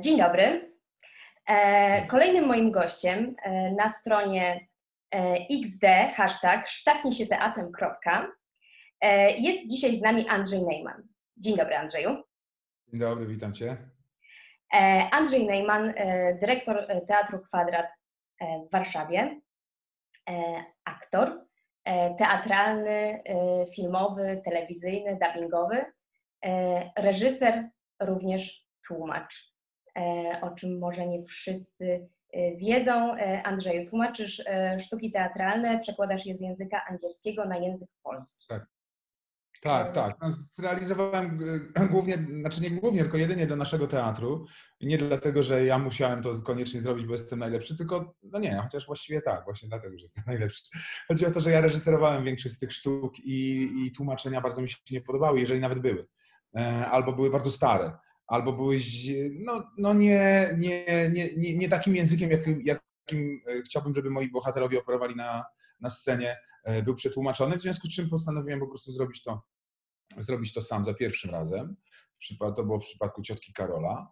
Dzień 0.00 0.18
dobry. 0.18 0.72
E, 1.46 2.06
kolejnym 2.06 2.46
moim 2.46 2.70
gościem 2.70 3.36
e, 3.42 3.72
na 3.72 3.90
stronie 3.90 4.68
e, 5.14 5.36
XD, 5.50 5.84
hashtag 6.14 6.68
sztaknijsieteatem. 6.68 7.72
Jest 9.38 9.58
dzisiaj 9.66 9.96
z 9.96 10.00
nami 10.00 10.28
Andrzej 10.28 10.64
Neyman. 10.64 11.02
Dzień 11.36 11.56
dobry 11.56 11.76
Andrzeju. 11.76 12.10
Dzień 12.88 13.00
dobry, 13.00 13.26
witam 13.26 13.52
Cię. 13.52 13.76
Andrzej 15.10 15.46
Neyman, 15.46 15.94
dyrektor 16.40 16.86
Teatru 17.06 17.38
Kwadrat 17.38 17.92
w 18.40 18.72
Warszawie, 18.72 19.40
aktor 20.84 21.46
teatralny, 22.18 23.22
filmowy, 23.74 24.42
telewizyjny, 24.44 25.18
dubbingowy, 25.20 25.84
reżyser, 26.96 27.68
również 28.00 28.66
tłumacz. 28.88 29.55
E, 29.96 30.40
o 30.40 30.50
czym 30.50 30.78
może 30.78 31.06
nie 31.06 31.24
wszyscy 31.24 32.08
e, 32.32 32.56
wiedzą. 32.56 33.14
E, 33.14 33.42
Andrzeju, 33.42 33.88
tłumaczysz 33.88 34.44
sztuki 34.78 35.12
teatralne, 35.12 35.80
przekładasz 35.80 36.26
je 36.26 36.36
z 36.36 36.40
języka 36.40 36.84
angielskiego 36.90 37.44
na 37.44 37.56
język 37.56 37.88
polski. 38.02 38.46
Tak. 38.48 38.66
Tak, 39.62 39.94
tak. 39.94 40.16
No, 40.22 40.30
zrealizowałem 40.52 41.38
głównie, 41.90 42.26
znaczy 42.40 42.60
nie 42.60 42.70
głównie, 42.70 43.02
tylko 43.02 43.16
jedynie 43.16 43.46
do 43.46 43.56
naszego 43.56 43.86
teatru. 43.86 44.46
Nie 44.80 44.98
dlatego, 44.98 45.42
że 45.42 45.64
ja 45.64 45.78
musiałem 45.78 46.22
to 46.22 46.42
koniecznie 46.42 46.80
zrobić, 46.80 47.06
bo 47.06 47.12
jestem 47.12 47.38
najlepszy, 47.38 47.76
tylko, 47.76 48.14
no 48.22 48.38
nie, 48.38 48.56
chociaż 48.56 48.86
właściwie 48.86 49.22
tak, 49.22 49.44
właśnie 49.44 49.68
dlatego, 49.68 49.98
że 49.98 50.02
jestem 50.02 50.24
najlepszy. 50.32 50.62
Chodzi 51.08 51.26
o 51.26 51.30
to, 51.30 51.40
że 51.40 51.50
ja 51.50 51.60
reżyserowałem 51.60 52.24
większość 52.24 52.54
z 52.54 52.58
tych 52.58 52.72
sztuk 52.72 53.18
i, 53.18 53.68
i 53.86 53.92
tłumaczenia 53.92 54.40
bardzo 54.40 54.62
mi 54.62 54.70
się 54.70 54.76
nie 54.90 55.00
podobały, 55.00 55.40
jeżeli 55.40 55.60
nawet 55.60 55.78
były. 55.78 56.06
Albo 56.90 57.12
były 57.12 57.30
bardzo 57.30 57.50
stare 57.50 57.92
albo 58.26 58.52
byłeś 58.52 59.06
no, 59.30 59.70
no 59.78 59.94
nie, 59.94 60.54
nie, 60.58 61.10
nie, 61.12 61.34
nie, 61.36 61.56
nie 61.56 61.68
takim 61.68 61.96
językiem, 61.96 62.30
jakim, 62.30 62.62
jakim 62.64 63.40
e, 63.46 63.62
chciałbym, 63.62 63.94
żeby 63.94 64.10
moi 64.10 64.30
bohaterowie 64.30 64.78
operowali 64.78 65.16
na, 65.16 65.44
na 65.80 65.90
scenie, 65.90 66.36
e, 66.64 66.82
był 66.82 66.94
przetłumaczony, 66.94 67.56
w 67.56 67.60
związku 67.60 67.86
z 67.86 67.94
czym 67.94 68.10
postanowiłem 68.10 68.60
po 68.60 68.66
prostu 68.66 68.90
zrobić 68.90 69.22
to, 69.22 69.42
zrobić 70.18 70.52
to 70.52 70.60
sam 70.60 70.84
za 70.84 70.94
pierwszym 70.94 71.30
razem. 71.30 71.76
To 72.38 72.64
było 72.64 72.78
w 72.78 72.82
przypadku 72.82 73.22
ciotki 73.22 73.52
Karola. 73.52 74.08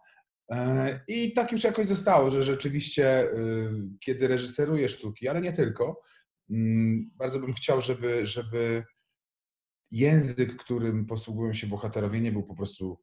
E, 0.51 0.99
I 1.07 1.33
tak 1.33 1.51
już 1.51 1.63
jakoś 1.63 1.87
zostało, 1.87 2.31
że 2.31 2.43
rzeczywiście, 2.43 3.29
kiedy 4.05 4.27
reżyseruję 4.27 4.89
sztuki, 4.89 5.27
ale 5.27 5.41
nie 5.41 5.53
tylko, 5.53 6.01
mm, 6.49 7.11
bardzo 7.15 7.39
bym 7.39 7.53
chciał, 7.53 7.81
żeby, 7.81 8.27
żeby 8.27 8.83
język, 9.91 10.55
którym 10.55 11.05
posługują 11.05 11.53
się 11.53 11.67
bohaterowie, 11.67 12.21
nie 12.21 12.31
był 12.31 12.43
po 12.43 12.55
prostu 12.55 12.99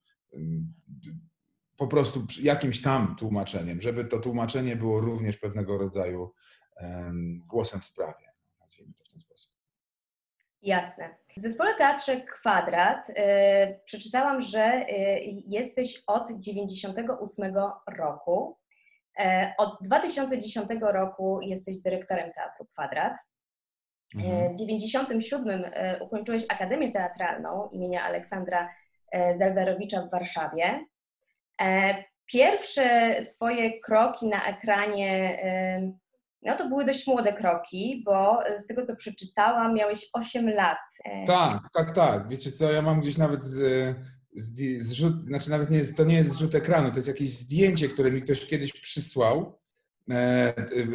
po 1.76 1.86
prostu 1.86 2.26
jakimś 2.40 2.82
tam 2.82 3.16
tłumaczeniem, 3.16 3.80
żeby 3.80 4.04
to 4.04 4.18
tłumaczenie 4.18 4.76
było 4.76 5.00
również 5.00 5.36
pewnego 5.36 5.78
rodzaju 5.78 6.34
głosem 7.46 7.80
w 7.80 7.84
sprawie, 7.84 8.32
nazwijmy 8.60 8.92
to 8.94 9.04
w 9.04 9.08
ten 9.08 9.18
sposób. 9.18 9.52
Jasne. 10.62 11.16
W 11.36 11.40
zespole 11.40 11.74
Teatrze 11.74 12.20
Kwadrat 12.20 13.10
y, 13.10 13.14
przeczytałam, 13.84 14.42
że 14.42 14.86
y, 14.88 15.42
jesteś 15.46 16.02
od 16.06 16.32
98 16.32 17.54
roku. 17.96 18.58
Y, 19.20 19.24
od 19.58 19.78
2010 19.84 20.68
roku 20.80 21.40
jesteś 21.42 21.78
dyrektorem 21.78 22.32
Teatru 22.32 22.66
Kwadrat. 22.66 23.18
Mhm. 24.16 24.54
W 24.54 24.58
97 24.58 25.64
ukończyłeś 26.00 26.44
Akademię 26.48 26.92
Teatralną 26.92 27.68
imienia 27.72 28.04
Aleksandra 28.04 28.68
E, 28.68 28.68
Zelwerowicza 29.34 30.02
w 30.02 30.10
Warszawie. 30.10 30.86
E, 31.60 32.04
pierwsze 32.26 33.16
swoje 33.24 33.80
kroki 33.80 34.26
na 34.26 34.44
ekranie, 34.46 35.42
e, 35.44 35.92
no 36.42 36.56
to 36.56 36.68
były 36.68 36.84
dość 36.84 37.06
młode 37.06 37.32
kroki, 37.32 38.02
bo 38.06 38.40
z 38.58 38.66
tego 38.66 38.86
co 38.86 38.96
przeczytałam, 38.96 39.74
miałeś 39.74 40.08
8 40.12 40.50
lat. 40.50 40.78
Tak, 41.26 41.60
tak, 41.74 41.94
tak. 41.94 42.28
Wiecie 42.28 42.50
co, 42.50 42.72
ja 42.72 42.82
mam 42.82 43.00
gdzieś 43.00 43.18
nawet 43.18 43.44
z, 43.44 43.96
z, 44.34 44.82
zrzut, 44.82 45.24
znaczy 45.26 45.50
nawet 45.50 45.70
nie 45.70 45.84
to 45.84 46.04
nie 46.04 46.16
jest 46.16 46.30
zrzut 46.30 46.54
ekranu, 46.54 46.90
to 46.90 46.96
jest 46.96 47.08
jakieś 47.08 47.30
zdjęcie, 47.30 47.88
które 47.88 48.10
mi 48.10 48.22
ktoś 48.22 48.46
kiedyś 48.46 48.72
przysłał 48.72 49.61
E, 49.61 49.61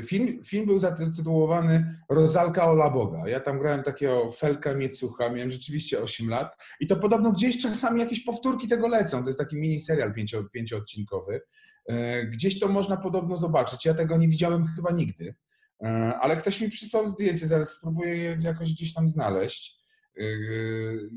film, 0.03 0.43
film 0.43 0.65
był 0.65 0.79
zatytułowany 0.79 1.99
Rozalka 2.09 2.71
Ola 2.71 2.89
Boga. 2.89 3.27
Ja 3.27 3.39
tam 3.39 3.59
grałem 3.59 3.83
takiego 3.83 4.31
Felka 4.31 4.75
Miecucha, 4.75 5.29
miałem 5.29 5.51
rzeczywiście 5.51 6.01
8 6.01 6.29
lat 6.29 6.55
i 6.79 6.87
to 6.87 6.95
podobno 6.95 7.31
gdzieś 7.31 7.61
czasami 7.61 7.99
jakieś 7.99 8.23
powtórki 8.23 8.67
tego 8.67 8.87
lecą. 8.87 9.21
To 9.21 9.29
jest 9.29 9.39
taki 9.39 9.55
mini 9.55 9.79
serial 9.79 10.13
pięcio, 10.13 10.43
pięcioodcinkowy. 10.43 11.41
E, 11.89 12.25
gdzieś 12.25 12.59
to 12.59 12.67
można 12.67 12.97
podobno 12.97 13.37
zobaczyć. 13.37 13.85
Ja 13.85 13.93
tego 13.93 14.17
nie 14.17 14.27
widziałem 14.27 14.67
chyba 14.67 14.91
nigdy, 14.91 15.35
e, 15.83 15.87
ale 16.21 16.35
ktoś 16.35 16.61
mi 16.61 16.69
przysłał 16.69 17.07
zdjęcie, 17.07 17.47
zaraz 17.47 17.71
spróbuję 17.71 18.15
je 18.15 18.37
jakoś 18.41 18.71
gdzieś 18.73 18.93
tam 18.93 19.07
znaleźć. 19.07 19.77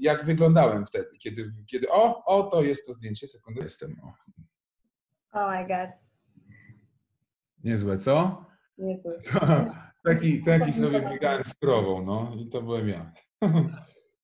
Jak 0.01 0.25
wyglądałem 0.25 0.87
wtedy, 0.87 1.09
kiedy, 1.19 1.51
kiedy 1.71 1.89
o, 1.91 2.25
o, 2.25 2.43
to 2.43 2.63
jest 2.63 2.87
to 2.87 2.93
zdjęcie, 2.93 3.27
sekundę, 3.27 3.65
jestem. 3.65 3.97
O. 4.03 4.13
Oh 5.33 5.61
my 5.61 5.67
god. 5.67 6.10
Niezłe, 7.65 7.99
co? 7.99 8.45
Niezłe. 8.79 9.23
taki, 10.05 10.43
taki 10.43 10.73
sobie 10.73 11.01
biegałem 11.11 11.45
z 11.45 11.55
krową, 11.55 12.05
no 12.05 12.35
i 12.39 12.49
to 12.49 12.63
byłem 12.63 12.89
ja. 12.89 13.13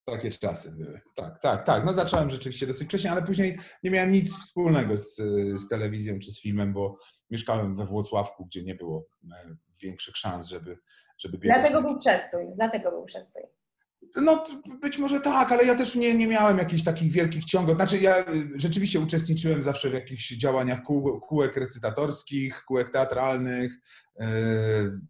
Takie 0.05 0.31
czasy 0.31 0.73
były. 0.73 1.01
Tak, 1.15 1.41
tak, 1.41 1.67
tak. 1.67 1.85
No 1.85 1.95
zacząłem 1.95 2.31
rzeczywiście 2.31 2.67
dosyć 2.67 2.89
wcześnie, 2.89 3.11
ale 3.13 3.23
później 3.23 3.59
nie 3.83 3.91
miałem 3.91 4.13
nic 4.13 4.39
wspólnego 4.39 4.97
z, 4.97 5.17
z 5.55 5.69
telewizją 5.69 6.19
czy 6.19 6.33
z 6.33 6.41
filmem, 6.41 6.73
bo 6.73 6.99
mieszkałem 7.31 7.77
we 7.77 7.85
Włocławku, 7.87 8.47
gdzie 8.47 8.65
nie 8.65 8.75
było 8.75 9.07
e, 9.33 9.57
większych 9.83 10.17
szans, 10.17 10.47
żeby, 10.47 10.79
żeby 11.19 11.39
biegać. 11.39 11.61
Dlatego 11.61 11.83
był 11.83 11.99
przestój, 11.99 12.45
dlatego 12.57 12.91
był 12.91 13.05
przestój. 13.05 13.43
No 14.17 14.45
być 14.81 14.99
może 14.99 15.21
tak, 15.21 15.53
ale 15.53 15.65
ja 15.65 15.75
też 15.75 15.95
nie, 15.95 16.15
nie 16.15 16.27
miałem 16.27 16.59
jakichś 16.59 16.85
takich 16.85 17.13
wielkich 17.13 17.45
ciągów. 17.45 17.77
Znaczy 17.77 17.99
ja 17.99 18.29
y, 18.29 18.51
rzeczywiście 18.57 19.01
uczestniczyłem 19.01 19.63
zawsze 19.63 19.91
w 19.91 19.95
jakichś 19.95 20.29
działaniach 20.37 20.83
kół, 20.83 21.21
kółek 21.21 21.57
recytatorskich, 21.57 22.65
kółek 22.65 22.91
teatralnych, 22.91 23.73
yy, 24.19 24.27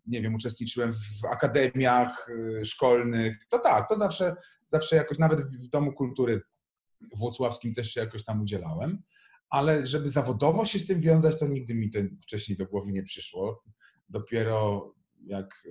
nie 0.06 0.22
wiem, 0.22 0.34
uczestniczyłem 0.34 0.92
w 0.92 1.24
akademiach 1.30 2.26
yy, 2.28 2.64
szkolnych. 2.64 3.46
To 3.48 3.58
tak, 3.58 3.88
to 3.88 3.96
zawsze, 3.96 4.36
zawsze 4.72 4.96
jakoś 4.96 5.18
nawet 5.18 5.40
w 5.40 5.68
Domu 5.68 5.92
Kultury 5.92 6.40
Włocławskim 7.16 7.74
też 7.74 7.90
się 7.90 8.00
jakoś 8.00 8.24
tam 8.24 8.42
udzielałem, 8.42 9.02
ale 9.50 9.86
żeby 9.86 10.08
zawodowo 10.08 10.64
się 10.64 10.78
z 10.78 10.86
tym 10.86 11.00
wiązać, 11.00 11.38
to 11.38 11.46
nigdy 11.46 11.74
mi 11.74 11.90
to 11.90 11.98
wcześniej 12.22 12.58
do 12.58 12.66
głowy 12.66 12.92
nie 12.92 13.02
przyszło. 13.02 13.62
Dopiero 14.08 14.92
jak 15.26 15.62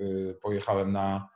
pojechałem 0.41 0.91
na 0.91 1.34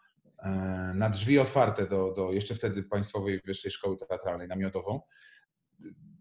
na 0.95 1.09
drzwi 1.09 1.39
otwarte 1.39 1.88
do, 1.88 2.13
do 2.13 2.31
jeszcze 2.31 2.55
wtedy 2.55 2.83
Państwowej 2.83 3.41
Wyższej 3.45 3.72
Szkoły 3.72 3.97
Teatralnej 3.97 4.47
Namiotową, 4.47 5.01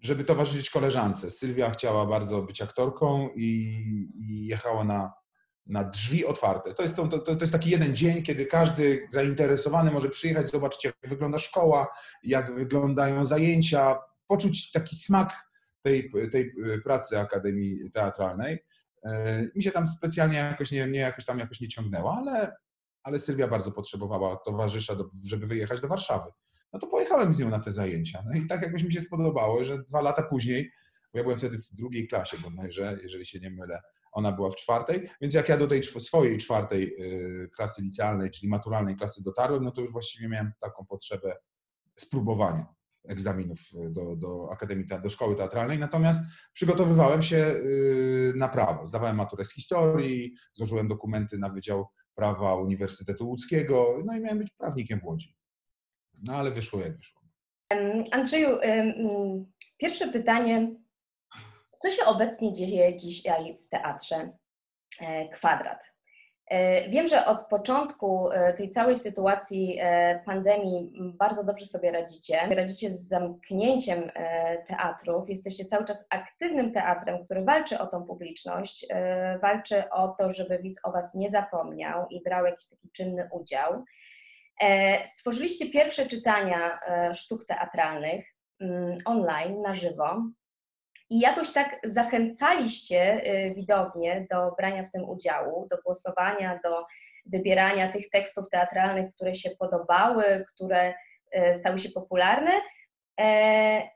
żeby 0.00 0.24
towarzyszyć 0.24 0.70
koleżance. 0.70 1.30
Sylwia 1.30 1.70
chciała 1.70 2.06
bardzo 2.06 2.42
być 2.42 2.62
aktorką 2.62 3.28
i, 3.36 3.48
i 4.14 4.46
jechała 4.46 4.84
na, 4.84 5.12
na 5.66 5.84
drzwi 5.84 6.26
otwarte. 6.26 6.74
To 6.74 6.82
jest, 6.82 6.96
to, 6.96 7.08
to, 7.08 7.18
to 7.18 7.40
jest 7.40 7.52
taki 7.52 7.70
jeden 7.70 7.94
dzień, 7.94 8.22
kiedy 8.22 8.46
każdy 8.46 9.06
zainteresowany 9.10 9.90
może 9.90 10.08
przyjechać, 10.08 10.50
zobaczyć, 10.50 10.84
jak 10.84 10.96
wygląda 11.02 11.38
szkoła, 11.38 11.88
jak 12.22 12.54
wyglądają 12.54 13.24
zajęcia, 13.24 13.98
poczuć 14.26 14.72
taki 14.72 14.96
smak 14.96 15.48
tej, 15.82 16.12
tej 16.32 16.54
pracy 16.84 17.18
Akademii 17.18 17.90
Teatralnej. 17.92 18.64
E, 19.04 19.42
mi 19.54 19.62
się 19.62 19.70
tam 19.70 19.88
specjalnie 19.88 20.38
jakoś 20.38 20.70
nie, 20.70 20.86
nie, 20.86 21.00
jakoś 21.00 21.24
tam 21.24 21.38
jakoś 21.38 21.60
nie 21.60 21.68
ciągnęła, 21.68 22.16
ale 22.18 22.56
ale 23.08 23.18
Sylwia 23.18 23.48
bardzo 23.48 23.72
potrzebowała 23.72 24.36
towarzysza, 24.36 24.94
do, 24.94 25.10
żeby 25.24 25.46
wyjechać 25.46 25.80
do 25.80 25.88
Warszawy. 25.88 26.30
No 26.72 26.78
to 26.78 26.86
pojechałem 26.86 27.34
z 27.34 27.38
nią 27.38 27.48
na 27.48 27.58
te 27.58 27.70
zajęcia. 27.70 28.22
No 28.26 28.34
i 28.34 28.46
tak 28.46 28.62
jakoś 28.62 28.82
mi 28.82 28.92
się 28.92 29.00
spodobało, 29.00 29.64
że 29.64 29.82
dwa 29.82 30.00
lata 30.00 30.22
później, 30.22 30.70
bo 31.12 31.18
ja 31.18 31.22
byłem 31.22 31.38
wtedy 31.38 31.58
w 31.58 31.74
drugiej 31.74 32.08
klasie 32.08 32.36
bodajże, 32.38 32.98
jeżeli 33.02 33.26
się 33.26 33.40
nie 33.40 33.50
mylę, 33.50 33.80
ona 34.12 34.32
była 34.32 34.50
w 34.50 34.56
czwartej, 34.56 35.08
więc 35.20 35.34
jak 35.34 35.48
ja 35.48 35.56
do 35.56 35.66
tej 35.66 35.82
swojej 35.82 36.38
czwartej 36.38 36.94
y, 37.44 37.50
klasy 37.56 37.82
licealnej, 37.82 38.30
czyli 38.30 38.48
maturalnej 38.48 38.96
klasy 38.96 39.22
dotarłem, 39.22 39.64
no 39.64 39.70
to 39.70 39.80
już 39.80 39.92
właściwie 39.92 40.28
miałem 40.28 40.52
taką 40.60 40.86
potrzebę 40.86 41.36
spróbowania 41.96 42.66
egzaminów 43.08 43.58
do, 43.90 44.16
do 44.16 44.48
Akademii, 44.52 44.86
do 45.02 45.10
Szkoły 45.10 45.34
Teatralnej, 45.34 45.78
natomiast 45.78 46.20
przygotowywałem 46.52 47.22
się 47.22 47.36
y, 47.36 48.32
na 48.36 48.48
prawo. 48.48 48.86
Zdawałem 48.86 49.16
maturę 49.16 49.44
z 49.44 49.54
historii, 49.54 50.34
złożyłem 50.52 50.88
dokumenty 50.88 51.38
na 51.38 51.48
Wydział 51.48 51.88
prawa 52.18 52.54
Uniwersytetu 52.54 53.28
Łódzkiego, 53.28 54.02
no 54.04 54.16
i 54.16 54.20
miałem 54.20 54.38
być 54.38 54.50
prawnikiem 54.50 55.00
w 55.00 55.04
Łodzi. 55.04 55.34
No 56.22 56.36
ale 56.36 56.50
wyszło 56.50 56.80
jak 56.80 56.96
wyszło. 56.96 57.22
Andrzeju, 58.10 58.48
pierwsze 59.78 60.12
pytanie. 60.12 60.74
Co 61.78 61.90
się 61.90 62.04
obecnie 62.04 62.54
dzieje 62.54 62.96
dzisiaj 62.96 63.58
w 63.66 63.68
teatrze 63.68 64.32
e, 65.00 65.28
Kwadrat? 65.28 65.78
E, 66.50 66.88
wiem, 66.88 67.08
że 67.08 67.26
od 67.26 67.46
początku 67.46 68.30
e, 68.30 68.52
tej 68.52 68.70
całej 68.70 68.98
sytuacji 68.98 69.78
e, 69.80 70.20
pandemii 70.26 70.92
bardzo 71.18 71.44
dobrze 71.44 71.66
sobie 71.66 71.92
radzicie. 71.92 72.38
Radzicie 72.50 72.90
z 72.90 73.08
zamknięciem 73.08 74.10
teatrów. 74.66 75.30
Jesteście 75.30 75.64
cały 75.64 75.84
czas 75.84 76.06
aktywnym 76.10 76.72
teatrem, 76.72 77.24
który 77.24 77.44
walczy 77.44 77.78
o 77.78 77.86
tą 77.86 78.04
publiczność, 78.04 78.86
walczy 79.42 79.90
o 79.90 80.08
to, 80.08 80.32
żeby 80.32 80.58
widz 80.58 80.80
o 80.84 80.92
Was 80.92 81.14
nie 81.14 81.30
zapomniał 81.30 82.06
i 82.10 82.22
brał 82.22 82.44
jakiś 82.44 82.68
taki 82.68 82.90
czynny 82.92 83.28
udział. 83.32 83.84
Stworzyliście 85.04 85.70
pierwsze 85.70 86.06
czytania 86.06 86.80
sztuk 87.14 87.46
teatralnych 87.46 88.26
mm, 88.60 88.98
online, 89.04 89.62
na 89.62 89.74
żywo. 89.74 90.22
I 91.10 91.20
jakoś 91.20 91.52
tak 91.52 91.80
zachęcaliście 91.84 93.26
y, 93.26 93.54
widownię 93.54 94.26
do 94.30 94.52
brania 94.58 94.82
w 94.82 94.92
tym 94.92 95.08
udziału, 95.08 95.68
do 95.70 95.76
głosowania, 95.84 96.60
do 96.64 96.86
wybierania 97.26 97.92
tych 97.92 98.10
tekstów 98.10 98.50
teatralnych, 98.50 99.14
które 99.14 99.34
się 99.34 99.50
podobały, 99.58 100.44
które 100.54 100.94
y, 101.36 101.56
stały 101.56 101.78
się 101.78 101.88
popularne. 101.88 102.52
E, 103.20 103.88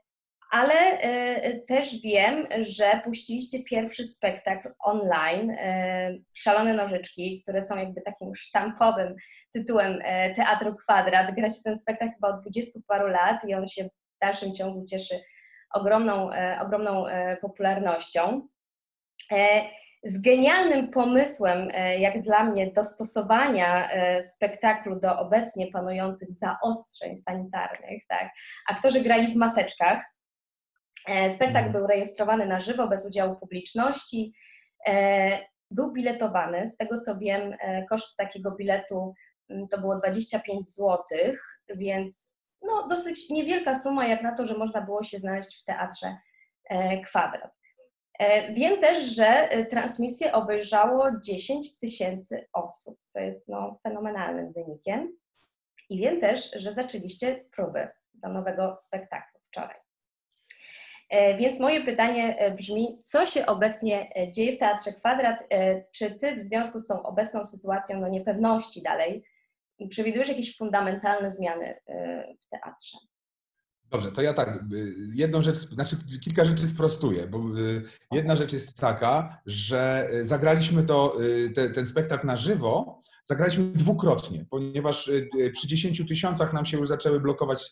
ale 0.50 0.74
e, 0.74 1.58
też 1.58 2.00
wiem, 2.00 2.48
że 2.60 3.00
puściliście 3.04 3.62
pierwszy 3.62 4.04
spektakl 4.04 4.68
online, 4.78 5.50
e, 5.50 6.14
Szalone 6.34 6.74
Nożyczki, 6.74 7.42
które 7.42 7.62
są 7.62 7.76
jakby 7.76 8.00
takim 8.00 8.36
sztampowym 8.36 9.14
tytułem 9.52 9.98
Teatru 10.36 10.74
Kwadrat. 10.74 11.34
Gracie 11.34 11.62
ten 11.64 11.78
spektakl 11.78 12.14
chyba 12.14 12.28
od 12.28 12.40
20 12.40 12.80
paru 12.88 13.08
lat 13.08 13.44
i 13.48 13.54
on 13.54 13.66
się 13.66 13.84
w 13.84 14.18
dalszym 14.20 14.54
ciągu 14.54 14.84
cieszy 14.84 15.20
ogromną, 15.72 16.32
e, 16.32 16.58
ogromną 16.60 17.06
e, 17.06 17.36
popularnością. 17.36 18.48
E, 19.32 19.62
z 20.04 20.20
genialnym 20.20 20.90
pomysłem, 20.90 21.68
jak 21.98 22.22
dla 22.22 22.44
mnie, 22.44 22.72
dostosowania 22.72 23.88
spektaklu 24.22 25.00
do 25.00 25.18
obecnie 25.18 25.66
panujących 25.66 26.28
zaostrzeń 26.32 27.16
sanitarnych. 27.16 28.02
Tak? 28.08 28.30
Aktorzy 28.68 29.00
grali 29.00 29.32
w 29.32 29.36
maseczkach. 29.36 30.04
Spektakl 31.08 31.66
mhm. 31.66 31.72
był 31.72 31.86
rejestrowany 31.86 32.46
na 32.46 32.60
żywo, 32.60 32.88
bez 32.88 33.06
udziału 33.06 33.36
publiczności. 33.36 34.32
Był 35.70 35.92
biletowany. 35.92 36.68
Z 36.68 36.76
tego 36.76 37.00
co 37.00 37.18
wiem, 37.18 37.56
koszt 37.90 38.16
takiego 38.16 38.50
biletu 38.50 39.14
mm, 39.50 39.68
to 39.68 39.78
było 39.78 39.96
25 39.96 40.70
zł, 40.70 40.98
więc 41.76 42.31
no, 42.64 42.88
dosyć 42.88 43.30
niewielka 43.30 43.78
suma, 43.78 44.06
jak 44.06 44.22
na 44.22 44.36
to, 44.36 44.46
że 44.46 44.58
można 44.58 44.80
było 44.80 45.04
się 45.04 45.18
znaleźć 45.18 45.62
w 45.62 45.64
teatrze 45.64 46.16
e, 46.70 47.00
kwadrat. 47.00 47.50
E, 48.18 48.52
wiem 48.52 48.80
też, 48.80 49.02
że 49.04 49.26
e, 49.26 49.66
transmisję 49.66 50.32
obejrzało 50.32 51.08
10 51.24 51.78
tysięcy 51.78 52.48
osób, 52.52 52.98
co 53.04 53.20
jest 53.20 53.48
no, 53.48 53.78
fenomenalnym 53.82 54.52
wynikiem. 54.52 55.16
I 55.88 55.98
wiem 55.98 56.20
też, 56.20 56.50
że 56.56 56.74
zaczęliście 56.74 57.44
próby 57.56 57.88
do 58.14 58.28
nowego 58.28 58.76
spektaklu 58.80 59.40
wczoraj. 59.48 59.76
Więc 61.38 61.60
moje 61.60 61.84
pytanie 61.84 62.52
brzmi, 62.58 63.00
co 63.02 63.26
się 63.26 63.46
obecnie 63.46 64.12
dzieje 64.30 64.56
w 64.56 64.58
Teatrze 64.58 64.92
Kwadrat? 64.92 65.44
Czy 65.92 66.18
ty 66.18 66.36
w 66.36 66.42
związku 66.42 66.80
z 66.80 66.86
tą 66.86 67.02
obecną 67.02 67.46
sytuacją 67.46 68.00
no, 68.00 68.08
niepewności 68.08 68.82
dalej 68.82 69.24
przewidujesz 69.90 70.28
jakieś 70.28 70.56
fundamentalne 70.56 71.32
zmiany 71.32 71.66
y, 71.70 72.36
w 72.40 72.48
teatrze? 72.50 72.98
Dobrze, 73.84 74.12
to 74.12 74.22
ja 74.22 74.34
tak, 74.34 74.48
y, 74.72 74.94
jedną 75.14 75.42
rzecz, 75.42 75.56
znaczy 75.56 75.96
kilka 76.24 76.44
rzeczy 76.44 76.68
sprostuję, 76.68 77.26
bo 77.26 77.38
y, 77.38 77.82
jedna 78.12 78.36
rzecz 78.36 78.52
jest 78.52 78.76
taka, 78.76 79.42
że 79.46 80.08
zagraliśmy 80.22 80.82
to, 80.82 81.16
te, 81.54 81.70
ten 81.70 81.86
spektakl 81.86 82.26
na 82.26 82.36
żywo, 82.36 83.00
zagraliśmy 83.24 83.64
dwukrotnie, 83.64 84.46
ponieważ 84.50 85.10
przy 85.52 85.66
10 85.66 86.08
tysiącach 86.08 86.52
nam 86.52 86.64
się 86.64 86.78
już 86.78 86.88
zaczęły 86.88 87.20
blokować 87.20 87.70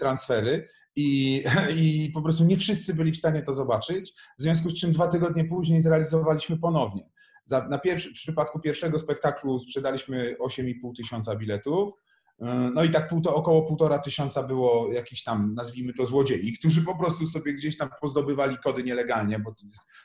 transfery 0.00 0.68
i, 0.96 1.44
i 1.82 2.10
po 2.14 2.22
prostu 2.22 2.44
nie 2.44 2.56
wszyscy 2.56 2.94
byli 2.94 3.12
w 3.12 3.18
stanie 3.18 3.42
to 3.42 3.54
zobaczyć, 3.54 4.14
w 4.38 4.42
związku 4.42 4.70
z 4.70 4.74
czym 4.74 4.92
dwa 4.92 5.08
tygodnie 5.08 5.44
później 5.44 5.80
zrealizowaliśmy 5.80 6.58
ponownie. 6.58 7.10
Za, 7.48 7.68
na 7.68 7.78
pierwszy, 7.78 8.10
w 8.10 8.14
przypadku 8.14 8.60
pierwszego 8.60 8.98
spektaklu 8.98 9.58
sprzedaliśmy 9.58 10.36
8,5 10.40 10.96
tysiąca 10.96 11.36
biletów. 11.36 11.92
E, 12.40 12.70
no 12.74 12.84
i 12.84 12.90
tak 12.90 13.08
pół, 13.08 13.20
to 13.20 13.34
około 13.34 13.62
półtora 13.62 13.98
tysiąca 13.98 14.42
było 14.42 14.92
jakichś 14.92 15.22
tam, 15.22 15.54
nazwijmy 15.54 15.92
to, 15.94 16.06
złodziei, 16.06 16.58
którzy 16.58 16.82
po 16.82 16.98
prostu 16.98 17.26
sobie 17.26 17.54
gdzieś 17.54 17.76
tam 17.76 17.88
pozdobywali 18.00 18.56
kody 18.56 18.82
nielegalnie, 18.82 19.38
bo 19.38 19.54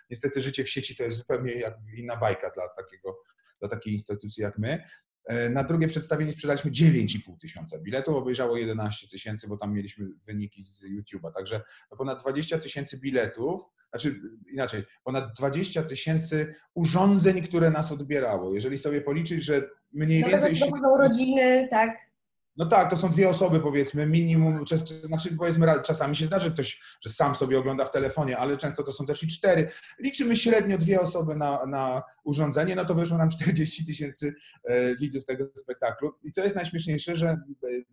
niestety 0.09 0.41
życie 0.41 0.63
w 0.63 0.69
sieci 0.69 0.95
to 0.95 1.03
jest 1.03 1.17
zupełnie 1.17 1.73
inna 1.97 2.17
bajka 2.17 2.49
dla, 2.49 2.67
takiego, 2.69 3.17
dla 3.59 3.69
takiej 3.69 3.93
instytucji 3.93 4.43
jak 4.43 4.57
my. 4.57 4.83
E, 5.25 5.49
na 5.49 5.63
drugie 5.63 5.87
przedstawienie 5.87 6.31
sprzedaliśmy 6.31 6.71
9,5 6.71 7.37
tysiąca 7.41 7.79
biletów, 7.79 8.15
obejrzało 8.15 8.57
11 8.57 9.07
tysięcy, 9.07 9.47
bo 9.47 9.57
tam 9.57 9.73
mieliśmy 9.73 10.07
wyniki 10.25 10.63
z 10.63 10.85
YouTube'a. 10.85 11.33
Także 11.33 11.61
no 11.91 11.97
ponad 11.97 12.21
20 12.21 12.59
tysięcy 12.59 12.99
biletów, 12.99 13.61
znaczy 13.89 14.21
inaczej, 14.51 14.83
ponad 15.03 15.37
20 15.37 15.83
tysięcy 15.83 16.55
urządzeń, 16.73 17.41
które 17.41 17.71
nas 17.71 17.91
odbierało. 17.91 18.53
Jeżeli 18.53 18.77
sobie 18.77 19.01
policzyć, 19.01 19.43
że 19.43 19.69
mniej 19.93 20.21
no 20.21 20.27
więcej... 20.27 20.59
To 20.59 20.71
będą 20.71 20.97
rodziny, 20.97 21.67
tak? 21.71 22.12
No 22.57 22.65
tak, 22.65 22.89
to 22.89 22.97
są 22.97 23.09
dwie 23.09 23.29
osoby 23.29 23.59
powiedzmy, 23.59 24.05
minimum, 24.05 24.65
znaczy 25.07 25.35
powiedzmy 25.37 25.67
czasami 25.83 26.15
się 26.15 26.25
zdarzy 26.25 26.51
ktoś, 26.51 26.81
że 27.01 27.09
sam 27.09 27.35
sobie 27.35 27.59
ogląda 27.59 27.85
w 27.85 27.91
telefonie, 27.91 28.37
ale 28.37 28.57
często 28.57 28.83
to 28.83 28.91
są 28.91 29.05
też 29.05 29.23
i 29.23 29.27
cztery. 29.27 29.69
Liczymy 29.99 30.35
średnio 30.35 30.77
dwie 30.77 31.01
osoby 31.01 31.35
na, 31.35 31.65
na 31.65 32.03
urządzenie, 32.23 32.75
no 32.75 32.85
to 32.85 32.95
wyszło 32.95 33.17
nam 33.17 33.29
40 33.29 33.85
tysięcy 33.85 34.35
e, 34.63 34.95
widzów 34.95 35.25
tego 35.25 35.45
spektaklu. 35.55 36.13
I 36.23 36.31
co 36.31 36.43
jest 36.43 36.55
najśmieszniejsze, 36.55 37.15
że 37.15 37.27
e, 37.29 37.37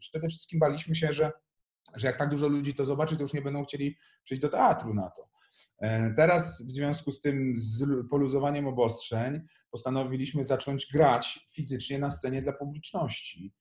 przede 0.00 0.28
wszystkim 0.28 0.60
baliśmy 0.60 0.94
się, 0.94 1.12
że, 1.12 1.32
że 1.96 2.06
jak 2.06 2.18
tak 2.18 2.30
dużo 2.30 2.48
ludzi 2.48 2.74
to 2.74 2.84
zobaczy, 2.84 3.16
to 3.16 3.22
już 3.22 3.32
nie 3.32 3.42
będą 3.42 3.64
chcieli 3.64 3.96
przyjść 4.24 4.42
do 4.42 4.48
teatru 4.48 4.94
na 4.94 5.10
to. 5.10 5.28
E, 5.78 6.14
teraz 6.14 6.62
w 6.62 6.70
związku 6.70 7.10
z 7.10 7.20
tym 7.20 7.54
z 7.56 7.84
poluzowaniem 8.10 8.66
obostrzeń 8.66 9.40
postanowiliśmy 9.70 10.44
zacząć 10.44 10.86
grać 10.92 11.46
fizycznie 11.52 11.98
na 11.98 12.10
scenie 12.10 12.42
dla 12.42 12.52
publiczności. 12.52 13.52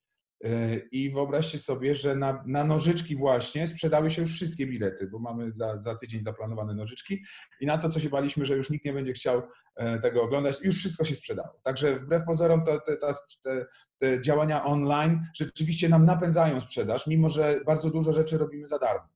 E, 0.43 0.75
I 0.91 1.11
wyobraźcie 1.11 1.59
sobie, 1.59 1.95
że 1.95 2.15
na, 2.15 2.43
na, 2.45 2.63
nożyczki 2.63 3.15
właśnie 3.15 3.67
sprzedały 3.67 4.11
się 4.11 4.21
już 4.21 4.31
wszystkie 4.31 4.67
bilety, 4.67 5.07
bo 5.07 5.19
mamy 5.19 5.51
za, 5.51 5.79
za, 5.79 5.95
tydzień 5.95 6.23
zaplanowane 6.23 6.73
nożyczki 6.73 7.23
i 7.61 7.65
na 7.65 7.77
to, 7.77 7.89
co 7.89 7.99
się 7.99 8.09
baliśmy, 8.09 8.45
że 8.45 8.57
już 8.57 8.69
nikt 8.69 8.85
nie 8.85 8.93
będzie 8.93 9.13
chciał 9.13 9.41
e, 9.75 9.99
tego 9.99 10.23
oglądać, 10.23 10.61
już 10.61 10.77
wszystko 10.77 11.03
się 11.05 11.15
sprzedało. 11.15 11.59
Także 11.63 11.99
wbrew 11.99 12.25
pozorom 12.25 12.65
to, 12.65 12.79
te, 12.79 13.65
te, 13.99 14.21
działania 14.21 14.65
online 14.65 15.25
rzeczywiście 15.35 15.89
nam 15.89 16.05
napędzają 16.05 16.59
sprzedaż, 16.59 17.07
mimo 17.07 17.29
że 17.29 17.59
bardzo 17.65 17.89
dużo 17.89 18.13
rzeczy 18.13 18.37
robimy 18.37 18.67
za 18.67 18.79
darmo. 18.79 19.07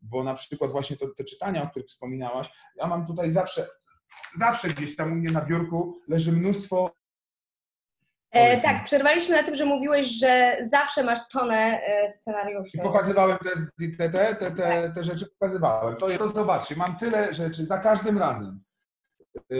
Bo 0.00 0.24
na 0.24 0.34
przykład 0.34 0.70
właśnie 0.70 0.96
to, 0.96 1.08
te 1.08 1.24
czytania, 1.24 1.62
o 1.62 1.70
których 1.70 1.88
wspominałaś, 1.88 2.50
ja 2.76 2.86
mam 2.86 3.06
tutaj 3.06 3.30
zawsze, 3.30 3.68
zawsze 4.34 4.68
gdzieś 4.68 4.96
tam 4.96 5.12
u 5.12 5.14
mnie 5.14 5.30
na 5.30 5.44
biurku 5.44 6.00
leży 6.08 6.32
mnóstwo 6.32 6.97
E, 8.30 8.60
tak, 8.60 8.84
przerwaliśmy 8.84 9.36
na 9.36 9.42
tym, 9.42 9.54
że 9.54 9.64
mówiłeś, 9.64 10.06
że 10.06 10.56
zawsze 10.62 11.04
masz 11.04 11.28
tonę 11.32 11.80
e, 11.82 12.10
scenariuszy. 12.10 12.78
I 12.78 12.80
pokazywałem 12.80 13.38
te, 13.38 13.50
te, 13.96 14.10
te, 14.10 14.34
te, 14.34 14.50
te, 14.50 14.92
te 14.94 15.04
rzeczy, 15.04 15.26
pokazywałem. 15.26 15.96
To, 15.96 16.08
to 16.08 16.28
zobaczcie, 16.28 16.76
mam 16.76 16.96
tyle 16.96 17.34
rzeczy 17.34 17.66
za 17.66 17.78
każdym 17.78 18.18
razem. 18.18 18.60
E, 19.36 19.56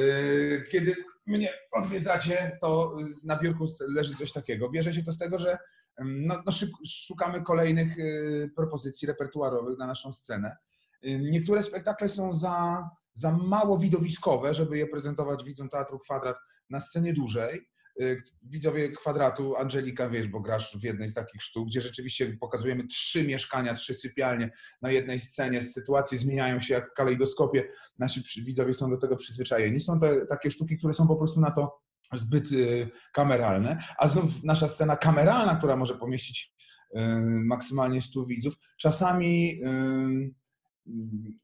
kiedy 0.71 0.97
mnie 1.27 1.53
odwiedzacie, 1.73 2.59
to 2.61 2.97
na 3.25 3.37
biurku 3.37 3.65
leży 3.81 4.15
coś 4.15 4.33
takiego. 4.33 4.71
Bierze 4.71 4.93
się 4.93 5.05
to 5.05 5.13
z 5.13 5.19
tego, 5.19 5.39
że 5.39 5.59
no, 6.05 6.43
no 6.47 6.53
szukamy 6.87 7.43
kolejnych 7.43 7.93
e, 7.99 8.49
propozycji 8.49 9.09
repertuarowych 9.09 9.79
na 9.79 9.87
naszą 9.87 10.13
scenę. 10.13 10.57
E, 11.03 11.19
niektóre 11.19 11.63
spektakle 11.63 12.09
są 12.09 12.35
za, 12.35 12.89
za 13.13 13.33
mało 13.33 13.79
widowiskowe, 13.79 14.55
żeby 14.55 14.79
je 14.79 14.87
prezentować 14.87 15.45
widzom 15.45 15.69
Teatru 15.69 15.99
Kwadrat 15.99 16.37
na 16.71 16.81
scenie 16.81 17.13
dłużej. 17.13 17.69
Y, 18.01 18.23
widzowie 18.43 18.93
kwadratu, 18.93 19.57
Angelika, 19.57 20.11
wiesz, 20.11 20.29
bo 20.29 20.41
grasz 20.41 20.79
w 20.79 20.83
jednej 20.83 21.09
z 21.09 21.15
takich 21.15 21.43
sztuk, 21.43 21.67
gdzie 21.69 21.81
rzeczywiście 21.81 22.37
pokazujemy 22.41 22.87
trzy 22.87 23.25
mieszkania, 23.25 23.75
trzy 23.75 23.95
sypialnie 23.95 24.51
na 24.83 24.91
jednej 24.91 25.21
scenie, 25.21 25.63
sytuacje 25.63 26.19
zmieniają 26.19 26.61
się 26.61 26.75
jak 26.75 26.91
w 26.91 26.95
kalejdoskopie, 26.95 27.69
nasi 27.99 28.43
widzowie 28.43 28.75
są 28.75 28.91
do 28.91 28.97
tego 28.97 29.17
przyzwyczajeni. 29.17 29.81
Są 29.81 30.01
te 30.01 30.27
takie 30.27 30.51
sztuki, 30.51 30.79
które 30.79 30.95
są 30.95 31.09
po 31.09 31.17
prostu 31.17 31.41
na 31.41 31.51
to 31.51 31.81
zbyt 32.13 32.53
y, 32.53 32.91
kameralne, 33.13 33.85
a 33.99 34.09
znów 34.09 34.45
nasza 34.45 34.69
scena 34.69 34.97
kameralna, 34.97 35.57
która 35.57 35.77
może 35.77 35.95
pomieścić 35.95 36.53
y, 36.97 37.01
maksymalnie 37.45 38.03
100 38.03 38.27
widzów, 38.27 38.55
czasami 38.77 39.61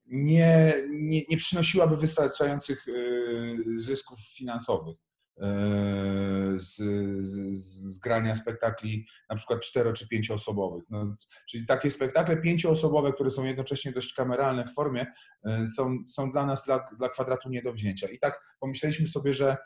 nie, 0.07 0.75
nie, 0.91 1.23
nie 1.31 1.37
przynosiłaby 1.37 1.97
wystarczających 1.97 2.87
zysków 3.77 4.19
finansowych. 4.37 5.04
E, 5.41 6.59
z, 6.59 6.77
z, 7.19 7.37
z 7.95 7.99
grania 7.99 8.35
spektakli 8.35 9.07
na 9.31 9.37
przykład 9.37 9.61
cztero 9.61 9.93
czy 9.93 10.09
pięcioosobowych. 10.09 10.85
No, 10.91 11.17
czyli 11.51 11.67
takie 11.67 11.91
spektakle 11.91 12.37
pięcioosobowe, 12.37 13.13
które 13.13 13.31
są 13.31 13.45
jednocześnie 13.45 13.93
dość 13.93 14.15
kameralne 14.15 14.65
w 14.65 14.75
formie, 14.75 15.07
e, 15.47 15.67
są, 15.67 15.97
są 16.07 16.31
dla 16.31 16.47
nas, 16.47 16.65
dla, 16.65 16.89
dla 16.99 17.09
kwadratu 17.09 17.49
nie 17.49 17.63
do 17.63 17.73
wzięcia. 17.73 18.09
I 18.09 18.19
tak 18.19 18.57
pomyśleliśmy 18.61 19.09
sobie, 19.09 19.35
że 19.35 19.57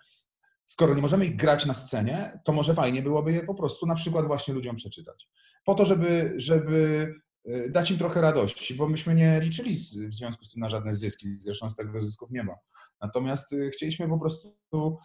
skoro 0.66 0.94
nie 0.94 1.02
możemy 1.02 1.26
ich 1.26 1.36
grać 1.36 1.66
na 1.66 1.74
scenie, 1.74 2.40
to 2.44 2.52
może 2.52 2.74
fajnie 2.74 3.02
byłoby 3.02 3.32
je 3.32 3.44
po 3.44 3.54
prostu 3.54 3.86
na 3.86 3.94
przykład 3.94 4.26
właśnie 4.26 4.54
ludziom 4.54 4.76
przeczytać. 4.76 5.28
Po 5.64 5.74
to, 5.74 5.84
żeby, 5.84 6.34
żeby 6.36 7.14
e, 7.44 7.68
dać 7.68 7.90
im 7.90 7.98
trochę 7.98 8.20
radości, 8.20 8.74
bo 8.74 8.88
myśmy 8.88 9.14
nie 9.14 9.40
liczyli 9.40 9.76
w 10.08 10.14
związku 10.14 10.44
z 10.44 10.52
tym 10.52 10.60
na 10.60 10.68
żadne 10.68 10.94
zyski, 10.94 11.28
zresztą 11.40 11.70
z 11.70 11.76
tego 11.76 12.00
zysków 12.00 12.30
nie 12.30 12.42
ma. 12.42 12.54
Natomiast 13.00 13.54
chcieliśmy 13.72 14.08
po 14.08 14.18
prostu 14.18 14.98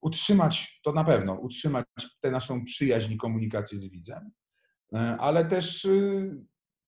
utrzymać, 0.00 0.80
to 0.84 0.92
na 0.92 1.04
pewno, 1.04 1.34
utrzymać 1.34 1.84
tę 2.20 2.30
naszą 2.30 2.64
przyjaźń 2.64 3.12
i 3.12 3.16
komunikację 3.16 3.78
z 3.78 3.88
widzem, 3.88 4.30
ale 5.18 5.44
też 5.44 5.88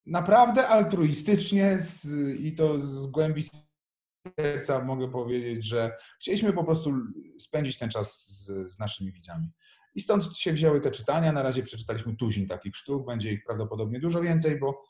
naprawdę 0.07 0.69
altruistycznie 0.69 1.79
z, 1.79 2.09
i 2.41 2.55
to 2.55 2.79
z 2.79 3.07
głębi 3.07 3.43
serca 4.41 4.85
mogę 4.85 5.11
powiedzieć, 5.11 5.67
że 5.67 5.97
chcieliśmy 6.21 6.53
po 6.53 6.65
prostu 6.65 6.95
spędzić 7.39 7.79
ten 7.79 7.91
czas 7.91 8.27
z, 8.27 8.73
z 8.75 8.79
naszymi 8.79 9.13
widzami. 9.13 9.51
I 9.95 10.01
stąd 10.01 10.37
się 10.37 10.53
wzięły 10.53 10.81
te 10.81 10.91
czytania. 10.91 11.33
Na 11.33 11.43
razie 11.43 11.63
przeczytaliśmy 11.63 12.17
tuzin 12.17 12.49
takich 12.49 12.77
sztuk, 12.77 13.07
będzie 13.07 13.33
ich 13.33 13.45
prawdopodobnie 13.45 14.01
dużo 14.01 14.21
więcej, 14.21 14.59
bo, 14.59 14.83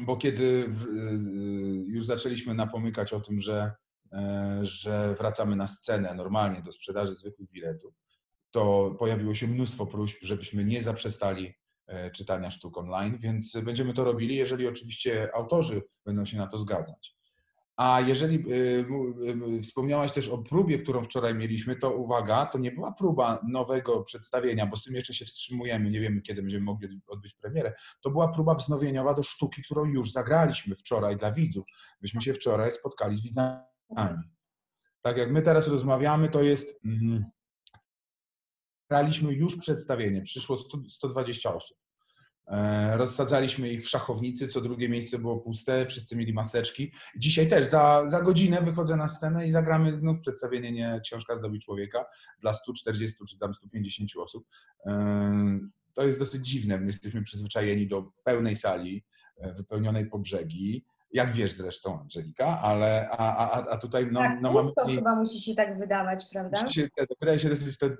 bo 0.00 0.16
kiedy 0.16 0.66
w, 0.68 0.86
już 1.86 2.06
zaczęliśmy 2.06 2.54
napomykać 2.54 3.12
o 3.12 3.20
tym, 3.20 3.40
że, 3.40 3.54
e, 3.62 3.74
że 4.62 5.14
wracamy 5.18 5.56
na 5.56 5.66
scenę 5.66 6.14
normalnie 6.14 6.62
do 6.62 6.72
sprzedaży 6.72 7.14
zwykłych 7.14 7.50
biletów, 7.50 7.94
to 8.50 8.94
pojawiło 8.98 9.34
się 9.34 9.46
mnóstwo 9.46 9.86
próśb, 9.86 10.18
żebyśmy 10.22 10.64
nie 10.64 10.82
zaprzestali 10.82 11.54
e, 11.86 12.10
czytania 12.10 12.50
sztuk 12.50 12.78
online, 12.78 13.18
więc 13.18 13.56
będziemy 13.62 13.94
to 13.94 14.04
robili, 14.04 14.36
jeżeli 14.36 14.68
oczywiście 14.68 15.30
autorzy 15.34 15.82
będą 16.04 16.24
się 16.24 16.36
na 16.36 16.46
to 16.46 16.58
zgadzać. 16.58 17.14
A 17.76 18.00
jeżeli 18.00 18.44
y, 18.52 19.62
wspomniałaś 19.62 20.12
też 20.12 20.28
o 20.28 20.38
próbie, 20.38 20.78
którą 20.78 21.04
wczoraj 21.04 21.34
mieliśmy, 21.34 21.76
to 21.76 21.90
uwaga, 21.90 22.46
to 22.46 22.58
nie 22.58 22.72
była 22.72 22.92
próba 22.92 23.40
nowego 23.48 24.02
przedstawienia, 24.02 24.66
bo 24.66 24.76
z 24.76 24.82
tym 24.82 24.94
jeszcze 24.94 25.14
się 25.14 25.24
wstrzymujemy, 25.24 25.90
nie 25.90 26.00
wiemy 26.00 26.22
kiedy 26.22 26.42
będziemy 26.42 26.64
mogli 26.64 27.00
odbyć 27.06 27.34
premierę. 27.34 27.72
To 28.00 28.10
była 28.10 28.28
próba 28.28 28.54
wznowieniowa 28.54 29.14
do 29.14 29.22
sztuki, 29.22 29.62
którą 29.62 29.84
już 29.84 30.12
zagraliśmy 30.12 30.76
wczoraj 30.76 31.16
dla 31.16 31.32
widzów. 31.32 31.64
Myśmy 32.02 32.22
się 32.22 32.34
wczoraj 32.34 32.70
spotkali 32.70 33.14
z 33.14 33.22
widzami. 33.22 33.73
Tak 35.02 35.16
jak 35.16 35.30
my 35.30 35.42
teraz 35.42 35.68
rozmawiamy, 35.68 36.28
to 36.28 36.42
jest. 36.42 36.80
Graliśmy 38.90 39.32
już 39.32 39.56
przedstawienie, 39.56 40.22
przyszło 40.22 40.56
100, 40.56 40.78
120 40.88 41.54
osób. 41.54 41.78
E, 42.46 42.96
rozsadzaliśmy 42.96 43.68
ich 43.68 43.84
w 43.84 43.88
szachownicy, 43.88 44.48
co 44.48 44.60
drugie 44.60 44.88
miejsce 44.88 45.18
było 45.18 45.40
puste, 45.40 45.86
wszyscy 45.86 46.16
mieli 46.16 46.32
maseczki. 46.32 46.92
Dzisiaj 47.16 47.48
też 47.48 47.66
za, 47.66 48.02
za 48.06 48.22
godzinę 48.22 48.62
wychodzę 48.62 48.96
na 48.96 49.08
scenę 49.08 49.46
i 49.46 49.50
zagramy 49.50 49.96
znów 49.96 50.20
przedstawienie 50.20 50.72
nie 50.72 51.00
Książka 51.04 51.36
zdobi 51.36 51.60
człowieka 51.60 52.04
dla 52.40 52.52
140 52.52 53.18
czy 53.28 53.38
tam 53.38 53.54
150 53.54 54.10
osób. 54.16 54.46
E, 54.86 55.58
to 55.94 56.06
jest 56.06 56.18
dosyć 56.18 56.46
dziwne. 56.46 56.78
My 56.78 56.86
jesteśmy 56.86 57.22
przyzwyczajeni 57.22 57.88
do 57.88 58.12
pełnej 58.24 58.56
sali, 58.56 59.04
e, 59.36 59.52
wypełnionej 59.52 60.06
po 60.06 60.18
brzegi 60.18 60.84
jak 61.14 61.32
wiesz 61.32 61.52
zresztą, 61.52 62.00
Angelika, 62.00 62.60
ale 62.60 63.08
a, 63.10 63.36
a, 63.36 63.70
a 63.70 63.78
tutaj 63.78 64.08
no, 64.12 64.20
tak, 64.20 64.40
no 64.40 64.52
mamy... 64.52 64.72
To 64.76 64.86
chyba 64.86 65.14
musi 65.16 65.40
się 65.40 65.54
tak 65.54 65.78
wydawać, 65.78 66.24
prawda? 66.32 66.70
Się, 66.70 66.88
wydaje 67.20 67.38
się 67.38 67.48
dosyć, 67.48 67.78
to, 67.78 67.90
to, 67.90 67.96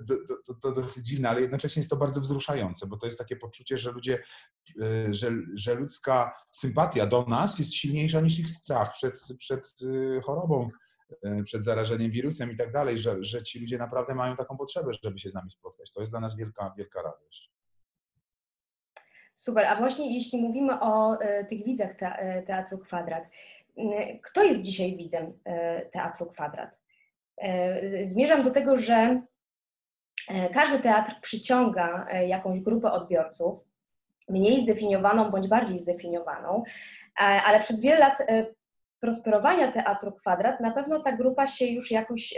to, 0.47 0.55
to, 0.55 0.73
dosyć 0.73 1.07
dziwne, 1.07 1.29
ale 1.29 1.41
jednocześnie 1.41 1.81
jest 1.81 1.91
to 1.91 1.97
bardzo 1.97 2.21
wzruszające, 2.21 2.87
bo 2.87 2.97
to 2.97 3.07
jest 3.07 3.19
takie 3.19 3.37
poczucie, 3.37 3.79
że 3.79 3.93
ludzie, 3.93 4.23
y, 4.83 5.15
że, 5.15 5.31
że 5.55 5.75
ludzka 5.75 6.37
sympatia 6.51 7.07
do 7.07 7.25
nas 7.25 7.59
jest 7.59 7.75
silniejsza 7.75 8.21
niż 8.21 8.39
ich 8.39 8.51
strach 8.51 8.93
przed, 8.93 9.21
przed 9.39 9.75
y, 9.83 10.21
chorobą, 10.25 10.69
y, 11.27 11.45
przed 11.45 11.65
zarażeniem 11.65 12.11
wirusem 12.11 12.53
i 12.53 12.57
tak 12.57 12.73
dalej, 12.73 12.99
że, 12.99 13.17
że 13.21 13.43
ci 13.43 13.61
ludzie 13.61 13.79
naprawdę 13.79 14.15
mają 14.15 14.37
taką 14.37 14.57
potrzebę, 14.57 14.91
żeby 15.03 15.19
się 15.19 15.31
z 15.31 15.35
nami 15.35 15.51
spotkać. 15.51 15.93
To 15.93 16.01
jest 16.01 16.13
dla 16.13 16.21
nas 16.21 16.37
wielka, 16.37 16.75
wielka 16.79 17.03
radość. 17.03 17.54
Super, 19.35 19.67
a 19.67 19.77
właśnie 19.77 20.15
jeśli 20.15 20.43
mówimy 20.43 20.81
o 20.81 21.21
e, 21.21 21.45
tych 21.45 21.65
widzach 21.65 21.91
e, 22.01 22.43
Teatru 22.43 22.79
Kwadrat, 22.79 23.25
kto 24.23 24.43
jest 24.43 24.61
dzisiaj 24.61 24.97
widzem 24.97 25.33
e, 25.45 25.81
Teatru 25.87 26.27
Kwadrat? 26.27 26.71
Zmierzam 28.05 28.43
do 28.43 28.51
tego, 28.51 28.79
że 28.79 29.21
każdy 30.55 30.79
teatr 30.79 31.13
przyciąga 31.23 32.07
jakąś 32.27 32.61
grupę 32.61 32.93
odbiorców, 32.93 33.69
mniej 34.29 34.61
zdefiniowaną 34.61 35.31
bądź 35.31 35.49
bardziej 35.49 35.79
zdefiniowaną, 35.79 36.63
ale 37.17 37.61
przez 37.61 37.81
wiele 37.81 37.99
lat 37.99 38.19
prosperowania 39.01 39.73
Teatru 39.73 40.13
Kwadrat 40.13 40.61
na 40.61 40.71
pewno 40.71 41.01
ta 41.01 41.13
grupa 41.13 41.47
się 41.47 41.67
już 41.67 41.91
jakoś 41.91 42.35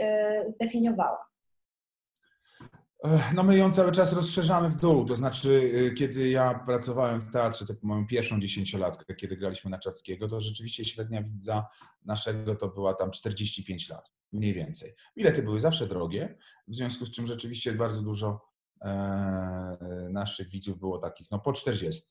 zdefiniowała. 0.49 1.26
No 3.35 3.43
my 3.43 3.57
ją 3.57 3.73
cały 3.73 3.93
czas 3.93 4.12
rozszerzamy 4.12 4.71
w 4.71 4.76
dół, 4.76 5.05
to 5.05 5.17
znaczy 5.17 5.49
y, 5.49 5.95
kiedy 5.95 6.29
ja 6.29 6.55
pracowałem 6.67 7.21
w 7.21 7.31
teatrze, 7.33 7.67
tak 7.67 7.83
moją 7.83 8.07
pierwszą 8.07 8.41
dziesięciolatkę, 8.41 9.15
kiedy 9.15 9.37
graliśmy 9.37 9.71
na 9.71 9.79
Czackiego, 9.79 10.29
to 10.29 10.41
rzeczywiście 10.41 10.85
średnia 10.85 11.23
widza 11.23 11.67
naszego 12.05 12.57
to 12.57 12.69
była 12.69 12.95
tam 12.95 13.11
45 13.11 13.88
lat, 13.88 14.12
mniej 14.33 14.55
więcej. 14.55 14.95
Bilety 15.17 15.43
były 15.43 15.61
zawsze 15.61 15.87
drogie, 15.87 16.38
w 16.69 16.75
związku 16.75 17.07
z 17.07 17.11
czym 17.11 17.26
rzeczywiście 17.26 17.73
bardzo 17.73 18.03
dużo 18.03 18.41
e, 18.85 20.09
naszych 20.11 20.49
widzów 20.49 20.79
było 20.79 20.99
takich 20.99 21.31
no 21.31 21.38
po 21.38 21.53
40. 21.53 22.03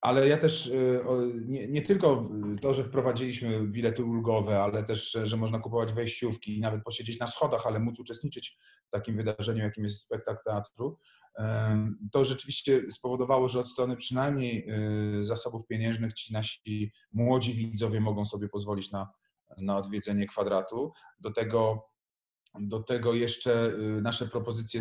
Ale 0.00 0.28
ja 0.28 0.36
też 0.36 0.66
y, 0.66 1.02
nie, 1.46 1.68
nie, 1.68 1.82
tylko 1.82 2.30
to, 2.60 2.74
że 2.74 2.84
wprowadziliśmy 2.84 3.66
bilety 3.68 4.04
ulgowe, 4.04 4.62
ale 4.62 4.84
też, 4.84 5.18
że 5.22 5.36
można 5.36 5.58
kupować 5.58 5.92
wejściówki 5.92 6.56
i 6.56 6.60
nawet 6.60 6.82
posiedzieć 6.82 7.18
na 7.18 7.26
schodach, 7.26 7.66
ale 7.66 7.80
móc 7.80 8.00
uczestniczyć 8.00 8.58
takim 8.90 9.16
wydarzeniu, 9.16 9.64
jakim 9.64 9.84
jest 9.84 10.00
spektakl 10.00 10.40
teatru, 10.44 10.98
to 12.12 12.24
rzeczywiście 12.24 12.90
spowodowało, 12.90 13.48
że 13.48 13.60
od 13.60 13.68
strony 13.68 13.96
przynajmniej 13.96 14.70
y, 15.20 15.24
zasobów 15.24 15.66
pieniężnych 15.66 16.14
ci 16.14 16.32
nasi 16.32 16.92
młodzi 17.12 17.54
widzowie 17.54 18.00
mogą 18.00 18.26
sobie 18.26 18.48
pozwolić 18.48 18.90
na, 18.90 19.12
na 19.58 19.76
odwiedzenie 19.76 20.26
kwadratu. 20.26 20.92
Do 21.20 21.30
tego, 21.30 21.88
do 22.60 22.82
tego 22.82 23.14
jeszcze 23.14 23.66
y, 23.66 24.02
nasze 24.02 24.26
propozycje 24.26 24.80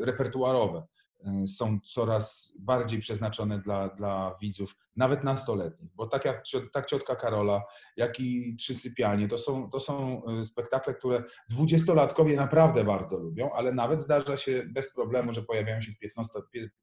repertuarowe 0.00 0.82
Y, 0.82 0.99
są 1.46 1.80
coraz 1.84 2.52
bardziej 2.58 3.00
przeznaczone 3.00 3.58
dla, 3.58 3.88
dla 3.88 4.36
widzów, 4.40 4.76
nawet 4.96 5.24
nastoletnich, 5.24 5.90
bo 5.94 6.06
tak 6.06 6.24
jak 6.24 6.44
tak 6.72 6.86
ciotka 6.86 7.16
Karola, 7.16 7.62
jak 7.96 8.20
i 8.20 8.56
Trzy 8.56 8.74
Sypialnie, 8.74 9.28
to 9.28 9.38
są, 9.38 9.70
to 9.70 9.80
są 9.80 10.22
y, 10.40 10.44
spektakle, 10.44 10.94
które 10.94 11.24
dwudziestolatkowie 11.48 12.36
naprawdę 12.36 12.84
bardzo 12.84 13.18
lubią, 13.18 13.52
ale 13.52 13.72
nawet 13.72 14.02
zdarza 14.02 14.36
się 14.36 14.62
bez 14.70 14.92
problemu, 14.92 15.32
że 15.32 15.42
pojawiają 15.42 15.80
się 15.80 15.92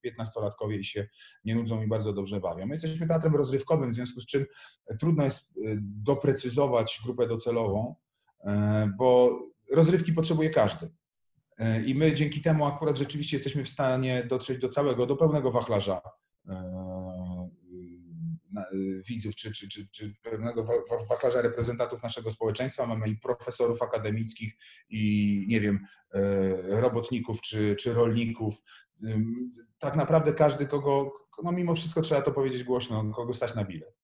piętnastolatkowie 0.01 0.77
i 0.77 0.83
się 0.83 1.07
nie 1.45 1.55
nudzą 1.55 1.83
i 1.83 1.87
bardzo 1.87 2.13
dobrze 2.13 2.39
bawią. 2.39 2.65
My 2.65 2.73
jesteśmy 2.73 3.07
teatrem 3.07 3.35
rozrywkowym, 3.35 3.91
w 3.91 3.93
związku 3.93 4.21
z 4.21 4.25
czym 4.25 4.45
trudno 4.99 5.23
jest 5.23 5.57
y, 5.57 5.79
doprecyzować 5.81 6.99
grupę 7.03 7.27
docelową, 7.27 7.95
bo 8.97 9.39
rozrywki 9.71 10.13
potrzebuje 10.13 10.49
każdy. 10.49 10.89
E, 11.57 11.83
I 11.83 11.95
my 11.95 12.13
dzięki 12.13 12.41
temu 12.41 12.65
akurat 12.65 12.97
rzeczywiście 12.97 13.37
jesteśmy 13.37 13.63
w 13.63 13.69
stanie 13.69 14.23
dotrzeć 14.23 14.59
do 14.59 14.69
całego, 14.69 15.05
do 15.05 15.15
pełnego 15.15 15.51
wachlarza 15.51 16.01
e, 16.47 16.53
e, 18.57 18.65
widzów, 19.07 19.35
czy, 19.35 19.51
czy, 19.51 19.67
czy, 19.69 19.87
czy 19.91 20.13
pewnego 20.21 20.65
wachlarza 21.09 21.41
reprezentantów 21.41 22.03
naszego 22.03 22.31
społeczeństwa. 22.31 22.85
Mamy 22.85 23.09
i 23.09 23.17
profesorów 23.17 23.81
akademickich, 23.81 24.57
i 24.89 25.45
nie 25.47 25.61
wiem, 25.61 25.79
robotników, 26.69 27.41
czy, 27.41 27.75
czy 27.75 27.93
rolników. 27.93 28.63
Tak 29.79 29.95
naprawdę 29.95 30.33
każdy, 30.33 30.65
kogo, 30.65 31.11
no 31.43 31.51
mimo 31.51 31.75
wszystko 31.75 32.01
trzeba 32.01 32.21
to 32.21 32.31
powiedzieć 32.31 32.63
głośno, 32.63 33.11
kogo 33.13 33.33
stać 33.33 33.55
na 33.55 33.65
bilet. 33.65 33.97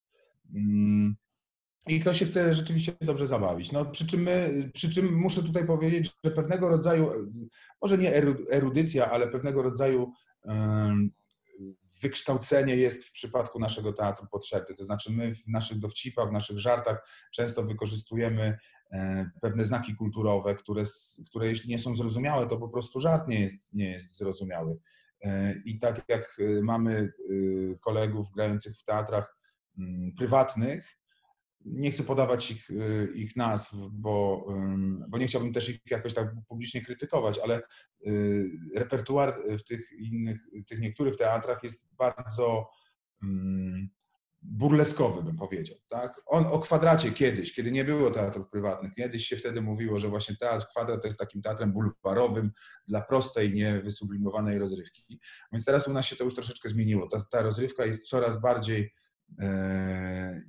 I 1.87 1.99
kto 1.99 2.13
się 2.13 2.25
chce 2.25 2.53
rzeczywiście 2.53 2.93
dobrze 3.01 3.27
zabawić. 3.27 3.71
No, 3.71 3.85
przy, 3.85 4.07
czym 4.07 4.21
my, 4.21 4.69
przy 4.73 4.89
czym 4.89 5.15
muszę 5.15 5.43
tutaj 5.43 5.67
powiedzieć, 5.67 6.11
że 6.23 6.31
pewnego 6.31 6.69
rodzaju, 6.69 7.11
może 7.81 7.97
nie 7.97 8.13
erudycja, 8.49 9.11
ale 9.11 9.27
pewnego 9.27 9.61
rodzaju 9.61 10.13
wykształcenie 12.03 12.75
jest 12.75 13.05
w 13.05 13.11
przypadku 13.11 13.59
naszego 13.59 13.93
teatru 13.93 14.27
potrzebne. 14.31 14.75
To 14.75 14.85
znaczy 14.85 15.11
my 15.11 15.35
w 15.35 15.47
naszych 15.47 15.79
dowcipach, 15.79 16.29
w 16.29 16.31
naszych 16.31 16.59
żartach 16.59 17.07
często 17.33 17.63
wykorzystujemy 17.63 18.57
e, 18.91 19.29
pewne 19.41 19.65
znaki 19.65 19.95
kulturowe, 19.95 20.55
które, 20.55 20.83
które 21.29 21.47
jeśli 21.47 21.69
nie 21.69 21.79
są 21.79 21.95
zrozumiałe, 21.95 22.47
to 22.47 22.57
po 22.57 22.69
prostu 22.69 22.99
żart 22.99 23.27
nie 23.27 23.39
jest, 23.39 23.73
nie 23.73 23.91
jest 23.91 24.17
zrozumiały. 24.17 24.77
E, 25.21 25.55
I 25.65 25.79
tak 25.79 26.01
jak 26.07 26.37
e, 26.39 26.61
mamy 26.61 27.13
kolegów 27.81 28.31
grających 28.31 28.77
w 28.77 28.85
teatrach 28.85 29.37
prywatnych, 30.17 30.97
nie 31.65 31.91
chcę 31.91 32.03
podawać 32.03 32.51
ich, 32.51 32.69
y, 32.69 33.11
ich 33.15 33.35
nazw, 33.35 33.73
bo, 33.91 34.47
bo 35.07 35.17
nie 35.17 35.27
chciałbym 35.27 35.53
też 35.53 35.69
ich 35.69 35.79
jakoś 35.85 36.13
tak 36.13 36.35
publicznie 36.47 36.81
krytykować, 36.81 37.39
ale 37.43 37.61
y, 38.07 38.49
repertuar 38.75 39.37
w 39.59 39.63
tych 39.63 39.91
innych, 39.91 40.37
tych 40.67 40.79
niektórych 40.79 41.17
teatrach 41.17 41.63
jest 41.63 41.87
bardzo 41.97 42.69
burleskowy, 44.43 45.23
bym 45.23 45.37
powiedział. 45.37 45.77
Tak? 45.89 46.21
On 46.25 46.45
o 46.45 46.59
kwadracie 46.59 47.11
kiedyś, 47.11 47.53
kiedy 47.53 47.71
nie 47.71 47.85
było 47.85 48.11
teatrów 48.11 48.49
prywatnych, 48.49 48.93
kiedyś 48.93 49.25
się 49.25 49.37
wtedy 49.37 49.61
mówiło, 49.61 49.99
że 49.99 50.09
właśnie 50.09 50.35
teatr 50.35 50.67
kwadrat 50.67 51.01
to 51.01 51.07
jest 51.07 51.19
takim 51.19 51.41
teatrem 51.41 51.73
bulwarowym 51.73 52.51
dla 52.87 53.01
prostej, 53.01 53.53
niewysublimowanej 53.53 54.59
rozrywki. 54.59 55.19
Więc 55.51 55.65
teraz 55.65 55.87
u 55.87 55.93
nas 55.93 56.05
się 56.05 56.15
to 56.15 56.23
już 56.23 56.35
troszeczkę 56.35 56.69
zmieniło. 56.69 57.07
Ta, 57.07 57.21
ta 57.31 57.41
rozrywka 57.41 57.85
jest 57.85 58.07
coraz 58.07 58.41
bardziej 58.41 58.93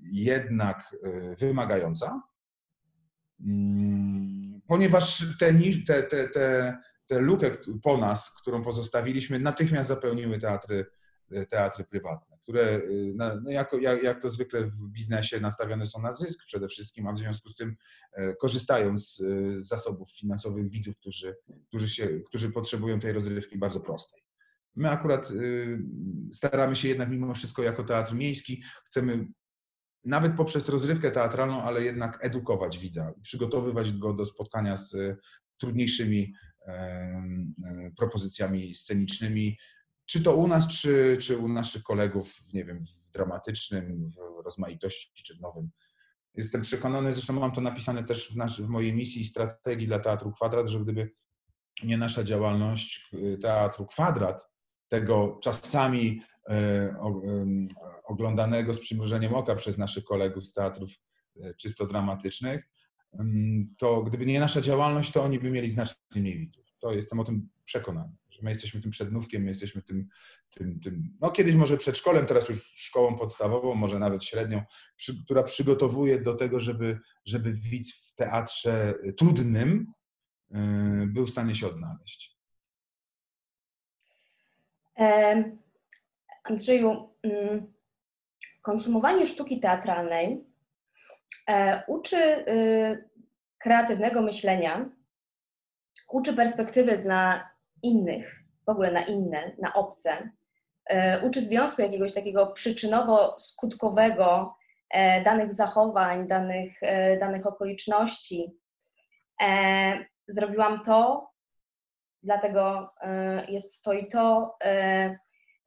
jednak 0.03 0.97
e, 1.03 1.37
wymagająca, 1.37 2.23
mm, 3.41 4.61
ponieważ 4.67 5.27
te, 5.39 5.55
te, 5.87 6.03
te, 6.03 6.29
te, 6.29 6.79
te 7.07 7.21
lukę 7.21 7.51
po 7.83 7.97
nas, 7.97 8.35
którą 8.41 8.63
pozostawiliśmy, 8.63 9.39
natychmiast 9.39 9.89
zapełniły 9.89 10.39
teatry, 10.39 10.87
teatry 11.51 11.85
prywatne 11.85 12.35
które 12.45 12.81
no 13.15 13.51
jako, 13.51 13.79
jak, 13.79 14.03
jak 14.03 14.23
to 14.23 14.29
zwykle 14.29 14.65
w 14.65 14.89
biznesie 14.91 15.41
nastawione 15.41 15.87
są 15.87 16.03
na 16.03 16.13
zysk 16.13 16.45
przede 16.47 16.69
wszystkim, 16.69 17.07
a 17.07 17.13
w 17.13 17.19
związku 17.19 17.49
z 17.49 17.55
tym 17.55 17.77
e, 18.13 18.35
korzystają 18.35 18.97
z, 18.97 19.17
z 19.55 19.69
zasobów 19.69 20.11
finansowych 20.13 20.71
widzów, 20.71 20.97
którzy, 20.97 21.37
którzy, 21.69 21.89
się, 21.89 22.09
którzy 22.27 22.51
potrzebują 22.51 23.01
tej 23.01 23.13
rozrywki 23.13 23.59
bardzo 23.59 23.81
prostej. 23.81 24.24
My 24.77 24.91
akurat 24.91 25.31
y, 25.31 25.79
staramy 26.33 26.77
się 26.77 26.89
jednak 26.89 27.11
mimo 27.11 27.35
wszystko 27.35 27.63
jako 27.63 27.85
teatr 27.85 28.15
miejski, 28.15 28.63
chcemy 28.87 29.27
nawet 30.05 30.37
poprzez 30.37 30.69
rozrywkę 30.69 31.11
teatralną, 31.11 31.63
ale 31.63 31.83
jednak 31.83 32.25
edukować 32.25 32.79
widza, 32.79 33.13
przygotowywać 33.23 33.93
go 33.93 34.15
do 34.15 34.25
spotkania 34.25 34.77
z 34.77 34.97
trudniejszymi 35.61 36.35
e, 36.67 37.23
propozycjami 37.97 38.75
scenicznymi, 38.75 39.59
czy 40.07 40.23
to 40.23 40.37
u 40.37 40.47
nas, 40.47 40.69
czy, 40.69 41.19
czy 41.21 41.39
u 41.39 41.49
naszych 41.49 41.83
kolegów, 41.83 42.35
nie 42.53 42.65
wiem, 42.65 42.85
w 42.85 43.13
dramatycznym, 43.13 44.09
w 44.09 44.45
rozmaitości, 44.45 45.23
czy 45.23 45.37
w 45.37 45.41
nowym. 45.41 45.71
Jestem 46.35 46.63
przekonany, 46.63 47.13
zresztą 47.13 47.33
mam 47.33 47.53
to 47.53 47.61
napisane 47.61 48.05
też 48.05 48.33
w, 48.33 48.37
nasz, 48.37 48.63
w 48.63 48.69
mojej 48.69 48.93
misji 48.93 49.23
i 49.23 49.25
strategii 49.25 49.87
dla 49.87 49.99
Teatru 49.99 50.33
Kwadrat, 50.33 50.69
że 50.69 50.81
gdyby 50.81 51.11
nie 51.83 51.99
nasza 51.99 52.25
działalność 52.25 53.11
y, 53.15 53.39
Teatru 53.39 53.87
Kwadrat, 53.87 54.54
tego 54.95 55.39
czasami 55.43 56.21
e, 56.49 56.95
oglądanego 58.05 58.75
z 58.75 58.79
przymrużeniem 58.79 59.35
oka 59.35 59.55
przez 59.55 59.79
naszych 59.79 60.05
kolegów 60.05 60.47
z 60.47 60.53
teatrów 60.53 60.91
e, 61.41 61.55
czysto 61.55 61.87
dramatycznych, 61.87 62.69
to 63.79 64.03
gdyby 64.03 64.27
nie 64.27 64.41
nasza 64.41 64.61
działalność, 64.61 65.13
to 65.13 65.23
oni 65.23 65.39
by 65.39 65.51
mieli 65.51 65.71
znacznie 65.71 65.97
mniej 66.17 66.39
widzów. 66.39 66.65
To 66.79 66.93
jestem 66.93 67.21
o 67.21 67.25
tym 67.25 67.49
przekonany 67.65 68.13
że 68.35 68.43
my 68.43 68.51
jesteśmy 68.51 68.81
tym 68.81 68.91
przednówkiem, 68.91 69.43
my 69.43 69.49
jesteśmy 69.49 69.83
tym, 69.83 70.09
tym, 70.51 70.81
tym, 70.81 71.17
no 71.21 71.31
kiedyś 71.31 71.55
może 71.55 71.77
przedszkolem, 71.77 72.27
teraz 72.27 72.49
już 72.49 72.73
szkołą 72.75 73.19
podstawową, 73.19 73.75
może 73.75 73.99
nawet 73.99 74.25
średnią, 74.25 74.63
przy, 74.97 75.25
która 75.25 75.43
przygotowuje 75.43 76.21
do 76.21 76.35
tego, 76.35 76.61
żeby, 76.61 76.99
żeby 77.25 77.53
widz 77.53 77.95
w 77.95 78.15
teatrze 78.15 78.95
trudnym 79.17 79.87
yy, 80.51 81.07
był 81.07 81.27
w 81.27 81.31
stanie 81.31 81.55
się 81.55 81.67
odnaleźć. 81.67 82.34
Andrzeju, 86.45 87.15
mm, 87.23 87.73
konsumowanie 88.63 89.27
sztuki 89.27 89.61
teatralnej 89.61 90.45
e, 91.49 91.83
uczy 91.87 92.45
y, 92.49 93.09
kreatywnego 93.59 94.23
myślenia, 94.23 94.91
uczy 96.11 96.35
perspektywy 96.35 96.99
dla 96.99 97.51
innych, 97.83 98.41
w 98.67 98.69
ogóle 98.69 98.93
na 98.93 99.07
inne, 99.07 99.53
na 99.59 99.75
obce. 99.75 100.31
E, 100.87 101.27
uczy 101.27 101.41
związku 101.41 101.83
jakiegoś 101.83 102.15
takiego 102.15 102.53
przyczynowo-skutkowego 102.53 104.55
e, 104.91 105.25
danych 105.25 105.55
zachowań, 105.55 106.29
danych, 106.29 106.81
danych 107.21 107.47
okoliczności. 107.47 108.53
Zrobiłam 110.29 110.85
to, 110.85 111.31
dlatego 112.25 112.91
jest 113.49 113.83
to 113.83 113.93
i 113.93 114.09
to, 114.09 114.57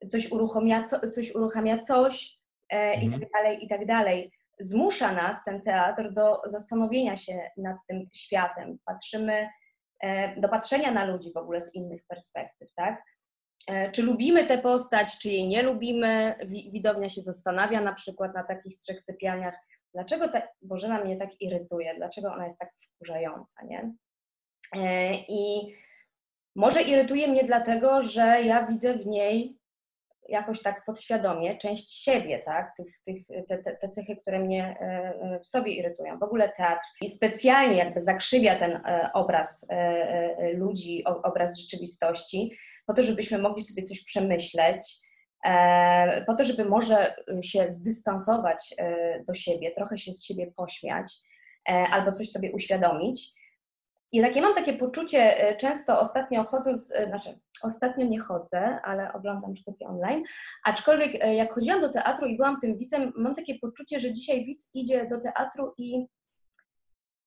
coś 0.10 0.32
uruchamia, 0.32 0.84
coś, 0.84 1.36
uruchamia 1.36 1.78
coś 1.78 2.40
i 3.02 3.10
tak 3.12 3.14
mhm. 3.14 3.28
dalej, 3.34 3.66
i 3.66 3.68
tak 3.68 3.86
dalej. 3.86 4.32
Zmusza 4.60 5.12
nas 5.12 5.44
ten 5.46 5.62
teatr 5.62 6.12
do 6.12 6.42
zastanowienia 6.46 7.18
się 7.18 7.52
nad 7.58 7.78
tym 7.88 8.10
światem. 8.14 8.78
Patrzymy 8.86 9.50
E, 10.00 10.42
do 10.42 10.50
patrzenia 10.50 10.92
na 10.92 11.06
ludzi 11.06 11.32
w 11.34 11.38
ogóle 11.38 11.62
z 11.62 11.76
innych 11.76 12.06
perspektyw, 12.08 12.74
tak? 12.74 13.04
E, 13.70 13.92
czy 13.92 14.04
lubimy 14.04 14.48
tę 14.48 14.58
postać, 14.58 15.18
czy 15.20 15.30
jej 15.30 15.48
nie 15.48 15.62
lubimy? 15.62 16.36
Widownia 16.72 17.10
się 17.10 17.22
zastanawia 17.22 17.82
na 17.82 17.94
przykład 17.94 18.34
na 18.34 18.44
takich 18.44 18.78
trzech 18.78 19.02
sypialniach, 19.02 19.56
dlaczego 19.94 20.30
ta 20.30 20.42
Bożena 20.62 21.04
mnie 21.04 21.18
tak 21.18 21.42
irytuje, 21.42 21.96
dlaczego 21.96 22.34
ona 22.34 22.46
jest 22.46 22.60
tak 22.60 22.70
wkurzająca, 22.80 23.66
nie? 23.66 23.94
E, 24.76 25.14
I 25.14 25.74
może 26.58 26.82
irytuje 26.82 27.28
mnie 27.28 27.44
dlatego, 27.44 28.04
że 28.04 28.22
ja 28.22 28.68
widzę 28.68 28.94
w 28.94 29.06
niej 29.06 29.58
jakoś 30.30 30.62
tak 30.62 30.86
podświadomie 30.86 31.58
część 31.58 32.04
siebie, 32.04 32.40
tak? 32.40 32.76
Tych, 32.78 33.02
tych, 33.06 33.48
te, 33.48 33.76
te, 33.76 33.90
cechy, 33.90 34.16
które 34.16 34.40
mnie 34.40 34.78
e, 34.82 34.84
e, 34.84 35.40
w 35.40 35.48
sobie 35.48 35.72
irytują. 35.72 36.20
W 36.20 36.24
ogóle 36.24 36.50
teatr 36.50 36.86
i 37.02 37.10
specjalnie 37.10 37.78
jakby 37.78 38.02
zakrzywia 38.02 38.60
ten 38.60 38.72
e, 38.72 39.10
obraz 39.14 39.68
ludzi, 40.54 41.04
obraz 41.06 41.60
rzeczywistości, 41.60 42.58
po 42.86 42.94
to, 42.94 43.04
żebyśmy 43.04 43.38
mogli 43.38 43.64
sobie 43.64 43.84
coś 43.84 44.04
przemyśleć, 44.04 45.08
po 46.28 46.36
to, 46.36 46.44
żeby 46.44 46.66
może 46.66 47.16
się 47.42 47.72
zdystansować 47.72 48.76
do 49.28 49.34
siebie, 49.34 49.72
trochę 49.72 49.98
się 49.98 50.14
z 50.14 50.26
siebie 50.26 50.52
pośmiać 50.56 51.14
albo 51.66 52.12
coś 52.12 52.32
sobie 52.32 52.52
uświadomić. 52.52 53.37
I 54.12 54.22
takie 54.22 54.42
mam 54.42 54.56
takie 54.56 54.74
poczucie, 54.74 55.40
e, 55.40 55.56
często 55.56 56.00
ostatnio 56.00 56.44
chodząc, 56.44 56.92
e, 56.96 57.06
znaczy 57.06 57.40
ostatnio 57.62 58.06
nie 58.06 58.20
chodzę, 58.20 58.80
ale 58.84 59.14
oglądam 59.14 59.56
sztuki 59.56 59.86
online, 59.86 60.24
aczkolwiek 60.64 61.24
e, 61.24 61.36
jak 61.36 61.54
chodziłam 61.54 61.82
do 61.82 61.90
teatru 61.90 62.28
i 62.28 62.38
byłam 62.38 62.62
tym 62.62 62.78
widzem, 62.78 63.14
mam 63.16 63.36
takie 63.36 63.60
poczucie, 63.60 64.00
że 64.00 64.14
dzisiaj 64.14 64.46
widz 64.46 64.72
idzie 64.74 65.06
do 65.06 65.22
teatru 65.22 65.74
i 65.78 66.06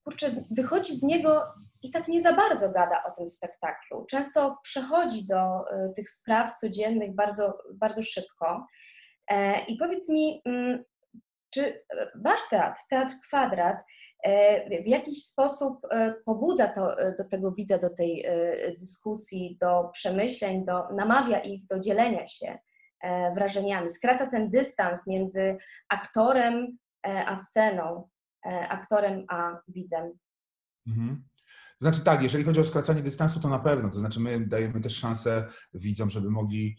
kurczę, 0.05 0.31
wychodzi 0.51 0.97
z 0.97 1.03
niego 1.03 1.43
i 1.83 1.91
tak 1.91 2.09
nie 2.09 2.21
za 2.21 2.33
bardzo 2.33 2.71
gada 2.71 3.03
o 3.05 3.11
tym 3.11 3.29
spektaklu. 3.29 4.07
Często 4.11 4.59
przechodzi 4.63 5.27
do 5.27 5.65
tych 5.97 6.11
spraw 6.11 6.55
codziennych 6.55 7.15
bardzo, 7.15 7.59
bardzo 7.75 8.03
szybko. 8.03 8.67
I 9.69 9.77
powiedz 9.77 10.09
mi, 10.09 10.43
mm, 10.45 10.85
czy 11.51 11.85
wasz 12.15 12.41
teatr, 12.51 12.81
Teatr 12.91 13.15
Kwadrat, 13.29 13.77
w 14.85 14.87
jakiś 14.87 15.25
sposób 15.25 15.87
e, 15.91 16.15
pobudza 16.25 16.69
to, 16.69 17.01
e, 17.01 17.15
do 17.15 17.25
tego 17.25 17.53
widza, 17.53 17.79
do 17.79 17.91
tej 17.91 18.27
dyskusji, 18.79 19.59
do 19.61 19.91
przemyśleń, 19.93 20.65
do, 20.65 20.93
namawia 20.93 21.41
ich 21.41 21.67
do 21.67 21.81
dzielenia 21.81 22.27
się 22.27 22.59
wrażeniami, 23.35 23.91
skraca 23.91 24.31
ten 24.31 24.51
dystans 24.51 25.07
między 25.07 25.57
aktorem 25.89 26.79
a 27.03 27.37
sceną, 27.37 28.09
aktorem 28.69 29.25
a 29.29 29.61
widzem. 29.69 30.13
Mhm. 30.87 31.30
Znaczy 31.81 32.01
tak, 32.01 32.23
jeżeli 32.23 32.45
chodzi 32.45 32.61
o 32.61 32.65
skracanie 32.65 33.03
dystansu, 33.03 33.41
to 33.41 33.49
na 33.49 33.59
pewno. 33.59 33.91
To 33.91 33.99
znaczy 33.99 34.21
my 34.21 34.47
dajemy 34.47 34.81
też 34.81 34.97
szansę 34.97 35.47
widzom, 35.75 36.11
żeby 36.11 36.31
mogli 36.31 36.77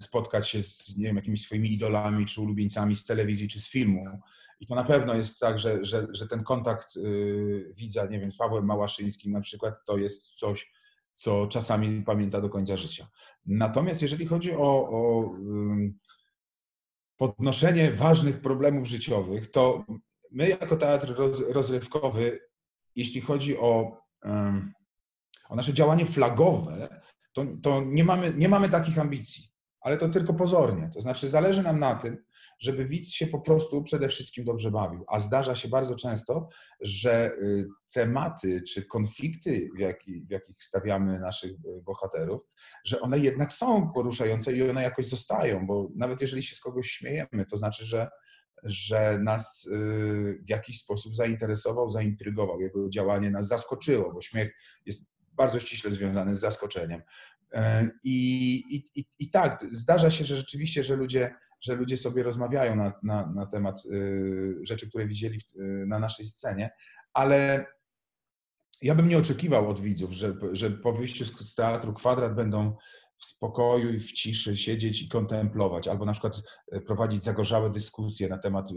spotkać 0.00 0.48
się 0.48 0.62
z 0.62 0.96
nie 0.96 1.04
wiem, 1.04 1.16
jakimiś 1.16 1.42
swoimi 1.42 1.72
idolami 1.72 2.26
czy 2.26 2.40
ulubieńcami 2.40 2.96
z 2.96 3.04
telewizji 3.04 3.48
czy 3.48 3.60
z 3.60 3.68
filmu. 3.68 4.04
I 4.60 4.66
to 4.66 4.74
na 4.74 4.84
pewno 4.84 5.14
jest 5.14 5.40
tak, 5.40 5.58
że, 5.58 5.84
że, 5.84 6.06
że 6.12 6.28
ten 6.28 6.42
kontakt 6.42 6.96
yy, 6.96 7.72
widza, 7.76 8.06
nie 8.06 8.20
wiem, 8.20 8.32
z 8.32 8.36
Pawłem 8.36 8.64
Małaszyńskim 8.64 9.32
na 9.32 9.40
przykład, 9.40 9.74
to 9.86 9.98
jest 9.98 10.32
coś, 10.32 10.72
co 11.12 11.46
czasami 11.46 12.02
pamięta 12.02 12.40
do 12.40 12.48
końca 12.48 12.76
życia. 12.76 13.08
Natomiast 13.46 14.02
jeżeli 14.02 14.26
chodzi 14.26 14.52
o, 14.52 14.88
o 14.90 15.34
yy, 15.38 15.92
podnoszenie 17.16 17.90
ważnych 17.90 18.40
problemów 18.40 18.86
życiowych, 18.86 19.50
to 19.50 19.84
my 20.30 20.48
jako 20.48 20.76
teatr 20.76 21.14
roz, 21.16 21.42
rozrywkowy, 21.48 22.40
jeśli 22.96 23.20
chodzi 23.20 23.58
o, 23.58 23.99
o 25.48 25.56
nasze 25.56 25.72
działanie 25.72 26.06
flagowe, 26.06 27.00
to, 27.32 27.44
to 27.62 27.82
nie, 27.86 28.04
mamy, 28.04 28.34
nie 28.36 28.48
mamy 28.48 28.68
takich 28.68 28.98
ambicji, 28.98 29.44
ale 29.80 29.96
to 29.96 30.08
tylko 30.08 30.34
pozornie. 30.34 30.90
To 30.94 31.00
znaczy 31.00 31.28
zależy 31.28 31.62
nam 31.62 31.78
na 31.78 31.94
tym, 31.94 32.24
żeby 32.60 32.84
widz 32.84 33.08
się 33.08 33.26
po 33.26 33.40
prostu 33.40 33.82
przede 33.82 34.08
wszystkim 34.08 34.44
dobrze 34.44 34.70
bawił. 34.70 35.04
A 35.08 35.18
zdarza 35.18 35.54
się 35.54 35.68
bardzo 35.68 35.96
często, 35.96 36.48
że 36.80 37.32
y, 37.32 37.68
tematy 37.92 38.62
czy 38.62 38.84
konflikty, 38.84 39.68
w, 39.76 39.78
jaki, 39.78 40.26
w 40.26 40.30
jakich 40.30 40.62
stawiamy 40.62 41.20
naszych 41.20 41.50
y, 41.50 41.82
bohaterów, 41.82 42.42
że 42.84 43.00
one 43.00 43.18
jednak 43.18 43.52
są 43.52 43.92
poruszające 43.92 44.52
i 44.52 44.70
one 44.70 44.82
jakoś 44.82 45.06
zostają, 45.06 45.66
bo 45.66 45.88
nawet 45.96 46.20
jeżeli 46.20 46.42
się 46.42 46.56
z 46.56 46.60
kogoś 46.60 46.90
śmiejemy, 46.90 47.46
to 47.50 47.56
znaczy, 47.56 47.84
że 47.84 48.08
że 48.64 49.18
nas 49.18 49.66
y, 49.66 50.42
w 50.46 50.48
jakiś 50.50 50.78
sposób 50.80 51.16
zainteresował, 51.16 51.90
zaintrygował. 51.90 52.60
Jego 52.60 52.88
działanie 52.88 53.30
nas 53.30 53.48
zaskoczyło, 53.48 54.12
bo 54.12 54.20
śmiech 54.20 54.52
jest 54.86 55.02
bardzo 55.32 55.60
ściśle 55.60 55.92
związany 55.92 56.34
z 56.34 56.40
zaskoczeniem. 56.40 57.02
E, 57.52 57.90
I, 58.04 58.84
i, 58.94 59.04
i, 59.18 59.30
tak, 59.30 59.66
zdarza 59.70 60.10
się, 60.10 60.24
że 60.24 60.36
rzeczywiście, 60.36 60.82
że 60.82 60.96
ludzie 60.96 61.34
że 61.60 61.74
ludzie 61.74 61.96
sobie 61.96 62.22
rozmawiają 62.22 62.76
na, 62.76 62.92
na, 63.02 63.26
na 63.26 63.46
temat 63.46 63.82
rzeczy, 64.62 64.88
które 64.88 65.06
widzieli 65.06 65.40
na 65.86 65.98
naszej 65.98 66.26
scenie, 66.26 66.70
ale 67.12 67.66
ja 68.82 68.94
bym 68.94 69.08
nie 69.08 69.18
oczekiwał 69.18 69.68
od 69.68 69.80
widzów, 69.80 70.12
że, 70.12 70.34
że 70.52 70.70
po 70.70 70.92
wyjściu 70.92 71.24
z 71.24 71.54
teatru 71.54 71.92
kwadrat 71.92 72.34
będą 72.34 72.76
w 73.20 73.24
spokoju 73.24 73.94
i 73.94 74.00
w 74.00 74.12
ciszy 74.12 74.56
siedzieć 74.56 75.02
i 75.02 75.08
kontemplować, 75.08 75.88
albo 75.88 76.04
na 76.04 76.12
przykład 76.12 76.42
e, 76.72 76.80
prowadzić 76.80 77.24
zagorzałe 77.24 77.70
dyskusje 77.70 78.28
na 78.28 78.38
temat 78.38 78.70
e, 78.70 78.74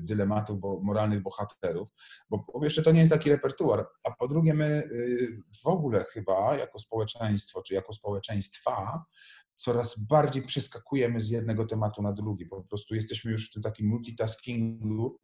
dylematów 0.00 0.60
bo, 0.60 0.80
moralnych 0.80 1.22
bohaterów, 1.22 1.88
bo 2.30 2.38
po 2.38 2.60
pierwsze 2.60 2.82
to 2.82 2.92
nie 2.92 3.00
jest 3.00 3.12
taki 3.12 3.30
repertuar, 3.30 3.86
a 4.04 4.10
po 4.10 4.28
drugie 4.28 4.54
my 4.54 4.64
e, 4.64 4.88
w 5.64 5.66
ogóle 5.66 6.04
chyba 6.04 6.56
jako 6.56 6.78
społeczeństwo, 6.78 7.62
czy 7.62 7.74
jako 7.74 7.92
społeczeństwa 7.92 9.04
coraz 9.56 9.98
bardziej 9.98 10.42
przeskakujemy 10.42 11.20
z 11.20 11.30
jednego 11.30 11.66
tematu 11.66 12.02
na 12.02 12.12
drugi. 12.12 12.46
Po 12.46 12.62
prostu 12.62 12.94
jesteśmy 12.94 13.32
już 13.32 13.50
w 13.50 13.52
tym 13.52 13.62
takim 13.62 13.86
multitaskingu, 13.86 15.20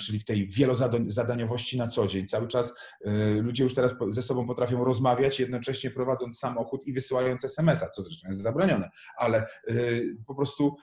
czyli 0.00 0.20
w 0.20 0.24
tej 0.24 0.48
wielozadaniowości 0.48 1.78
na 1.78 1.88
co 1.88 2.06
dzień. 2.06 2.28
Cały 2.28 2.48
czas 2.48 2.74
e, 3.04 3.10
ludzie 3.30 3.64
już 3.64 3.74
teraz 3.74 3.94
ze 4.08 4.22
sobą 4.22 4.46
potrafią 4.46 4.84
rozmawiać, 4.84 5.40
jednocześnie 5.40 5.90
prowadząc 5.90 6.38
samochód 6.38 6.86
i 6.86 6.92
wysyłając 6.92 7.44
SMS-a, 7.44 7.88
co 7.88 8.02
zresztą 8.02 8.28
jest 8.28 8.40
zabronione, 8.40 8.90
ale 9.16 9.38
e, 9.38 9.74
po 10.26 10.34
prostu 10.34 10.76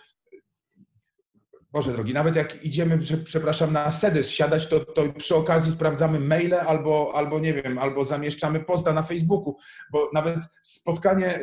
Boże 1.71 1.91
drogi, 1.91 2.13
nawet 2.13 2.35
jak 2.35 2.65
idziemy, 2.65 2.99
przepraszam, 3.23 3.73
na 3.73 3.91
sedys 3.91 4.29
siadać, 4.29 4.67
to, 4.67 4.79
to 4.79 5.13
przy 5.13 5.35
okazji 5.35 5.71
sprawdzamy 5.71 6.19
maile 6.19 6.53
albo, 6.53 7.11
albo, 7.15 7.39
nie 7.39 7.53
wiem, 7.53 7.77
albo 7.77 8.05
zamieszczamy 8.05 8.59
posta 8.59 8.93
na 8.93 9.03
Facebooku, 9.03 9.57
bo 9.91 10.09
nawet 10.13 10.39
spotkanie 10.61 11.39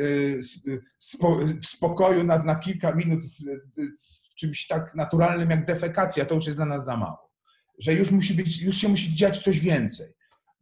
w 1.61 1.67
spokoju 1.67 2.23
na, 2.23 2.43
na 2.43 2.55
kilka 2.55 2.95
minut 2.95 3.19
czymś 4.37 4.67
tak 4.67 4.95
naturalnym 4.95 5.49
jak 5.49 5.65
defekacja, 5.65 6.25
to 6.25 6.35
już 6.35 6.45
jest 6.45 6.57
dla 6.57 6.65
nas 6.65 6.85
za 6.85 6.97
mało. 6.97 7.31
Że 7.79 7.93
już 7.93 8.11
musi 8.11 8.33
być, 8.33 8.61
już 8.61 8.75
się 8.75 8.89
musi 8.89 9.15
dziać 9.15 9.43
coś 9.43 9.59
więcej. 9.59 10.07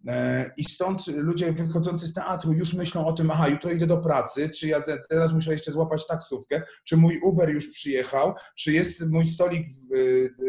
E, 0.08 0.52
I 0.58 0.64
stąd 0.64 1.08
ludzie 1.08 1.52
wychodzący 1.52 2.08
z 2.08 2.14
teatru 2.14 2.54
już 2.54 2.74
myślą 2.74 3.08
o 3.08 3.14
tym, 3.14 3.32
aha, 3.32 3.48
jutro 3.48 3.72
idę 3.72 3.88
do 3.88 3.98
pracy, 3.98 4.50
czy 4.50 4.68
ja 4.68 4.84
teraz 5.10 5.34
muszę 5.34 5.52
jeszcze 5.52 5.72
złapać 5.72 6.08
taksówkę, 6.08 6.62
czy 6.84 6.98
mój 6.98 7.20
Uber 7.20 7.50
już 7.50 7.68
przyjechał, 7.68 8.34
czy 8.56 8.74
jest 8.74 9.06
mój 9.06 9.26
stolik 9.26 9.68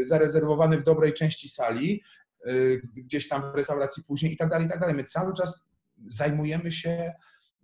zarezerwowany 0.03 0.79
w 0.79 0.85
dobrej 0.85 1.13
części 1.13 1.49
sali, 1.49 2.03
e, 2.47 2.53
gdzieś 2.97 3.29
tam 3.29 3.53
w 3.53 3.55
restauracji 3.55 4.05
później 4.05 4.33
i 4.33 4.37
tak 4.37 4.49
dalej, 4.49 4.67
i 4.67 4.71
tak 4.71 4.81
dalej. 4.81 4.95
My 4.95 5.05
cały 5.05 5.35
czas 5.35 5.67
zajmujemy 6.07 6.73
się 6.73 7.13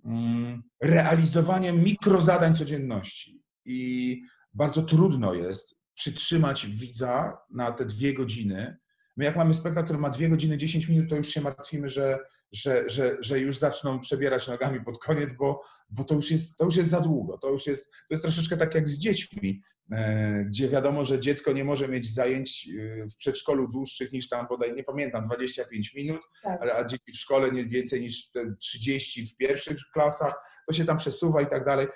mm, 0.04 0.62
realizowaniem 0.82 1.84
mikrozadań 1.84 2.56
codzienności. 2.56 3.42
I 3.64 4.22
bardzo 4.54 4.82
trudno 4.82 5.34
jest 5.34 5.74
przytrzymać 5.94 6.66
widza 6.66 7.38
na 7.50 7.72
te 7.72 7.84
dwie 7.84 8.14
godziny. 8.14 8.76
My 9.16 9.24
jak 9.24 9.36
mamy 9.36 9.54
spektakl, 9.54 9.84
który 9.84 9.98
ma 9.98 10.10
dwie 10.10 10.28
godziny, 10.28 10.56
10 10.56 10.88
minut, 10.88 11.10
to 11.10 11.16
już 11.16 11.28
się 11.28 11.40
martwimy, 11.40 11.88
że, 11.88 12.18
że, 12.52 12.84
że, 12.86 13.16
że 13.20 13.40
już 13.40 13.58
zaczną 13.58 14.00
przebierać 14.00 14.48
nogami 14.48 14.84
pod 14.84 14.98
koniec, 14.98 15.32
bo, 15.32 15.62
bo 15.90 16.04
to, 16.04 16.14
już 16.14 16.30
jest, 16.30 16.56
to 16.56 16.64
już 16.64 16.76
jest 16.76 16.90
za 16.90 17.00
długo. 17.00 17.38
To 17.38 17.50
już 17.50 17.66
jest, 17.66 17.90
to 17.90 18.06
jest 18.10 18.22
troszeczkę 18.22 18.56
tak 18.56 18.74
jak 18.74 18.88
z 18.88 18.98
dziećmi, 18.98 19.62
e, 19.92 20.44
gdzie 20.44 20.68
wiadomo, 20.68 21.04
że 21.04 21.20
dziecko 21.20 21.52
nie 21.52 21.64
może 21.64 21.88
mieć 21.88 22.14
zajęć 22.14 22.68
e, 22.68 23.06
w 23.06 23.16
przedszkolu 23.16 23.68
dłuższych 23.68 24.12
niż 24.12 24.28
tam 24.28 24.46
bodaj, 24.48 24.74
nie 24.74 24.84
pamiętam, 24.84 25.24
25 25.24 25.94
minut, 25.94 26.20
tak. 26.42 26.62
a, 26.62 26.76
a 26.76 26.84
dzieci 26.84 27.12
w 27.12 27.16
szkole 27.16 27.52
nie 27.52 27.64
więcej 27.64 28.00
niż 28.00 28.30
30 28.60 29.26
w 29.26 29.36
pierwszych 29.36 29.78
klasach, 29.92 30.34
to 30.66 30.72
się 30.72 30.84
tam 30.84 30.96
przesuwa 30.96 31.42
i 31.42 31.46
tak 31.46 31.64
dalej 31.64 31.86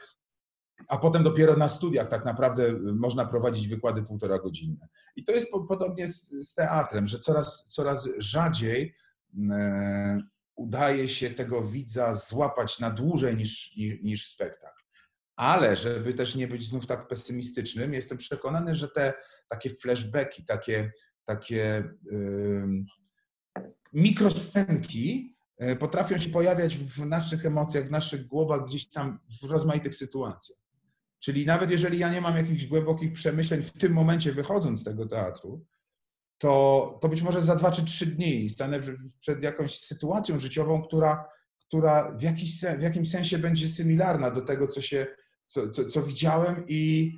a 0.89 0.99
potem 0.99 1.23
dopiero 1.23 1.57
na 1.57 1.69
studiach 1.69 2.09
tak 2.09 2.25
naprawdę 2.25 2.73
można 2.79 3.25
prowadzić 3.27 3.69
wykłady 3.69 4.03
półtora 4.03 4.39
godzinne. 4.39 4.89
I 5.17 5.25
to 5.25 5.33
jest 5.33 5.51
podobnie 5.69 6.09
z, 6.09 6.31
z 6.31 6.55
teatrem, 6.55 7.07
że 7.07 7.19
coraz, 7.19 7.67
coraz 7.69 8.09
rzadziej 8.19 8.95
e, 9.51 10.21
udaje 10.57 11.09
się 11.09 11.31
tego 11.31 11.62
widza 11.62 12.15
złapać 12.15 12.79
na 12.79 12.91
dłużej 12.91 13.37
niż, 13.37 13.77
niż, 13.77 14.03
niż 14.03 14.29
spektakl. 14.29 14.83
Ale 15.37 15.77
żeby 15.77 16.15
też 16.15 16.35
nie 16.35 16.49
być 16.49 16.69
znów 16.69 16.87
tak 16.87 17.09
pesymistycznym, 17.09 17.95
jestem 17.95 18.19
przekonany, 18.19 18.75
że 18.75 18.89
te 18.89 19.15
takie 19.49 19.71
flashbacki, 19.71 20.45
takie, 20.45 20.93
takie 21.25 21.85
yy, 22.05 22.85
mikroscenki 23.93 25.37
e, 25.59 25.77
potrafią 25.77 26.19
się 26.19 26.31
pojawiać 26.31 26.77
w 26.77 27.07
naszych 27.07 27.47
emocjach, 27.47 27.87
w 27.87 27.91
naszych 27.91 28.27
głowach, 28.27 28.67
gdzieś 28.67 28.91
tam 28.91 29.19
w 29.43 29.51
rozmaitych 29.51 29.95
sytuacjach. 29.95 30.65
Czyli 31.27 31.47
nawet 31.47 31.71
jeżeli 31.71 31.99
ja 31.99 32.12
nie 32.12 32.21
mam 32.21 32.37
jakichś 32.37 32.67
głębokich 32.67 33.12
przemyśleń 33.12 33.62
w 33.62 33.73
tym 33.73 33.93
momencie 33.93 34.33
wychodząc 34.33 34.81
z 34.81 34.85
tego 34.85 35.09
teatru, 35.09 35.65
to, 36.39 36.99
to 37.03 37.09
być 37.09 37.23
może 37.23 37.43
za 37.43 37.57
dwa 37.57 37.71
czy 37.71 37.85
trzy 37.85 38.07
dni 38.07 38.51
stanę 38.51 38.81
przed 39.21 39.43
jakąś 39.43 39.79
sytuacją 39.79 40.39
życiową, 40.39 40.83
która, 40.83 41.29
która 41.67 42.12
w, 42.12 42.23
jakiś, 42.23 42.61
w 42.61 42.83
jakimś 42.83 43.11
sensie 43.11 43.39
będzie 43.39 43.69
symilarna 43.69 44.31
do 44.31 44.41
tego, 44.41 44.67
co, 44.67 44.83
się, 44.83 45.07
co, 45.47 45.71
co, 45.71 45.85
co 45.85 46.03
widziałem 46.03 46.65
i, 46.69 47.12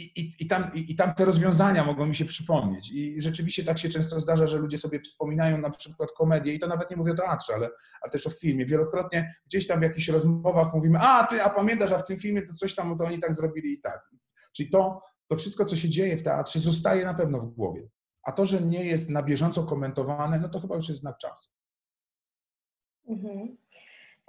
i, 0.00 0.34
i, 0.38 0.46
tam, 0.46 0.74
i, 0.74 0.96
tam 0.96 1.14
te 1.14 1.24
rozwiązania 1.24 1.84
mogą 1.84 2.06
mi 2.06 2.14
się 2.14 2.24
przypomnieć. 2.24 2.90
I 2.92 3.22
rzeczywiście 3.22 3.64
tak 3.64 3.78
się 3.78 3.88
często 3.88 4.20
zdarza, 4.20 4.46
że 4.46 4.58
ludzie 4.58 4.78
sobie 4.78 5.00
wspominają 5.00 5.58
na 5.58 5.70
przykład 5.70 6.12
komedię, 6.12 6.54
i 6.54 6.58
to 6.58 6.66
nawet 6.66 6.90
nie 6.90 6.96
mówię 6.96 7.12
o 7.12 7.16
teatrze, 7.16 7.54
ale, 7.54 7.68
ale 8.02 8.12
też 8.12 8.26
o 8.26 8.30
filmie. 8.30 8.66
Wielokrotnie 8.66 9.34
gdzieś 9.46 9.66
tam 9.66 9.80
w 9.80 9.82
jakichś 9.82 10.08
rozmowach 10.08 10.74
mówimy, 10.74 10.98
a 11.00 11.26
ty, 11.26 11.42
a 11.42 11.50
pamiętasz, 11.50 11.92
a 11.92 11.98
w 11.98 12.06
tym 12.06 12.18
filmie 12.18 12.42
to 12.42 12.54
coś 12.54 12.74
tam, 12.74 12.98
to 12.98 13.04
oni 13.04 13.18
tak 13.18 13.34
zrobili 13.34 13.72
i 13.72 13.80
tak. 13.80 14.10
Czyli 14.56 14.70
to, 14.70 15.02
to 15.28 15.36
wszystko, 15.36 15.64
co 15.64 15.76
się 15.76 15.88
dzieje 15.88 16.16
w 16.16 16.22
teatrze, 16.22 16.60
zostaje 16.60 17.04
na 17.04 17.14
pewno 17.14 17.40
w 17.40 17.46
głowie. 17.46 17.88
A 18.22 18.32
to, 18.32 18.46
że 18.46 18.60
nie 18.60 18.84
jest 18.84 19.10
na 19.10 19.22
bieżąco 19.22 19.62
komentowane, 19.62 20.38
no 20.38 20.48
to 20.48 20.60
chyba 20.60 20.76
już 20.76 20.88
jest 20.88 21.00
znak 21.00 21.18
czasu. 21.18 21.50
Mhm. 23.08 23.56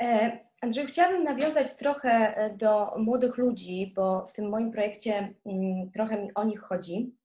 E, 0.02 0.40
Andrzej, 0.62 0.88
chciałabym 0.88 1.24
nawiązać 1.24 1.78
trochę 1.78 2.10
e, 2.10 2.58
do 2.58 2.94
młodych 2.98 3.38
ludzi, 3.38 3.94
bo 3.96 4.26
w 4.28 4.34
tym 4.34 4.50
moim 4.50 4.72
projekcie 4.72 5.34
mm, 5.46 5.92
trochę 5.92 6.22
mi 6.22 6.34
o 6.34 6.44
nich 6.44 6.62
chodzi. 6.62 7.16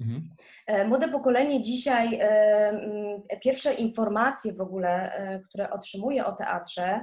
Mhm. 0.00 0.22
E, 0.66 0.84
młode 0.84 1.08
pokolenie 1.08 1.62
dzisiaj, 1.62 2.20
mm, 2.20 3.22
pierwsze 3.42 3.74
informacje 3.74 4.52
w 4.52 4.60
ogóle, 4.60 5.12
które 5.48 5.70
otrzymuje 5.70 6.26
o 6.26 6.32
teatrze, 6.32 7.00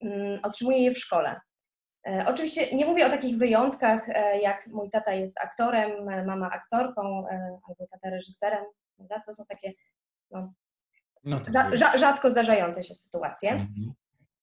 mm, 0.00 0.40
otrzymuje 0.42 0.78
je 0.78 0.94
w 0.94 0.98
szkole. 0.98 1.40
Oczywiście 2.26 2.76
nie 2.76 2.86
mówię 2.86 3.06
o 3.06 3.10
takich 3.10 3.38
wyjątkach, 3.38 4.08
jak 4.42 4.66
mój 4.66 4.90
tata 4.90 5.12
jest 5.12 5.40
aktorem, 5.40 5.90
mama 6.26 6.50
aktorką 6.50 7.26
albo 7.68 7.86
tata 7.90 8.10
reżyserem. 8.10 8.64
To 9.26 9.34
są 9.34 9.44
takie 9.48 9.72
no, 10.30 10.52
no, 11.24 11.40
rzadko 11.94 12.30
zdarzające 12.30 12.84
się 12.84 12.94
sytuacje. 12.94 13.50
Mhm 13.50 13.94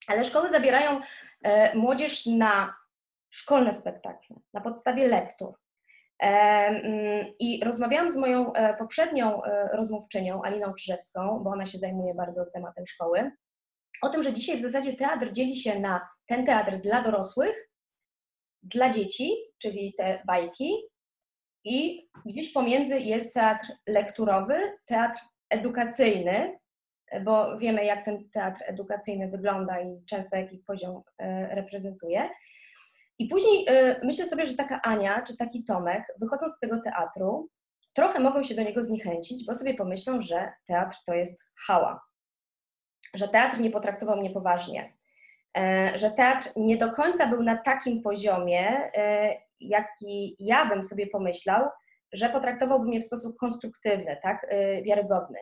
ale 0.07 0.23
szkoły 0.23 0.49
zabierają 0.49 1.01
e, 1.43 1.75
młodzież 1.75 2.25
na 2.25 2.75
szkolne 3.29 3.73
spektakle, 3.73 4.35
na 4.53 4.61
podstawie 4.61 5.07
lektur. 5.07 5.53
E, 6.19 6.27
mm, 6.27 7.25
I 7.39 7.63
rozmawiałam 7.63 8.11
z 8.11 8.17
moją 8.17 8.53
e, 8.53 8.77
poprzednią 8.77 9.41
rozmówczynią, 9.73 10.43
Aliną 10.43 10.73
Krzyżewską, 10.73 11.39
bo 11.43 11.49
ona 11.49 11.65
się 11.65 11.77
zajmuje 11.77 12.13
bardzo 12.13 12.45
tematem 12.45 12.87
szkoły, 12.87 13.31
o 14.01 14.09
tym, 14.09 14.23
że 14.23 14.33
dzisiaj 14.33 14.57
w 14.57 14.61
zasadzie 14.61 14.93
teatr 14.93 15.31
dzieli 15.31 15.55
się 15.55 15.79
na 15.79 16.09
ten 16.25 16.45
teatr 16.45 16.77
dla 16.77 17.03
dorosłych, 17.03 17.69
dla 18.63 18.89
dzieci, 18.89 19.35
czyli 19.57 19.93
te 19.97 20.21
bajki, 20.25 20.91
i 21.63 22.07
gdzieś 22.25 22.53
pomiędzy 22.53 22.99
jest 22.99 23.33
teatr 23.33 23.67
lekturowy, 23.87 24.77
teatr 24.85 25.21
edukacyjny, 25.49 26.59
bo 27.19 27.57
wiemy, 27.57 27.85
jak 27.85 28.05
ten 28.05 28.29
teatr 28.29 28.63
edukacyjny 28.67 29.27
wygląda 29.27 29.81
i 29.81 30.05
często 30.05 30.37
jaki 30.37 30.57
poziom 30.57 31.01
e, 31.17 31.55
reprezentuje. 31.55 32.29
I 33.19 33.27
później 33.27 33.65
e, 33.67 33.99
myślę 34.03 34.25
sobie, 34.25 34.47
że 34.47 34.55
taka 34.55 34.81
Ania 34.81 35.21
czy 35.21 35.37
taki 35.37 35.63
Tomek, 35.63 36.03
wychodząc 36.21 36.53
z 36.53 36.59
tego 36.59 36.81
teatru, 36.81 37.49
trochę 37.93 38.19
mogą 38.19 38.43
się 38.43 38.55
do 38.55 38.63
niego 38.63 38.83
zniechęcić, 38.83 39.45
bo 39.45 39.55
sobie 39.55 39.73
pomyślą, 39.73 40.21
że 40.21 40.53
teatr 40.67 40.97
to 41.05 41.13
jest 41.13 41.43
hała, 41.67 42.01
że 43.13 43.27
teatr 43.27 43.59
nie 43.59 43.71
potraktował 43.71 44.17
mnie 44.17 44.29
poważnie, 44.29 44.93
e, 45.57 45.91
że 45.95 46.11
teatr 46.11 46.49
nie 46.55 46.77
do 46.77 46.93
końca 46.93 47.27
był 47.27 47.43
na 47.43 47.57
takim 47.57 48.01
poziomie, 48.01 48.91
jaki 49.59 50.35
ja 50.39 50.65
bym 50.65 50.83
sobie 50.83 51.07
pomyślał, 51.07 51.69
że 52.13 52.29
potraktowałby 52.29 52.87
mnie 52.87 53.01
w 53.01 53.05
sposób 53.05 53.37
konstruktywny, 53.37 54.17
tak, 54.23 54.47
wiarygodny. 54.83 55.39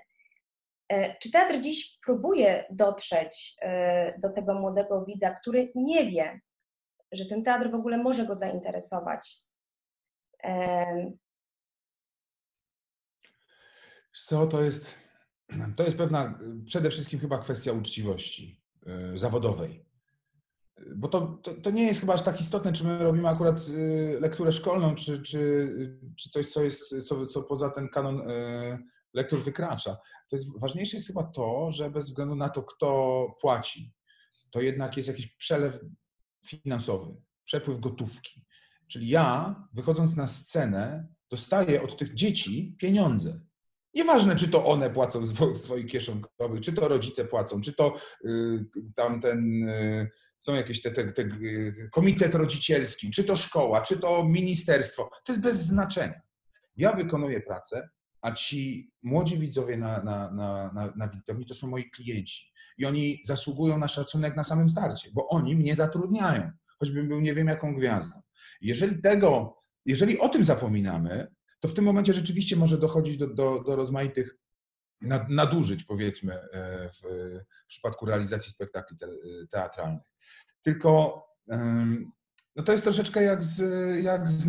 E, 0.90 1.16
czy 1.20 1.32
teatr 1.32 1.60
dziś 1.62 2.00
próbuje 2.06 2.66
dotrzeć 2.70 3.56
e, 3.62 4.20
do 4.20 4.30
tego 4.30 4.54
młodego 4.54 5.06
widza, 5.06 5.30
który 5.30 5.72
nie 5.76 6.12
wie, 6.12 6.42
że 7.12 7.26
ten 7.26 7.44
teatr 7.44 7.72
w 7.72 7.76
ogóle 7.76 7.98
może 7.98 8.26
go 8.26 8.36
zainteresować? 8.36 9.38
Co 14.14 14.48
to 14.48 14.62
jest? 14.62 14.96
To 15.76 15.84
jest 15.84 15.98
pewna, 15.98 16.40
przede 16.66 16.90
wszystkim 16.90 17.20
chyba 17.20 17.38
kwestia 17.38 17.72
uczciwości 17.72 18.62
e, 18.86 19.18
zawodowej. 19.18 19.86
bo 20.96 21.08
to, 21.08 21.40
to, 21.44 21.54
to, 21.54 21.72
nie 21.72 21.88
jest 21.88 22.00
chyba 22.00 22.14
aż 22.14 22.22
tak 22.22 22.42
istotne, 22.42 22.74
czy 22.74 22.84
my 22.84 23.04
robimy 23.04 23.28
akurat 23.28 23.68
lekturę 24.20 24.52
szkolną, 24.52 24.96
czy, 24.96 25.22
czy, 25.22 25.70
czy 26.18 26.30
coś, 26.30 26.48
co 26.48 26.64
jest, 26.64 27.08
co, 27.08 27.26
co 27.26 27.44
poza 27.44 27.70
ten 27.70 27.90
kanon 27.90 28.22
lektur 29.14 29.44
wykracza. 29.44 29.98
To 30.30 30.36
jest 30.36 30.60
ważniejsze 30.60 30.98
jest 30.98 31.08
chyba 31.08 31.24
to, 31.24 31.72
że 31.72 31.90
bez 31.90 32.06
względu 32.06 32.36
na 32.36 32.50
to, 32.50 32.64
kto 32.64 33.28
płaci, 33.42 33.94
to 34.52 34.62
jednak 34.62 34.98
jest 34.98 35.10
jakiś 35.10 35.28
przelew 35.28 35.80
finansowy, 36.46 37.16
przepływ 37.46 37.80
gotówki. 37.80 38.46
Czyli 38.88 39.08
ja, 39.08 39.56
wychodząc 39.74 40.16
na 40.16 40.28
scenę, 40.28 41.08
dostaję 41.30 41.84
od 41.84 41.98
tych 41.98 42.14
dzieci 42.14 42.76
pieniądze. 42.80 43.40
Nieważne, 43.94 44.36
czy 44.36 44.48
to 44.48 44.66
one 44.66 44.90
płacą 44.90 45.26
z 45.26 45.62
swoich 45.62 45.88
kieszonkowych, 45.92 46.62
czy 46.62 46.74
to 46.74 46.88
rodzice 46.88 47.26
płacą, 47.26 47.62
czy 47.62 47.74
to 47.74 47.96
y, 48.26 48.66
tam 48.96 49.22
ten, 49.22 49.64
y, 49.64 50.10
są 50.40 50.56
jakieś 50.56 50.82
te, 50.82 50.92
te, 50.92 51.14
te, 51.14 51.30
komitet 51.92 52.36
rodzicielski, 52.36 53.12
czy 53.12 53.24
to 53.24 53.36
szkoła, 53.36 53.82
czy 53.82 54.00
to 54.00 54.24
ministerstwo. 54.24 55.10
To 55.26 55.32
jest 55.34 55.42
bez 55.42 55.58
znaczenia. 55.58 56.22
Ja 56.76 56.94
wykonuję 56.94 57.42
pracę, 57.42 57.90
a 58.22 58.32
ci 58.32 58.92
młodzi 59.04 59.40
widzowie 59.40 59.78
na, 59.78 60.04
na, 60.04 60.32
na, 60.32 60.72
na, 60.74 60.94
na 60.96 61.08
widowni 61.08 61.46
to 61.46 61.54
są 61.54 61.68
moi 61.68 61.90
klienci. 61.90 62.52
I 62.78 62.86
oni 62.86 63.22
zasługują 63.26 63.78
na 63.78 63.88
szacunek 63.88 64.36
na 64.36 64.44
samym 64.44 64.70
starcie, 64.70 65.10
bo 65.14 65.28
oni 65.28 65.56
mnie 65.56 65.76
zatrudniają, 65.76 66.52
choćbym 66.80 67.08
był 67.08 67.22
nie 67.22 67.34
wiem 67.34 67.48
jaką 67.48 67.76
gwiazdą. 67.76 68.22
Jeżeli 68.62 69.02
tego, 69.02 69.58
jeżeli 69.86 70.20
o 70.20 70.30
tym 70.30 70.46
zapominamy, 70.46 71.28
to 71.60 71.68
w 71.68 71.74
tym 71.74 71.86
momencie 71.86 72.14
rzeczywiście 72.14 72.56
może 72.56 72.78
dochodzić 72.78 73.18
do, 73.18 73.28
do, 73.28 73.64
do 73.64 73.76
rozmaitych 73.76 74.36
nadużyć, 75.30 75.84
powiedzmy, 75.84 76.34
e, 76.34 76.90
w, 76.90 77.02
w 77.64 77.68
przypadku 77.68 78.06
realizacji 78.06 78.52
spektakli 78.52 78.98
teatralnych. 79.52 80.04
Tylko 80.62 81.24
no 82.56 82.64
to 82.64 82.72
jest 82.72 82.84
troszeczkę 82.84 83.24
jak 83.24 83.44
z, 83.44 83.60
jak 84.04 84.30
z, 84.30 84.48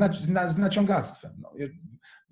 z 0.52 0.58
naciągactwem. 0.58 1.32
No, 1.38 1.52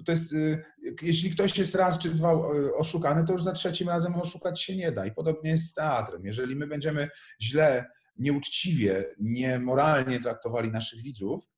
to 0.04 0.12
jest, 0.12 0.32
y, 0.32 0.64
jeśli 1.02 1.30
ktoś 1.30 1.58
jest 1.58 1.74
raz 1.74 1.98
czy 1.98 2.10
dwa 2.10 2.32
y, 2.32 2.74
oszukany, 2.74 3.26
to 3.26 3.32
już 3.32 3.42
za 3.42 3.52
trzecim 3.52 3.88
razem 3.88 4.14
oszukać 4.14 4.62
się 4.62 4.76
nie 4.76 4.92
da. 4.92 5.06
I 5.06 5.12
podobnie 5.12 5.50
jest 5.50 5.70
z 5.70 5.74
teatrem. 5.74 6.26
Jeżeli 6.26 6.56
my 6.56 6.66
będziemy 6.66 7.08
źle, 7.42 7.90
nieuczciwie, 8.18 9.04
niemoralnie 9.20 10.20
traktowali 10.20 10.70
naszych 10.70 11.02
widzów, 11.02 11.48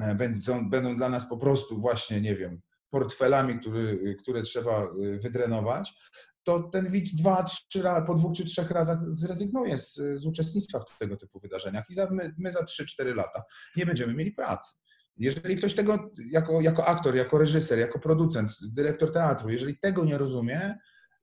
e, 0.00 0.14
będą, 0.14 0.70
będą 0.70 0.96
dla 0.96 1.08
nas 1.08 1.28
po 1.28 1.36
prostu 1.36 1.80
właśnie, 1.80 2.20
nie 2.20 2.36
wiem, 2.36 2.60
portfelami, 2.90 3.60
który, 3.60 4.16
które 4.18 4.42
trzeba 4.42 4.84
y, 4.84 5.18
wydrenować, 5.18 5.94
to 6.42 6.62
ten 6.62 6.90
widz 6.90 7.14
dwa, 7.14 7.44
trzy 7.44 7.82
po 8.06 8.14
dwóch 8.14 8.36
czy 8.36 8.44
trzech 8.44 8.70
razach 8.70 8.98
zrezygnuje 9.06 9.78
z, 9.78 9.94
z 9.94 10.26
uczestnictwa 10.26 10.80
w 10.80 10.98
tego 10.98 11.16
typu 11.16 11.40
wydarzeniach 11.40 11.84
i 11.90 11.94
za, 11.94 12.10
my, 12.10 12.34
my 12.38 12.52
za 12.52 12.64
trzy, 12.64 12.86
cztery 12.86 13.14
lata 13.14 13.42
nie 13.76 13.86
będziemy 13.86 14.14
mieli 14.14 14.32
pracy. 14.32 14.74
Jeżeli 15.18 15.56
ktoś 15.56 15.74
tego 15.74 16.10
jako, 16.30 16.60
jako 16.60 16.86
aktor, 16.86 17.16
jako 17.16 17.38
reżyser, 17.38 17.78
jako 17.78 17.98
producent, 17.98 18.52
dyrektor 18.72 19.12
teatru, 19.12 19.50
jeżeli 19.50 19.78
tego 19.78 20.04
nie 20.04 20.18
rozumie, 20.18 20.78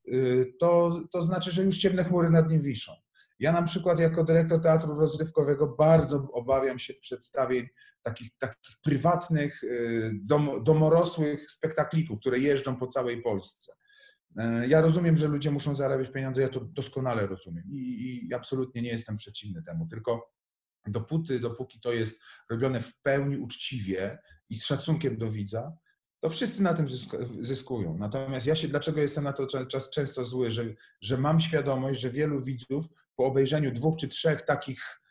y, 0.07 0.53
to, 0.59 1.01
to 1.11 1.21
znaczy, 1.21 1.51
że 1.51 1.63
już 1.63 1.77
ciemne 1.77 2.03
chmury 2.03 2.29
nad 2.29 2.49
nim 2.49 2.61
wiszą. 2.61 2.91
Ja 3.39 3.51
na 3.51 3.63
przykład 3.63 3.99
jako 3.99 4.23
dyrektor 4.23 4.61
teatru 4.61 4.99
rozrywkowego 4.99 5.67
bardzo 5.67 6.27
obawiam 6.31 6.79
się 6.79 6.93
przedstawień 6.93 7.67
takich, 8.03 8.29
takich 8.37 8.77
prywatnych, 8.83 9.63
y, 9.63 10.11
dom, 10.23 10.63
domorosłych 10.63 11.51
spektaklików, 11.51 12.19
które 12.19 12.39
jeżdżą 12.39 12.75
po 12.75 12.87
całej 12.87 13.21
Polsce. 13.21 13.73
Y, 14.39 14.67
ja 14.67 14.81
rozumiem, 14.81 15.17
że 15.17 15.27
ludzie 15.27 15.51
muszą 15.51 15.75
zarabiać 15.75 16.11
pieniądze, 16.11 16.41
ja 16.41 16.49
to 16.49 16.59
doskonale 16.59 17.27
rozumiem 17.27 17.63
i, 17.71 18.27
i 18.29 18.33
absolutnie 18.33 18.81
nie 18.81 18.89
jestem 18.89 19.17
przeciwny 19.17 19.63
temu, 19.63 19.87
tylko 19.87 20.34
dopóty, 20.87 21.39
dopóki 21.39 21.79
to 21.79 21.93
jest 21.93 22.21
robione 22.49 22.81
w 22.81 22.95
pełni 23.01 23.37
uczciwie 23.37 24.19
i 24.49 24.55
z 24.55 24.65
szacunkiem 24.65 25.17
do 25.17 25.31
widza, 25.31 25.77
to 26.19 26.29
wszyscy 26.29 26.63
na 26.63 26.73
tym 26.73 26.87
zyskują. 27.39 27.97
Natomiast 27.97 28.45
ja 28.45 28.55
się, 28.55 28.67
dlaczego 28.67 29.01
jestem 29.01 29.23
na 29.23 29.33
to 29.33 29.47
czas 29.67 29.89
często 29.89 30.23
zły, 30.23 30.51
że, 30.51 30.65
że 31.01 31.17
mam 31.17 31.39
świadomość, 31.39 32.01
że 32.01 32.09
wielu 32.09 32.41
widzów 32.41 32.85
po 33.15 33.25
obejrzeniu 33.25 33.71
dwóch 33.71 33.95
czy 33.95 34.07
trzech 34.07 34.41
takich 34.41 35.01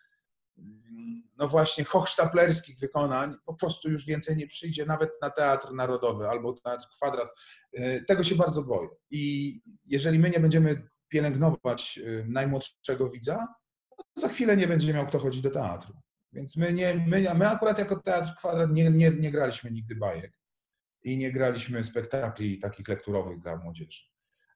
no 1.37 1.49
właśnie 1.49 1.85
hochsztaplerskich 1.85 2.79
wykonań 2.79 3.35
po 3.47 3.55
prostu 3.55 3.91
już 3.91 4.07
więcej 4.07 4.37
nie 4.37 4.47
przyjdzie, 4.47 4.87
nawet 4.87 5.11
na 5.23 5.31
Teatr 5.31 5.73
Narodowy 5.73 6.29
albo 6.29 6.53
Teatr 6.53 6.87
Kwadrat. 6.97 7.29
E, 7.73 8.01
tego 8.01 8.23
się 8.25 8.35
bardzo 8.35 8.63
boję. 8.63 8.89
I 9.11 9.61
jeżeli 9.87 10.19
my 10.19 10.31
nie 10.31 10.41
będziemy 10.41 10.89
pielęgnować 11.09 11.99
e, 11.99 12.25
najmłodszego 12.29 13.11
widza, 13.11 13.47
za 14.17 14.29
chwilę 14.29 14.57
nie 14.57 14.69
będzie 14.69 14.95
miał 14.95 15.07
kto 15.07 15.19
chodzić 15.19 15.43
do 15.43 15.51
teatru. 15.51 15.95
Więc 16.33 16.57
my, 16.57 16.73
nie, 16.73 16.95
my, 16.95 17.35
my 17.35 17.49
akurat 17.49 17.79
jako 17.79 17.97
Teatr 17.97 18.35
Kwadrat 18.39 18.73
nie, 18.73 18.91
nie, 18.91 19.11
nie 19.11 19.31
graliśmy 19.31 19.71
nigdy 19.71 19.97
bajek 19.97 20.33
i 21.03 21.17
nie 21.17 21.33
graliśmy 21.33 21.85
spektakli 21.85 22.59
takich 22.59 22.89
lekturowych 22.89 23.41
dla 23.41 23.57
młodzieży. 23.57 24.03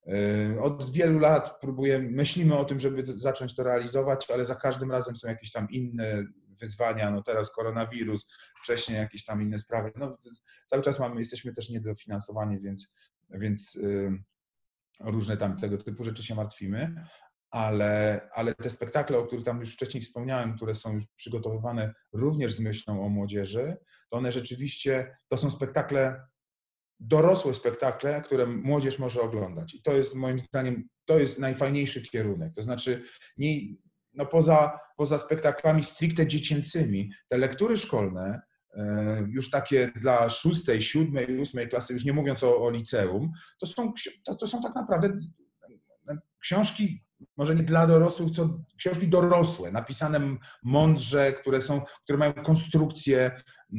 Yy, 0.07 0.61
od 0.61 0.91
wielu 0.91 1.19
lat 1.19 1.61
próbujemy, 1.61 2.11
myślimy 2.11 2.59
o 2.59 2.65
tym, 2.65 2.81
żeby 2.81 3.03
zacząć 3.07 3.55
to 3.55 3.63
realizować, 3.63 4.31
ale 4.31 4.45
za 4.45 4.55
każdym 4.55 4.93
razem 4.93 5.17
są 5.17 5.29
jakieś 5.29 5.53
tam 5.53 5.71
inne 5.71 6.25
wyzwania, 6.61 7.11
no 7.11 7.23
teraz 7.23 7.53
koronawirus, 7.53 8.27
wcześniej 8.63 8.99
jakieś 8.99 9.25
tam 9.25 9.43
inne 9.43 9.59
sprawy. 9.59 9.93
No, 9.97 10.19
cały 10.67 10.83
czas 10.83 10.99
mamy, 10.99 11.19
jesteśmy 11.19 11.55
też 11.55 11.71
niedofinansowani, 11.71 12.61
więc, 12.61 12.89
więc 13.31 13.75
yy, 13.75 14.19
różne 15.01 15.37
tam 15.37 15.61
tego 15.61 15.79
typu 15.79 16.05
rzeczy 16.05 16.23
się 16.23 16.35
martwimy, 16.35 17.05
ale, 17.51 18.21
ale 18.35 18.55
te 18.55 18.71
spektakle, 18.71 19.19
o 19.19 19.27
których 19.27 19.45
tam 19.45 19.61
już 19.61 19.75
wcześniej 19.75 20.03
wspomniałem, 20.03 20.57
które 20.57 20.75
są 20.75 20.95
już 20.95 21.05
przygotowywane 21.17 21.95
również 22.13 22.53
z 22.53 22.61
myślą 22.61 23.05
o 23.05 23.09
młodzieży, 23.09 23.77
to 24.11 24.17
one 24.19 24.33
rzeczywiście 24.33 25.17
to 25.29 25.37
są 25.37 25.51
spektakle, 25.51 26.27
dorosłe 27.01 27.55
spektakle, 27.55 28.23
które 28.23 28.47
młodzież 28.47 28.99
może 28.99 29.21
oglądać. 29.21 29.75
I 29.75 29.83
to 29.83 29.93
jest 29.93 30.15
moim 30.15 30.41
zdaniem, 30.41 30.89
to 31.05 31.19
jest 31.19 31.39
najfajniejszy 31.39 32.03
kierunek. 32.03 32.55
To 32.55 32.63
znaczy, 32.63 33.03
nie, 33.37 33.61
no 34.13 34.27
poza, 34.27 34.79
poza 34.97 35.19
spektaklami 35.19 35.83
stricte 35.83 36.27
dziecięcymi, 36.27 37.13
te 37.29 37.39
lektury 37.39 37.77
szkolne, 37.77 38.41
e, 38.75 39.27
już 39.31 39.51
takie 39.51 39.93
dla 39.97 40.31
szóstej, 40.31 40.83
siódmej, 40.83 41.39
ósmej 41.39 41.69
klasy, 41.69 41.93
już 41.93 42.05
nie 42.05 42.13
mówiąc 42.13 42.43
o, 42.43 42.63
o 42.63 42.71
liceum, 42.71 43.33
to 43.61 43.67
są, 43.67 43.93
to, 44.25 44.35
to 44.35 44.47
są 44.47 44.63
tak 44.63 44.75
naprawdę 44.75 45.19
książki 46.41 47.08
może 47.37 47.55
nie 47.55 47.63
dla 47.63 47.87
dorosłych, 47.87 48.33
co 48.33 48.59
książki 48.77 49.09
dorosłe, 49.09 49.73
napisane 49.73 50.21
mądrze, 50.63 51.33
które, 51.33 51.63
są, 51.63 51.83
które 52.05 52.19
mają 52.19 52.33
konstrukcję 52.33 53.31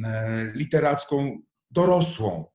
e, 0.04 0.52
literacką 0.54 1.38
dorosłą. 1.70 2.46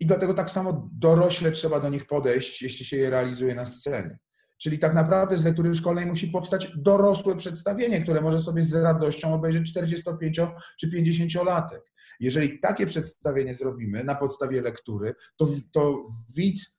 I 0.00 0.06
dlatego 0.06 0.34
tak 0.34 0.50
samo 0.50 0.90
dorośle 0.92 1.52
trzeba 1.52 1.80
do 1.80 1.88
nich 1.88 2.06
podejść, 2.06 2.62
jeśli 2.62 2.84
się 2.84 2.96
je 2.96 3.10
realizuje 3.10 3.54
na 3.54 3.64
scenie. 3.64 4.18
Czyli 4.58 4.78
tak 4.78 4.94
naprawdę 4.94 5.38
z 5.38 5.44
lektury 5.44 5.74
szkolnej 5.74 6.06
musi 6.06 6.28
powstać 6.28 6.72
dorosłe 6.76 7.36
przedstawienie, 7.36 8.02
które 8.02 8.20
może 8.20 8.40
sobie 8.40 8.62
z 8.62 8.74
radością 8.74 9.34
obejrzeć 9.34 9.70
45 9.70 10.40
czy 10.80 10.90
50-latek. 10.90 11.80
Jeżeli 12.20 12.60
takie 12.60 12.86
przedstawienie 12.86 13.54
zrobimy 13.54 14.04
na 14.04 14.14
podstawie 14.14 14.62
lektury, 14.62 15.14
to, 15.36 15.48
to 15.72 16.08
widz 16.36 16.78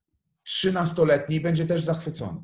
13-letni 0.49 1.39
będzie 1.39 1.65
też 1.65 1.83
zachwycony. 1.83 2.43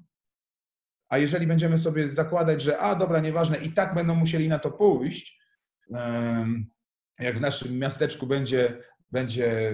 A 1.13 1.17
jeżeli 1.17 1.47
będziemy 1.47 1.78
sobie 1.78 2.10
zakładać, 2.10 2.62
że 2.62 2.80
a 2.80 2.95
dobra, 2.95 3.19
nieważne, 3.19 3.58
i 3.58 3.71
tak 3.71 3.95
będą 3.95 4.15
musieli 4.15 4.49
na 4.49 4.60
to 4.60 4.71
pójść, 4.71 5.39
jak 7.19 7.38
w 7.38 7.41
naszym 7.41 7.80
miasteczku 7.80 8.28
będzie, 8.28 8.84
będzie, 9.12 9.73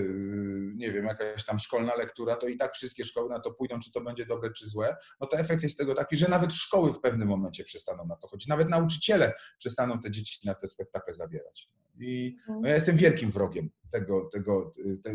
nie 0.75 0.91
wiem, 0.91 1.05
jakaś 1.05 1.45
tam 1.45 1.59
szkolna 1.59 1.95
lektura, 1.95 2.35
to 2.35 2.47
i 2.47 2.57
tak 2.57 2.73
wszystkie 2.73 3.05
szkoły 3.05 3.29
na 3.29 3.39
to 3.39 3.51
pójdą, 3.51 3.79
czy 3.79 3.91
to 3.91 4.01
będzie 4.01 4.25
dobre, 4.25 4.51
czy 4.51 4.67
złe, 4.67 4.95
no 5.21 5.27
to 5.27 5.37
efekt 5.37 5.63
jest 5.63 5.77
tego 5.77 5.95
taki, 5.95 6.17
że 6.17 6.27
nawet 6.27 6.53
szkoły 6.53 6.93
w 6.93 6.99
pewnym 6.99 7.27
momencie 7.27 7.63
przestaną 7.63 8.05
na 8.05 8.15
to 8.15 8.27
chodzić, 8.27 8.47
nawet 8.47 8.69
nauczyciele 8.69 9.33
przestaną 9.57 9.99
te 9.99 10.11
dzieci 10.11 10.47
na 10.47 10.55
te 10.55 10.67
spektakle 10.67 11.13
zabierać. 11.13 11.69
I 11.99 12.37
no 12.47 12.69
ja 12.69 12.75
jestem 12.75 12.95
wielkim 12.95 13.31
wrogiem 13.31 13.69
tego, 13.91 14.29
tego, 14.33 14.73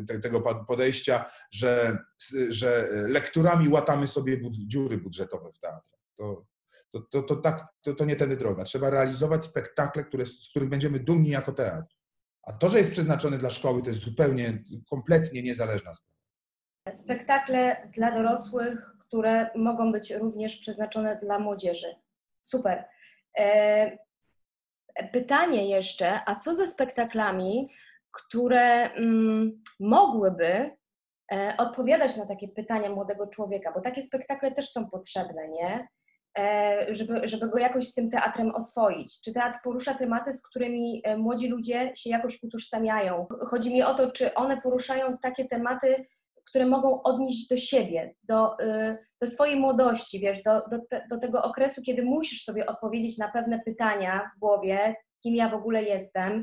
te, 0.08 0.18
tego 0.18 0.40
podejścia, 0.40 1.30
że, 1.50 1.98
że 2.48 2.88
lekturami 2.92 3.68
łatamy 3.68 4.06
sobie 4.06 4.40
dziury 4.66 4.98
budżetowe 4.98 5.52
w 5.52 5.58
teatrze 5.58 5.94
to, 6.16 6.46
to, 6.92 7.00
to, 7.00 7.22
to, 7.22 7.36
tak, 7.36 7.66
to, 7.82 7.94
to 7.94 8.04
nie 8.04 8.16
tędy 8.16 8.36
droga. 8.36 8.64
Trzeba 8.64 8.90
realizować 8.90 9.44
spektakle, 9.44 10.04
które, 10.04 10.26
z 10.26 10.48
których 10.50 10.68
będziemy 10.68 11.00
dumni 11.00 11.28
jako 11.28 11.52
teatr. 11.52 11.94
A 12.42 12.52
to, 12.52 12.68
że 12.68 12.78
jest 12.78 12.90
przeznaczony 12.90 13.38
dla 13.38 13.50
szkoły, 13.50 13.82
to 13.82 13.88
jest 13.88 14.00
zupełnie, 14.00 14.64
kompletnie 14.90 15.42
niezależna 15.42 15.94
sprawa. 15.94 16.14
Spektakle 16.98 17.88
dla 17.94 18.10
dorosłych, 18.10 18.94
które 18.98 19.50
mogą 19.56 19.92
być 19.92 20.10
również 20.10 20.56
przeznaczone 20.56 21.18
dla 21.22 21.38
młodzieży. 21.38 21.94
Super. 22.42 22.84
E, 23.38 23.98
pytanie 25.12 25.68
jeszcze, 25.68 26.20
a 26.26 26.36
co 26.36 26.54
ze 26.54 26.66
spektaklami, 26.66 27.68
które 28.10 28.92
mm, 28.92 29.62
mogłyby 29.80 30.70
e, 31.32 31.54
odpowiadać 31.58 32.16
na 32.16 32.26
takie 32.26 32.48
pytania 32.48 32.90
młodego 32.90 33.26
człowieka, 33.26 33.72
bo 33.72 33.80
takie 33.80 34.02
spektakle 34.02 34.52
też 34.52 34.70
są 34.70 34.90
potrzebne, 34.90 35.48
nie? 35.48 35.88
E, 36.38 36.86
żeby, 36.90 37.28
żeby 37.28 37.48
go 37.48 37.58
jakoś 37.58 37.88
z 37.88 37.94
tym 37.94 38.10
teatrem 38.10 38.54
oswoić. 38.54 39.20
Czy 39.20 39.32
teatr 39.32 39.58
porusza 39.64 39.94
tematy, 39.94 40.32
z 40.32 40.42
którymi 40.42 41.02
e, 41.04 41.16
młodzi 41.16 41.48
ludzie 41.48 41.92
się 41.96 42.10
jakoś 42.10 42.42
utożsamiają? 42.42 43.26
Chodzi 43.50 43.72
mi 43.72 43.82
o 43.82 43.94
to, 43.94 44.10
czy 44.10 44.34
one 44.34 44.60
poruszają 44.60 45.18
takie 45.18 45.44
tematy, 45.44 46.06
które 46.54 46.66
mogą 46.66 47.02
odnieść 47.02 47.48
do 47.48 47.56
siebie, 47.56 48.14
do, 48.22 48.58
y, 48.60 48.98
do 49.20 49.26
swojej 49.26 49.60
młodości, 49.60 50.20
wiesz, 50.20 50.42
do, 50.42 50.62
do, 50.70 50.78
do 51.10 51.18
tego 51.18 51.42
okresu, 51.42 51.82
kiedy 51.82 52.02
musisz 52.02 52.44
sobie 52.44 52.66
odpowiedzieć 52.66 53.18
na 53.18 53.28
pewne 53.28 53.60
pytania 53.60 54.30
w 54.36 54.38
głowie, 54.38 54.94
kim 55.22 55.34
ja 55.34 55.48
w 55.48 55.54
ogóle 55.54 55.82
jestem, 55.82 56.42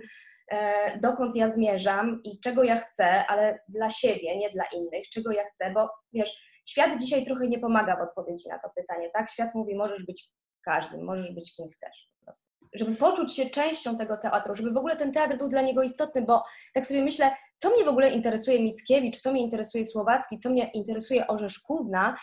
e, 0.51 0.99
dokąd 0.99 1.35
ja 1.35 1.49
zmierzam 1.49 2.21
i 2.23 2.39
czego 2.39 2.63
ja 2.63 2.77
chcę, 2.77 3.27
ale 3.27 3.59
dla 3.67 3.89
siebie, 3.89 4.37
nie 4.37 4.49
dla 4.49 4.63
innych, 4.75 5.09
czego 5.09 5.31
ja 5.31 5.43
chcę, 5.49 5.71
bo 5.73 5.89
wiesz, 6.13 6.50
świat 6.65 6.99
dzisiaj 6.99 7.25
trochę 7.25 7.47
nie 7.47 7.59
pomaga 7.59 7.97
w 7.97 8.01
odpowiedzi 8.01 8.49
na 8.49 8.59
to 8.59 8.69
pytanie, 8.75 9.09
tak? 9.13 9.29
Świat 9.29 9.55
mówi, 9.55 9.75
możesz 9.75 10.05
być 10.05 10.29
każdym, 10.65 11.03
możesz 11.03 11.35
być 11.35 11.55
kim 11.55 11.69
chcesz 11.69 12.09
po 12.19 12.25
prostu. 12.25 12.45
Żeby 12.73 12.95
poczuć 12.95 13.35
się 13.35 13.49
częścią 13.49 13.97
tego 13.97 14.17
teatru, 14.17 14.55
żeby 14.55 14.71
w 14.71 14.77
ogóle 14.77 14.95
ten 14.95 15.11
teatr 15.11 15.37
był 15.37 15.49
dla 15.49 15.61
niego 15.61 15.83
istotny, 15.83 16.21
bo 16.21 16.43
tak 16.73 16.85
sobie 16.85 17.01
myślę, 17.01 17.31
co 17.57 17.69
mnie 17.69 17.85
w 17.85 17.87
ogóle 17.87 18.11
interesuje 18.11 18.63
Mickiewicz, 18.63 19.19
co 19.19 19.31
mnie 19.31 19.41
interesuje 19.41 19.85
Słowacki, 19.85 20.39
co 20.39 20.49
mnie 20.49 20.71
interesuje 20.71 21.27
Orzeszkówna, 21.27 22.17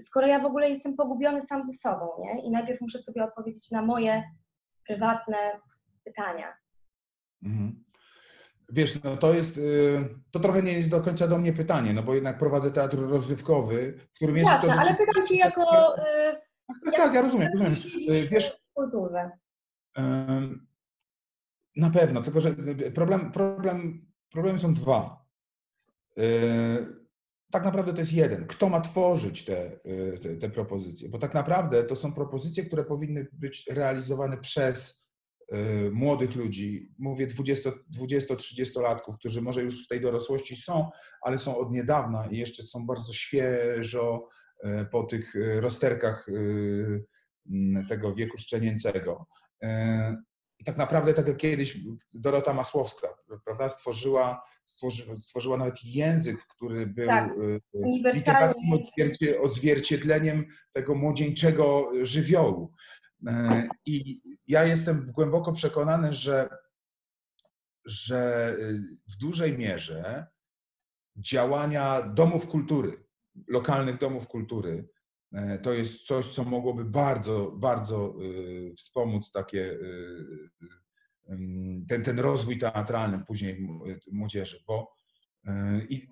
skoro 0.00 0.26
ja 0.26 0.40
w 0.40 0.46
ogóle 0.46 0.68
jestem 0.68 0.96
pogubiony 0.96 1.42
sam 1.42 1.64
ze 1.64 1.72
sobą, 1.72 2.08
nie? 2.18 2.42
I 2.42 2.50
najpierw 2.50 2.80
muszę 2.80 2.98
sobie 2.98 3.24
odpowiedzieć 3.24 3.70
na 3.70 3.82
moje 3.82 4.24
prywatne 4.86 5.60
pytania. 6.04 6.56
Mhm. 7.42 7.84
Wiesz, 8.72 9.02
no 9.02 9.16
to 9.16 9.34
jest, 9.34 9.58
y, 9.58 10.08
to 10.30 10.40
trochę 10.40 10.62
nie 10.62 10.72
jest 10.72 10.88
do 10.88 11.00
końca 11.00 11.28
do 11.28 11.38
mnie 11.38 11.52
pytanie, 11.52 11.92
no 11.92 12.02
bo 12.02 12.14
jednak 12.14 12.38
prowadzę 12.38 12.70
teatr 12.70 12.98
rozrywkowy, 12.98 13.94
w 13.98 14.14
którym 14.14 14.36
jest 14.36 14.50
Jasne, 14.50 14.68
to... 14.68 14.74
ale 14.74 14.96
pytam 14.96 15.26
Cię 15.26 15.36
jako... 15.36 15.96
Y, 15.96 16.36
tak, 16.84 16.94
tak, 16.96 17.14
ja 17.14 17.22
rozumiem, 17.22 17.48
rozumiem. 17.52 17.72
Y, 18.10 18.28
wiesz, 18.28 18.60
w 18.70 18.72
kulturze. 18.74 19.30
Na 21.76 21.90
pewno, 21.90 22.22
tylko 22.22 22.40
że 22.40 22.54
problem, 22.94 23.32
problem, 23.32 24.06
problemy 24.30 24.58
są 24.58 24.74
dwa. 24.74 25.24
Tak 27.50 27.64
naprawdę 27.64 27.92
to 27.92 27.98
jest 27.98 28.12
jeden. 28.12 28.46
Kto 28.46 28.68
ma 28.68 28.80
tworzyć 28.80 29.44
te, 29.44 29.70
te, 30.22 30.36
te 30.36 30.50
propozycje? 30.50 31.08
Bo 31.08 31.18
tak 31.18 31.34
naprawdę 31.34 31.84
to 31.84 31.96
są 31.96 32.12
propozycje, 32.12 32.64
które 32.64 32.84
powinny 32.84 33.26
być 33.32 33.66
realizowane 33.70 34.36
przez 34.36 35.07
Y, 35.07 35.07
młodych 35.92 36.36
ludzi, 36.36 36.92
mówię 36.98 37.26
20-30-latków, 37.26 39.18
którzy 39.18 39.42
może 39.42 39.62
już 39.62 39.84
w 39.84 39.88
tej 39.88 40.00
dorosłości 40.00 40.56
są, 40.56 40.90
ale 41.22 41.38
są 41.38 41.58
od 41.58 41.72
niedawna 41.72 42.26
i 42.26 42.38
jeszcze 42.38 42.62
są 42.62 42.86
bardzo 42.86 43.12
świeżo 43.12 44.28
y, 44.64 44.86
po 44.92 45.02
tych 45.02 45.36
y, 45.36 45.60
rozterkach 45.60 46.26
tego 47.88 48.14
wieku 48.14 48.38
szczenięcego. 48.38 49.26
I 50.60 50.64
tak 50.64 50.76
naprawdę, 50.76 51.14
tak 51.14 51.28
jak 51.28 51.36
kiedyś 51.36 51.78
Dorota 52.14 52.54
Masłowska, 52.54 53.08
prawda, 53.44 53.68
stworzyła, 53.68 54.42
stworzyła, 54.64 55.16
stworzyła 55.16 55.56
nawet 55.56 55.84
język, 55.84 56.36
który 56.48 56.86
był 56.86 57.06
tak, 57.06 57.34
odzwierciedleniem 59.40 60.44
tego 60.72 60.94
młodzieńczego 60.94 61.90
żywiołu. 62.02 62.72
E, 63.26 63.68
I 63.86 64.20
ja 64.46 64.64
jestem 64.64 65.12
głęboko 65.12 65.52
przekonany, 65.52 66.14
że, 66.14 66.48
że 67.84 68.52
y, 68.60 68.82
w 69.08 69.16
dużej 69.16 69.58
mierze 69.58 70.26
działania 71.16 72.02
domów 72.02 72.48
kultury, 72.48 73.04
lokalnych 73.48 73.98
domów 73.98 74.28
kultury, 74.28 74.88
e, 75.32 75.58
to 75.58 75.72
jest 75.72 76.06
coś, 76.06 76.26
co 76.26 76.44
mogłoby 76.44 76.84
bardzo, 76.84 77.50
bardzo 77.50 78.14
y, 78.22 78.74
wspomóc 78.76 79.32
takie, 79.32 79.72
y, 79.72 80.48
ten, 81.88 82.04
ten 82.04 82.20
rozwój 82.20 82.58
teatralny 82.58 83.24
później 83.26 83.68
młodzieży, 84.12 84.64
bo, 84.66 84.92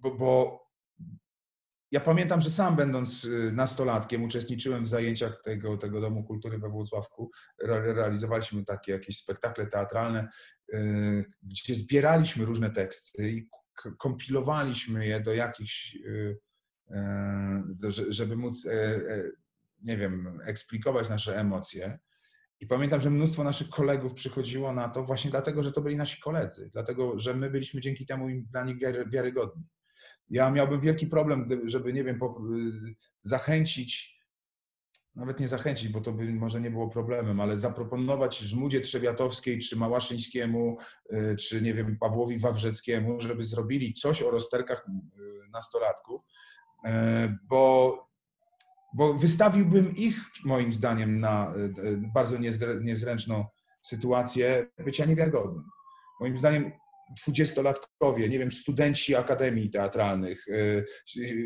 bo, 0.03 0.11
bo 0.11 0.65
ja 1.90 2.01
pamiętam, 2.01 2.40
że 2.40 2.51
sam 2.51 2.77
będąc 2.77 3.25
y, 3.25 3.53
nastolatkiem 3.53 4.22
uczestniczyłem 4.25 4.85
w 4.85 4.88
zajęciach 4.88 5.42
tego, 5.42 5.77
tego 5.77 6.01
Domu 6.01 6.25
Kultury 6.25 6.59
we 6.59 6.68
Włocławku. 6.68 7.31
Realizowaliśmy 7.62 8.64
takie 8.64 8.92
jakieś 8.92 9.18
spektakle 9.18 9.66
teatralne, 9.66 10.29
y, 10.75 11.25
gdzie 11.42 11.75
zbieraliśmy 11.75 12.44
różne 12.44 12.70
teksty 12.70 13.31
i 13.31 13.49
kompilowaliśmy 13.99 15.07
je 15.07 15.20
do 15.20 15.35
jakichś, 15.35 15.96
y, 15.96 16.38
żeby 18.09 18.37
móc, 18.37 18.66
e, 18.66 18.72
e, 18.72 19.31
nie 19.83 19.96
wiem, 19.96 20.40
eksplikować 20.44 21.09
nasze 21.09 21.40
emocje. 21.40 21.99
I 22.61 22.66
pamiętam, 22.66 23.01
że 23.01 23.11
mnóstwo 23.11 23.44
naszych 23.44 23.68
kolegów 23.68 24.14
przychodziło 24.14 24.72
na 24.72 24.88
to 24.88 25.05
właśnie 25.05 25.31
dlatego, 25.31 25.62
że 25.62 25.72
to 25.72 25.81
byli 25.81 25.96
nasi 25.96 26.20
koledzy, 26.20 26.70
dlatego, 26.72 27.18
że 27.18 27.35
my 27.35 27.51
byliśmy 27.51 27.81
dzięki 27.81 28.07
temu 28.07 28.29
dla 28.51 28.64
nich 28.64 28.77
wiarygodni. 29.07 29.64
Ja 30.30 30.50
miałbym 30.50 30.80
wielki 30.80 31.06
problem, 31.06 31.48
żeby, 31.64 31.92
nie 31.92 32.04
wiem, 32.04 32.16
y, 32.16 32.94
zachęcić, 33.22 34.16
nawet 35.14 35.40
nie 35.40 35.48
zachęcić, 35.48 35.88
bo 35.88 36.00
to 36.00 36.12
by 36.12 36.24
może 36.24 36.60
nie 36.60 36.70
było 36.70 36.88
problemem, 36.88 37.40
ale 37.40 37.58
zaproponować 37.58 38.38
Żmudzie 38.38 38.80
Trzewiatowskiej, 38.80 39.60
czy 39.60 39.76
Małaszyńskiemu, 39.76 40.78
y, 41.12 41.36
czy 41.36 41.62
nie 41.62 41.74
wiem, 41.74 41.98
Pawłowi 41.98 42.38
Wawrzeckiemu, 42.38 43.20
żeby 43.20 43.44
zrobili 43.44 43.94
coś 43.94 44.22
o 44.22 44.30
rozterkach 44.30 44.86
y, 44.88 45.48
nastolatków, 45.50 46.20
bo, 47.48 47.98
bo 48.94 49.14
wystawiłbym 49.14 49.96
ich, 49.96 50.20
moim 50.44 50.72
zdaniem, 50.72 51.20
na 51.20 51.52
bardzo 52.14 52.36
niezręczną 52.80 53.44
sytuację 53.80 54.66
bycia 54.78 55.04
niewiarygodnym. 55.04 55.64
Moim 56.20 56.36
zdaniem 56.36 56.72
dwudziestolatkowie, 57.11 58.29
nie 58.29 58.38
wiem, 58.38 58.53
studenci 58.53 59.16
akademii 59.16 59.71
teatralnych, 59.71 60.49
y, 60.49 60.85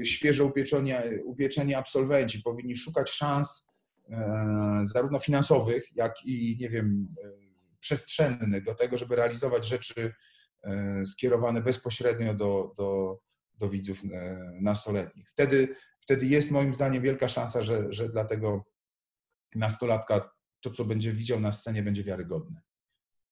świeżo 0.04 0.44
upieczeni, 0.44 0.92
upieczeni 1.24 1.74
absolwenci 1.74 2.42
powinni 2.42 2.76
szukać 2.76 3.10
szans 3.10 3.68
e, 4.10 4.82
zarówno 4.84 5.18
finansowych, 5.18 5.96
jak 5.96 6.14
i, 6.24 6.56
nie 6.60 6.70
wiem, 6.70 7.14
przestrzennych 7.80 8.64
do 8.64 8.74
tego, 8.74 8.98
żeby 8.98 9.16
realizować 9.16 9.68
rzeczy 9.68 10.14
skierowane 11.04 11.62
bezpośrednio 11.62 12.34
do, 12.34 12.74
do, 12.76 13.18
do 13.54 13.68
widzów 13.68 14.02
nastoletnich. 14.60 15.30
Wtedy, 15.30 15.76
wtedy 16.00 16.26
jest 16.26 16.50
moim 16.50 16.74
zdaniem 16.74 17.02
wielka 17.02 17.28
szansa, 17.28 17.62
że, 17.62 17.92
że 17.92 18.08
dla 18.08 18.24
tego 18.24 18.64
nastolatka 19.54 20.30
to, 20.60 20.70
co 20.70 20.84
będzie 20.84 21.12
widział 21.12 21.40
na 21.40 21.52
scenie, 21.52 21.82
będzie 21.82 22.04
wiarygodne. 22.04 22.60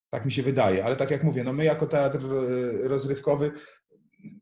Tak 0.08 0.24
mi 0.24 0.32
się 0.32 0.42
wydaje, 0.42 0.84
ale 0.84 0.96
tak 0.96 1.10
jak 1.10 1.24
mówię, 1.24 1.44
no 1.44 1.52
my 1.52 1.64
jako 1.64 1.86
teatr 1.86 2.18
e, 2.18 2.88
rozrywkowy 2.88 3.52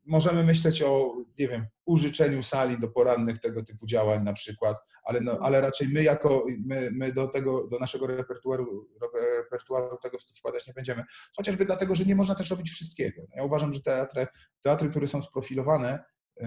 możemy 0.06 0.44
myśleć 0.44 0.82
o, 0.82 1.16
nie 1.38 1.48
wiem, 1.48 1.66
użyczeniu 1.86 2.42
sali 2.42 2.78
do 2.78 2.88
porannych 2.88 3.38
tego 3.38 3.64
typu 3.64 3.86
działań 3.86 4.24
na 4.24 4.32
przykład, 4.32 4.76
ale, 5.04 5.20
no, 5.20 5.38
ale 5.40 5.60
raczej 5.60 5.88
my 5.88 6.02
jako, 6.02 6.46
my, 6.66 6.90
my 6.92 7.12
do 7.12 7.28
tego, 7.28 7.68
do 7.68 7.78
naszego 7.78 8.06
repertuaru, 8.06 8.88
repertuaru 9.42 9.98
tego 10.02 10.18
wkładać 10.38 10.66
nie 10.66 10.72
będziemy. 10.72 11.02
Chociażby 11.36 11.64
dlatego, 11.64 11.94
że 11.94 12.04
nie 12.04 12.14
można 12.14 12.34
też 12.34 12.50
robić 12.50 12.70
wszystkiego. 12.70 13.22
Ja 13.36 13.44
uważam, 13.44 13.72
że 13.72 13.80
teatry, 13.80 14.26
teatry 14.62 14.90
które 14.90 15.06
są 15.06 15.22
sprofilowane, 15.22 16.04
yy, 16.36 16.46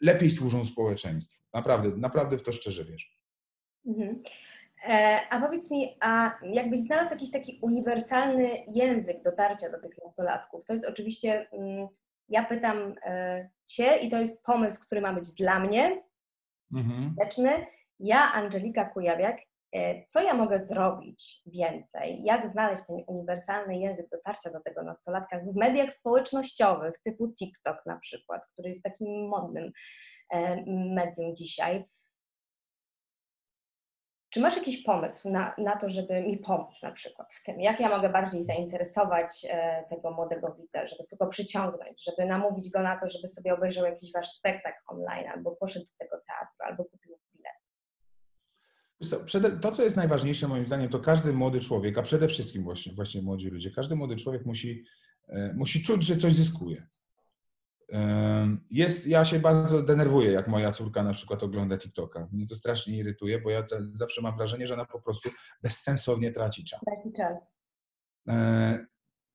lepiej 0.00 0.30
służą 0.30 0.64
społeczeństwu. 0.64 1.42
Naprawdę, 1.54 1.96
naprawdę 1.96 2.38
w 2.38 2.42
to 2.42 2.52
szczerze 2.52 2.84
wierzę. 2.84 3.08
Mhm. 3.86 4.22
E, 4.88 5.20
a 5.30 5.40
powiedz 5.40 5.70
mi, 5.70 5.96
a 6.00 6.38
jakbyś 6.42 6.80
znalazł 6.80 7.10
jakiś 7.10 7.30
taki 7.30 7.58
uniwersalny 7.62 8.64
język 8.66 9.22
dotarcia 9.22 9.70
do 9.70 9.80
tych 9.80 9.98
nastolatków? 10.04 10.64
To 10.64 10.72
jest 10.72 10.86
oczywiście, 10.86 11.48
mm, 11.52 11.88
ja 12.28 12.44
pytam 12.44 12.94
e, 13.04 13.48
Cię 13.66 13.96
i 13.96 14.08
to 14.08 14.18
jest 14.18 14.44
pomysł, 14.44 14.80
który 14.80 15.00
ma 15.00 15.12
być 15.12 15.32
dla 15.32 15.60
mnie, 15.60 16.02
mhm. 16.74 17.14
Ja, 17.98 18.32
Angelika 18.32 18.84
Kujawiak, 18.84 19.36
e, 19.72 20.06
co 20.06 20.22
ja 20.22 20.34
mogę 20.34 20.60
zrobić 20.60 21.42
więcej? 21.46 22.22
Jak 22.22 22.48
znaleźć 22.48 22.86
ten 22.86 22.96
uniwersalny 23.06 23.78
język 23.78 24.08
dotarcia 24.10 24.50
do 24.50 24.60
tego 24.60 24.82
nastolatka 24.82 25.38
w 25.38 25.56
mediach 25.56 25.94
społecznościowych, 25.94 26.94
typu 27.04 27.32
TikTok 27.32 27.86
na 27.86 27.98
przykład, 27.98 28.42
który 28.52 28.68
jest 28.68 28.82
takim 28.82 29.28
modnym 29.28 29.72
medium 30.94 31.36
dzisiaj? 31.36 31.84
Czy 34.30 34.40
masz 34.40 34.56
jakiś 34.56 34.82
pomysł 34.82 35.30
na, 35.30 35.54
na 35.58 35.76
to, 35.76 35.90
żeby 35.90 36.22
mi 36.22 36.38
pomóc 36.38 36.82
na 36.82 36.92
przykład 36.92 37.34
w 37.34 37.44
tym? 37.44 37.60
Jak 37.60 37.80
ja 37.80 37.88
mogę 37.88 38.08
bardziej 38.08 38.44
zainteresować 38.44 39.46
e, 39.50 39.84
tego 39.88 40.10
młodego 40.10 40.56
widza, 40.60 40.86
żeby 40.86 41.04
tylko 41.04 41.26
przyciągnąć, 41.26 42.04
żeby 42.04 42.28
namówić 42.28 42.70
go 42.70 42.82
na 42.82 43.00
to, 43.00 43.08
żeby 43.08 43.28
sobie 43.28 43.54
obejrzał 43.54 43.84
jakiś 43.84 44.12
wasz 44.12 44.28
spektakl 44.28 44.78
online, 44.86 45.28
albo 45.34 45.56
poszedł 45.56 45.86
do 45.86 45.92
tego 45.98 46.22
teatru, 46.26 46.56
albo 46.58 46.84
kupił? 46.84 47.20
To, 49.62 49.70
co 49.72 49.82
jest 49.82 49.96
najważniejsze 49.96 50.48
moim 50.48 50.66
zdaniem, 50.66 50.88
to 50.88 51.00
każdy 51.00 51.32
młody 51.32 51.60
człowiek, 51.60 51.98
a 51.98 52.02
przede 52.02 52.28
wszystkim 52.28 52.64
właśnie, 52.64 52.92
właśnie 52.92 53.22
młodzi 53.22 53.48
ludzie, 53.48 53.70
każdy 53.70 53.96
młody 53.96 54.16
człowiek 54.16 54.46
musi, 54.46 54.84
e, 55.28 55.52
musi 55.56 55.82
czuć, 55.82 56.04
że 56.04 56.16
coś 56.16 56.32
zyskuje. 56.32 56.86
Jest, 58.70 59.06
ja 59.06 59.24
się 59.24 59.38
bardzo 59.38 59.82
denerwuję, 59.82 60.32
jak 60.32 60.48
moja 60.48 60.72
córka 60.72 61.02
na 61.02 61.12
przykład 61.12 61.42
ogląda 61.42 61.78
TikToka. 61.78 62.28
Mnie 62.32 62.46
to 62.46 62.54
strasznie 62.54 62.96
irytuje, 62.96 63.40
bo 63.40 63.50
ja 63.50 63.64
zawsze 63.92 64.22
mam 64.22 64.36
wrażenie, 64.36 64.66
że 64.66 64.74
ona 64.74 64.84
po 64.84 65.00
prostu 65.00 65.30
bezsensownie 65.62 66.32
traci 66.32 66.64
czas. 66.64 66.80
Traci 66.80 67.12
czas. 67.16 67.52
E, 68.28 68.86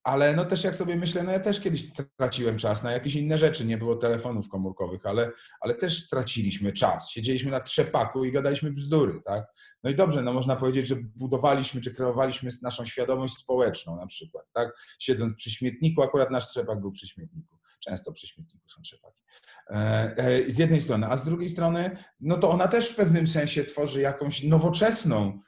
ale 0.03 0.36
no 0.36 0.45
też 0.45 0.64
jak 0.64 0.76
sobie 0.76 0.95
myślę, 0.95 1.24
no 1.24 1.32
ja 1.32 1.39
też 1.39 1.62
kiedyś 1.62 1.91
traciłem 2.18 2.58
czas 2.58 2.84
na 2.84 2.91
jakieś 2.91 3.16
inne 3.16 3.38
rzeczy, 3.38 3.66
nie 3.66 3.78
było 3.78 3.95
telefonów 3.95 4.49
komórkowych, 4.49 5.06
ale, 5.06 5.32
ale 5.62 5.76
też 5.76 6.08
traciliśmy 6.08 6.74
czas. 6.74 7.10
Siedzieliśmy 7.10 7.51
na 7.51 7.60
trzepaku 7.60 8.26
i 8.26 8.32
gadaliśmy 8.32 8.72
bzdury, 8.72 9.22
tak? 9.26 9.45
No 9.84 9.89
i 9.89 9.95
dobrze, 9.95 10.22
no 10.22 10.34
można 10.34 10.56
powiedzieć, 10.56 10.88
że 10.88 10.95
budowaliśmy 10.95 11.82
czy 11.82 11.93
kreowaliśmy 11.93 12.51
naszą 12.62 12.86
świadomość 12.86 13.38
społeczną 13.38 13.95
na 13.95 14.08
przykład, 14.08 14.45
tak? 14.53 14.74
Siedząc 14.99 15.36
przy 15.36 15.51
śmietniku, 15.51 16.03
akurat 16.03 16.32
nasz 16.32 16.47
trzepak 16.47 16.82
był 16.82 16.91
przy 16.91 17.08
śmietniku. 17.08 17.55
Często 17.86 18.11
przy 18.11 18.27
śmietniku 18.27 18.69
są 18.69 18.81
trzepaki. 18.81 19.21
E, 19.69 19.75
e, 20.17 20.51
z 20.51 20.57
jednej 20.57 20.81
strony, 20.81 21.07
a 21.07 21.17
z 21.17 21.25
drugiej 21.25 21.49
strony, 21.49 21.97
no 22.19 22.38
to 22.38 22.49
ona 22.49 22.67
też 22.67 22.89
w 22.89 22.95
pewnym 22.95 23.27
sensie 23.27 23.63
tworzy 23.63 24.01
jakąś 24.01 24.43
nowoczesną 24.43 25.39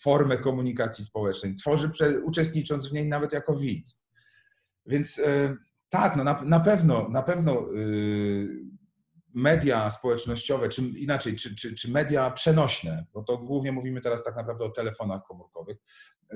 formę 0.00 0.36
komunikacji 0.36 1.04
społecznej, 1.04 1.54
tworzy, 1.54 1.90
uczestnicząc 2.24 2.88
w 2.88 2.92
niej 2.92 3.08
nawet 3.08 3.32
jako 3.32 3.56
widz. 3.56 4.04
Więc 4.86 5.18
e, 5.18 5.56
tak, 5.88 6.16
no 6.16 6.24
na, 6.24 6.42
na 6.42 6.60
pewno, 6.60 7.08
na 7.08 7.22
pewno 7.22 7.74
y, 7.74 8.48
media 9.34 9.90
społecznościowe, 9.90 10.68
czy 10.68 10.82
inaczej, 10.82 11.36
czy, 11.36 11.56
czy, 11.56 11.74
czy 11.74 11.90
media 11.90 12.30
przenośne, 12.30 13.06
bo 13.12 13.22
to 13.22 13.38
głównie 13.38 13.72
mówimy 13.72 14.00
teraz 14.00 14.24
tak 14.24 14.36
naprawdę 14.36 14.64
o 14.64 14.70
telefonach 14.70 15.22
komórkowych, 15.28 15.76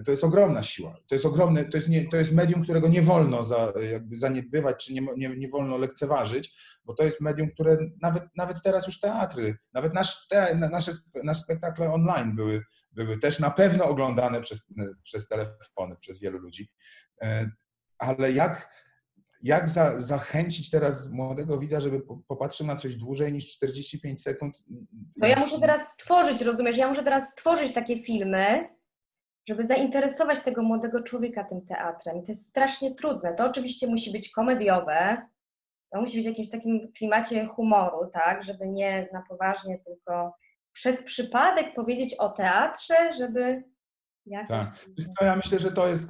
to 0.05 0.11
jest 0.11 0.25
ogromna 0.25 0.63
siła. 0.63 0.97
To 1.09 1.15
jest 1.15 1.27
ogromne, 1.27 1.65
to 1.65 1.77
jest, 1.77 1.89
nie, 1.89 2.09
to 2.09 2.17
jest 2.17 2.33
medium, 2.33 2.63
którego 2.63 2.89
nie 2.89 3.03
wolno 3.03 3.43
za, 3.43 3.73
jakby 3.91 4.19
zaniedbywać, 4.19 4.85
czy 4.85 4.93
nie, 4.93 5.07
nie, 5.17 5.37
nie 5.37 5.49
wolno 5.49 5.79
lekceważyć, 5.79 6.55
bo 6.85 6.95
to 6.95 7.05
jest 7.05 7.21
medium, 7.21 7.51
które 7.51 7.79
nawet, 8.03 8.23
nawet 8.37 8.63
teraz 8.63 8.87
już 8.87 9.01
teatry, 9.01 9.59
nawet 9.73 9.95
nasz, 9.95 10.29
te, 10.29 10.55
nasze, 10.55 10.93
nasze 11.25 11.41
spektakle 11.41 11.93
online 11.93 12.37
były, 12.37 12.63
były 12.93 13.19
też 13.19 13.39
na 13.39 13.51
pewno 13.51 13.85
oglądane 13.85 14.41
przez, 14.41 14.67
przez 15.03 15.29
telefony, 15.29 15.97
przez 16.01 16.19
wielu 16.19 16.39
ludzi. 16.39 16.71
E, 17.23 17.51
ale 17.99 18.33
jak, 18.33 18.71
jak 19.43 19.69
za, 19.69 20.01
zachęcić 20.01 20.71
teraz 20.71 21.11
młodego 21.11 21.59
widza, 21.59 21.81
żeby 21.81 22.01
popatrzył 22.29 22.67
na 22.67 22.77
coś 22.77 22.97
dłużej 22.97 23.33
niż 23.33 23.49
45 23.49 24.23
sekund? 24.23 24.65
No 25.17 25.27
ja 25.27 25.41
muszę 25.41 25.61
teraz 25.61 25.93
stworzyć, 25.93 26.43
rozumiesz? 26.43 26.77
Ja 26.77 26.89
muszę 26.89 27.03
teraz 27.03 27.33
stworzyć 27.33 27.73
takie 27.73 28.03
filmy, 28.03 28.69
żeby 29.49 29.67
zainteresować 29.67 30.41
tego 30.41 30.63
młodego 30.63 31.03
człowieka 31.03 31.45
tym 31.45 31.67
teatrem. 31.67 32.17
I 32.19 32.23
to 32.23 32.33
jest 32.33 32.49
strasznie 32.49 32.95
trudne. 32.95 33.35
To 33.35 33.47
oczywiście 33.47 33.87
musi 33.87 34.13
być 34.13 34.31
komediowe, 34.31 35.29
to 35.93 36.01
musi 36.01 36.17
być 36.17 36.27
w 36.27 36.29
jakimś 36.29 36.51
takim 36.51 36.93
klimacie 36.93 37.47
humoru, 37.47 38.11
tak, 38.13 38.45
żeby 38.45 38.69
nie 38.69 39.09
na 39.13 39.23
poważnie, 39.29 39.79
tylko 39.79 40.35
przez 40.73 41.03
przypadek 41.03 41.75
powiedzieć 41.75 42.15
o 42.15 42.29
teatrze, 42.29 42.95
żeby... 43.19 43.65
Jakoś... 44.27 44.49
Tak. 44.49 44.87
Ja 45.21 45.37
myślę, 45.37 45.59
że 45.59 45.73
to 45.73 45.89
jest 45.89 46.09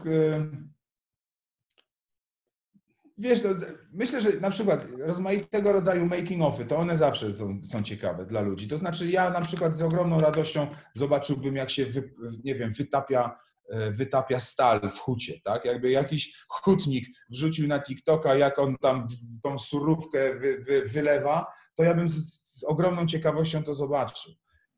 wiesz, 3.18 3.42
no, 3.42 3.50
myślę, 3.92 4.20
że 4.20 4.30
na 4.40 4.50
przykład 4.50 4.86
rozmaitego 4.98 5.72
rodzaju 5.72 6.06
making-offy, 6.06 6.66
to 6.66 6.76
one 6.76 6.96
zawsze 6.96 7.32
są, 7.32 7.60
są, 7.64 7.82
ciekawe 7.82 8.26
dla 8.26 8.40
ludzi. 8.40 8.68
To 8.68 8.78
znaczy 8.78 9.10
ja 9.10 9.30
na 9.30 9.40
przykład 9.40 9.76
z 9.76 9.82
ogromną 9.82 10.20
radością 10.20 10.66
zobaczyłbym, 10.94 11.56
jak 11.56 11.70
się, 11.70 11.86
wy, 11.86 12.12
nie 12.44 12.54
wiem, 12.54 12.72
wytapia, 12.72 13.38
e, 13.70 13.90
wytapia 13.90 14.40
stal 14.40 14.90
w 14.90 14.98
hucie, 14.98 15.40
tak? 15.44 15.64
Jakby 15.64 15.90
jakiś 15.90 16.44
hutnik 16.48 17.06
wrzucił 17.30 17.68
na 17.68 17.80
TikToka, 17.80 18.34
jak 18.34 18.58
on 18.58 18.76
tam 18.76 19.06
tą 19.42 19.58
surówkę 19.58 20.34
wy, 20.34 20.58
wy, 20.58 20.82
wylewa, 20.82 21.46
to 21.74 21.82
ja 21.82 21.94
bym 21.94 22.08
z, 22.08 22.42
z 22.58 22.64
ogromną 22.64 23.06
ciekawością 23.06 23.64
to 23.64 23.74
zobaczył. 23.74 24.32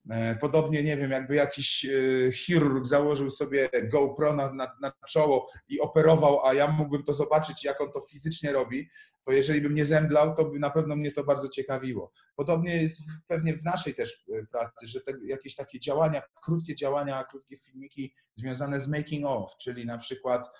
E, 0.09 0.37
podobnie, 0.37 0.83
nie 0.83 0.97
wiem, 0.97 1.11
jakby 1.11 1.35
jakiś 1.35 1.85
e, 1.85 2.33
chirurg 2.33 2.87
założył 2.87 3.31
sobie 3.31 3.71
GoPro 3.85 4.35
na, 4.35 4.53
na, 4.53 4.77
na, 4.81 4.93
czoło 5.09 5.51
i 5.69 5.81
operował, 5.81 6.47
a 6.47 6.55
ja 6.55 6.71
mógłbym 6.71 7.05
to 7.05 7.13
zobaczyć, 7.13 7.65
jak 7.65 7.81
on 7.81 7.93
to 7.93 8.01
fizycznie 8.01 8.53
robi, 8.53 8.91
to 9.25 9.33
jeżeli 9.33 9.61
bym 9.61 9.75
nie 9.75 9.85
zemdlał, 9.85 10.35
to 10.35 10.45
by 10.45 10.59
na 10.59 10.71
pewno 10.71 10.97
mnie 10.97 11.13
to 11.13 11.25
bardzo 11.25 11.49
ciekawiło. 11.49 12.13
Podobnie 12.37 12.83
jest 12.83 13.01
pewnie 13.27 13.57
w 13.57 13.65
naszej 13.65 13.95
też 13.95 14.25
e, 14.33 14.47
pracy, 14.47 14.87
że 14.87 15.01
te, 15.01 15.13
jakieś 15.25 15.55
takie 15.55 15.81
działania, 15.81 16.23
krótkie 16.43 16.75
działania, 16.75 17.25
krótkie 17.25 17.57
filmiki 17.57 18.15
związane 18.35 18.81
z 18.81 18.89
making 18.89 19.27
of, 19.27 19.57
czyli 19.57 19.87
na 19.87 19.99
przykład, 19.99 20.51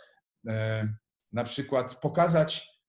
na 1.33 1.45
przykład 1.45 1.95
pokazać 1.95 2.80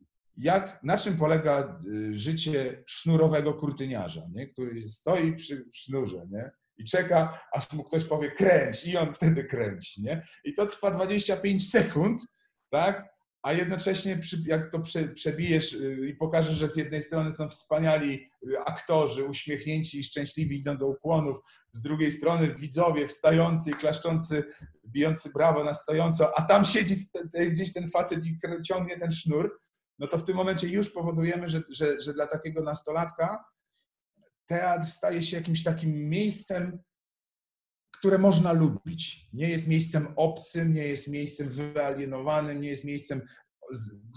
jak, 0.42 0.80
na 0.84 0.98
czym 0.98 1.18
polega 1.18 1.80
y, 1.88 2.18
życie 2.18 2.84
sznurowego 2.88 3.54
kurtyniarza, 3.54 4.22
nie? 4.34 4.48
który 4.48 4.88
stoi 4.88 5.36
przy 5.36 5.66
sznurze 5.74 6.26
nie? 6.30 6.52
i 6.78 6.86
czeka, 6.86 7.40
aż 7.54 7.74
mu 7.74 7.84
ktoś 7.84 8.04
powie 8.04 8.32
kręć 8.32 8.86
i 8.86 8.98
on 8.98 9.14
wtedy 9.14 9.44
kręci. 9.44 10.02
Nie? 10.02 10.26
I 10.44 10.54
to 10.54 10.66
trwa 10.66 10.92
25 10.92 11.72
sekund, 11.72 12.22
tak? 12.70 13.12
a 13.42 13.54
jednocześnie 13.54 14.20
jak 14.46 14.72
to 14.72 14.82
przebijesz 15.16 15.74
y, 15.74 16.08
i 16.10 16.16
pokażesz, 16.16 16.58
że 16.58 16.68
z 16.68 16.76
jednej 16.76 17.02
strony 17.02 17.32
są 17.32 17.50
wspaniali 17.50 18.30
y, 18.48 18.60
aktorzy, 18.60 19.24
uśmiechnięci 19.24 20.00
i 20.00 20.04
szczęśliwi, 20.04 20.60
idą 20.60 20.78
do 20.78 20.88
ukłonów, 20.88 21.38
z 21.72 21.82
drugiej 21.82 22.12
strony 22.12 22.56
widzowie 22.56 23.08
wstający 23.08 23.70
i 23.70 23.74
klaszczący, 23.74 24.44
bijący 24.88 25.30
brawo 25.30 25.64
na 25.64 25.74
stojąco, 25.74 26.40
a 26.40 26.42
tam 26.42 26.66
siedzi 26.66 26.96
gdzieś 27.52 27.74
ten 27.74 27.90
facet 27.90 28.26
i 28.26 28.40
ciągnie 28.66 29.00
ten 29.00 29.12
sznur, 29.12 29.60
no 30.02 30.08
to 30.08 30.18
w 30.18 30.24
tym 30.24 30.36
momencie 30.36 30.68
już 30.68 30.90
powodujemy, 30.90 31.50
że, 31.50 31.64
że, 31.70 32.02
że 32.02 32.14
dla 32.14 32.28
takiego 32.28 32.64
nastolatka 32.64 33.46
teatr 34.46 34.86
staje 34.86 35.24
się 35.24 35.38
jakimś 35.38 35.64
takim 35.64 36.10
miejscem, 36.10 36.80
które 37.92 38.18
można 38.18 38.54
lubić. 38.54 39.30
Nie 39.34 39.50
jest 39.50 39.68
miejscem 39.68 40.14
obcym, 40.16 40.74
nie 40.74 40.88
jest 40.88 41.08
miejscem 41.08 41.50
wyalienowanym, 41.50 42.62
nie 42.62 42.70
jest 42.70 42.84
miejscem, 42.84 43.22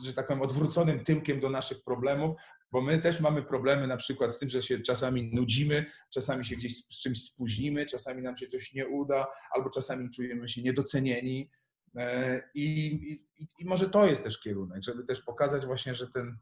że 0.04 0.12
tak 0.14 0.26
powiem, 0.26 0.42
odwróconym 0.42 1.04
tyłkiem 1.04 1.40
do 1.40 1.50
naszych 1.50 1.84
problemów, 1.84 2.36
bo 2.72 2.80
my 2.80 2.98
też 2.98 3.20
mamy 3.20 3.42
problemy 3.42 3.86
na 3.86 3.96
przykład 3.96 4.32
z 4.32 4.38
tym, 4.38 4.48
że 4.48 4.62
się 4.62 4.80
czasami 4.80 5.34
nudzimy, 5.34 5.86
czasami 6.10 6.44
się 6.44 6.56
gdzieś 6.56 6.76
z 6.76 7.00
czymś 7.00 7.24
spóźnimy, 7.24 7.86
czasami 7.86 8.22
nam 8.22 8.36
się 8.36 8.46
coś 8.46 8.74
nie 8.74 8.88
uda, 8.88 9.26
albo 9.50 9.70
czasami 9.70 10.10
czujemy 10.10 10.48
się 10.48 10.62
niedocenieni. 10.62 11.50
E, 11.96 12.42
I, 12.54 12.94
i, 13.38 13.46
I, 13.58 13.64
może 13.64 13.90
to 13.90 14.06
jest 14.06 14.22
też 14.24 14.40
kierunek, 14.40 14.82
żeby 14.82 15.04
też 15.04 15.22
pokazać 15.22 15.66
właśnie, 15.66 15.94
że 15.94 16.06
ten, 16.10 16.38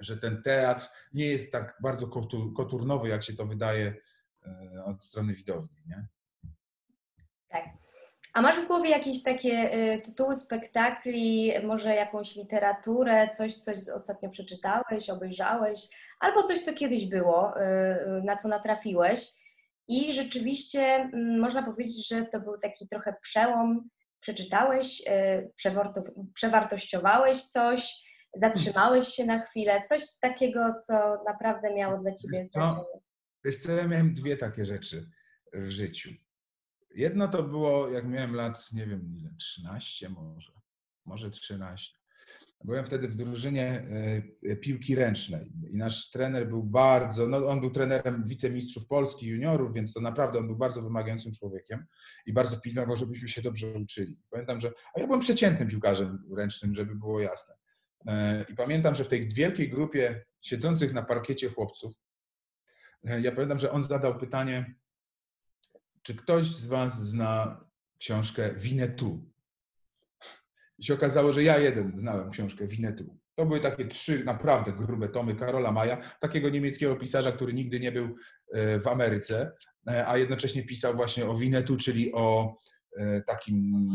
że 0.00 0.16
ten 0.16 0.42
teatr 0.42 0.88
nie 1.14 1.26
jest 1.26 1.52
tak 1.52 1.78
bardzo 1.82 2.08
koturnowy, 2.56 3.08
jak 3.08 3.22
się 3.22 3.32
to 3.32 3.46
wydaje 3.46 3.94
e, 4.46 4.84
od 4.84 5.04
strony 5.04 5.34
widowni. 5.34 5.82
Nie? 5.86 6.06
Tak. 7.48 7.64
A 8.34 8.42
masz 8.42 8.60
w 8.60 8.66
głowie 8.66 8.90
jakieś 8.90 9.22
takie 9.22 9.52
e, 9.52 10.00
tytuły 10.00 10.36
spektakli, 10.36 11.52
może 11.64 11.94
jakąś 11.94 12.36
literaturę, 12.36 13.28
coś, 13.36 13.56
coś 13.56 13.78
ostatnio 13.88 14.30
przeczytałeś, 14.30 15.10
obejrzałeś, 15.10 15.88
albo 16.20 16.42
coś, 16.42 16.60
co 16.60 16.72
kiedyś 16.72 17.06
było, 17.06 17.54
na 18.24 18.36
co 18.36 18.48
natrafiłeś? 18.48 19.28
I 19.88 20.12
rzeczywiście 20.12 20.82
mm, 20.82 21.40
można 21.40 21.62
powiedzieć, 21.62 22.08
że 22.08 22.24
to 22.24 22.40
był 22.40 22.58
taki 22.58 22.88
trochę 22.88 23.16
przełom 23.22 23.88
przeczytałeś, 24.22 25.02
e, 25.06 25.48
przewartościowałeś 26.34 27.44
coś, 27.44 28.02
zatrzymałeś 28.36 29.08
się 29.08 29.26
na 29.26 29.46
chwilę, 29.46 29.82
coś 29.88 30.02
takiego, 30.20 30.74
co 30.86 31.22
naprawdę 31.26 31.74
miało 31.74 31.98
dla 31.98 32.12
Ciebie 32.14 32.46
znaczenie? 32.46 32.84
Wiesz 33.44 33.56
co, 33.56 33.72
ja 33.72 33.88
miałem 33.88 34.14
dwie 34.14 34.36
takie 34.36 34.64
rzeczy 34.64 35.10
w 35.52 35.68
życiu. 35.68 36.10
Jedno 36.94 37.28
to 37.28 37.42
było, 37.42 37.88
jak 37.88 38.06
miałem 38.06 38.34
lat, 38.34 38.72
nie 38.72 38.86
wiem 38.86 39.16
ile, 39.18 39.30
13 39.38 40.08
może, 40.08 40.52
może 41.04 41.30
13. 41.30 42.01
Byłem 42.64 42.84
wtedy 42.86 43.08
w 43.08 43.14
drużynie 43.14 43.86
e, 44.42 44.56
piłki 44.56 44.94
ręcznej 44.94 45.52
i 45.70 45.76
nasz 45.76 46.10
trener 46.10 46.48
był 46.48 46.62
bardzo, 46.62 47.26
no 47.26 47.46
on 47.46 47.60
był 47.60 47.70
trenerem 47.70 48.24
wicemistrzów 48.26 48.86
Polski, 48.86 49.26
juniorów, 49.26 49.74
więc 49.74 49.92
to 49.92 50.00
naprawdę 50.00 50.38
on 50.38 50.46
był 50.46 50.56
bardzo 50.56 50.82
wymagającym 50.82 51.32
człowiekiem 51.32 51.86
i 52.26 52.32
bardzo 52.32 52.60
pilnował, 52.60 52.96
żebyśmy 52.96 53.28
się 53.28 53.42
dobrze 53.42 53.72
uczyli. 53.72 54.18
Pamiętam, 54.30 54.60
że, 54.60 54.72
a 54.94 55.00
ja 55.00 55.06
byłem 55.06 55.20
przeciętnym 55.20 55.68
piłkarzem 55.68 56.24
ręcznym, 56.36 56.74
żeby 56.74 56.94
było 56.94 57.20
jasne. 57.20 57.54
E, 58.06 58.44
I 58.48 58.54
pamiętam, 58.54 58.94
że 58.94 59.04
w 59.04 59.08
tej 59.08 59.28
wielkiej 59.28 59.68
grupie 59.68 60.24
siedzących 60.40 60.92
na 60.92 61.02
parkiecie 61.02 61.48
chłopców, 61.48 61.94
e, 63.04 63.20
ja 63.20 63.32
pamiętam, 63.32 63.58
że 63.58 63.70
on 63.70 63.82
zadał 63.82 64.18
pytanie, 64.18 64.74
czy 66.02 66.14
ktoś 66.14 66.46
z 66.46 66.66
Was 66.66 67.08
zna 67.08 67.64
książkę 67.98 68.54
Winnetou? 68.54 69.31
I 70.82 70.84
się 70.84 70.94
okazało, 70.94 71.32
że 71.32 71.42
ja 71.42 71.58
jeden 71.58 71.98
znałem 71.98 72.30
książkę 72.30 72.66
Winetu. 72.66 73.18
To 73.34 73.46
były 73.46 73.60
takie 73.60 73.84
trzy 73.84 74.24
naprawdę 74.24 74.72
grube 74.72 75.08
tomy 75.08 75.34
Karola 75.34 75.72
Maja, 75.72 75.96
takiego 76.20 76.48
niemieckiego 76.48 76.96
pisarza, 76.96 77.32
który 77.32 77.54
nigdy 77.54 77.80
nie 77.80 77.92
był 77.92 78.16
e, 78.52 78.80
w 78.80 78.86
Ameryce, 78.86 79.52
e, 79.88 80.08
a 80.08 80.18
jednocześnie 80.18 80.62
pisał 80.62 80.94
właśnie 80.94 81.26
o 81.26 81.34
Winetu, 81.34 81.76
czyli 81.76 82.12
o 82.12 82.56
e, 82.96 83.22
takim 83.22 83.88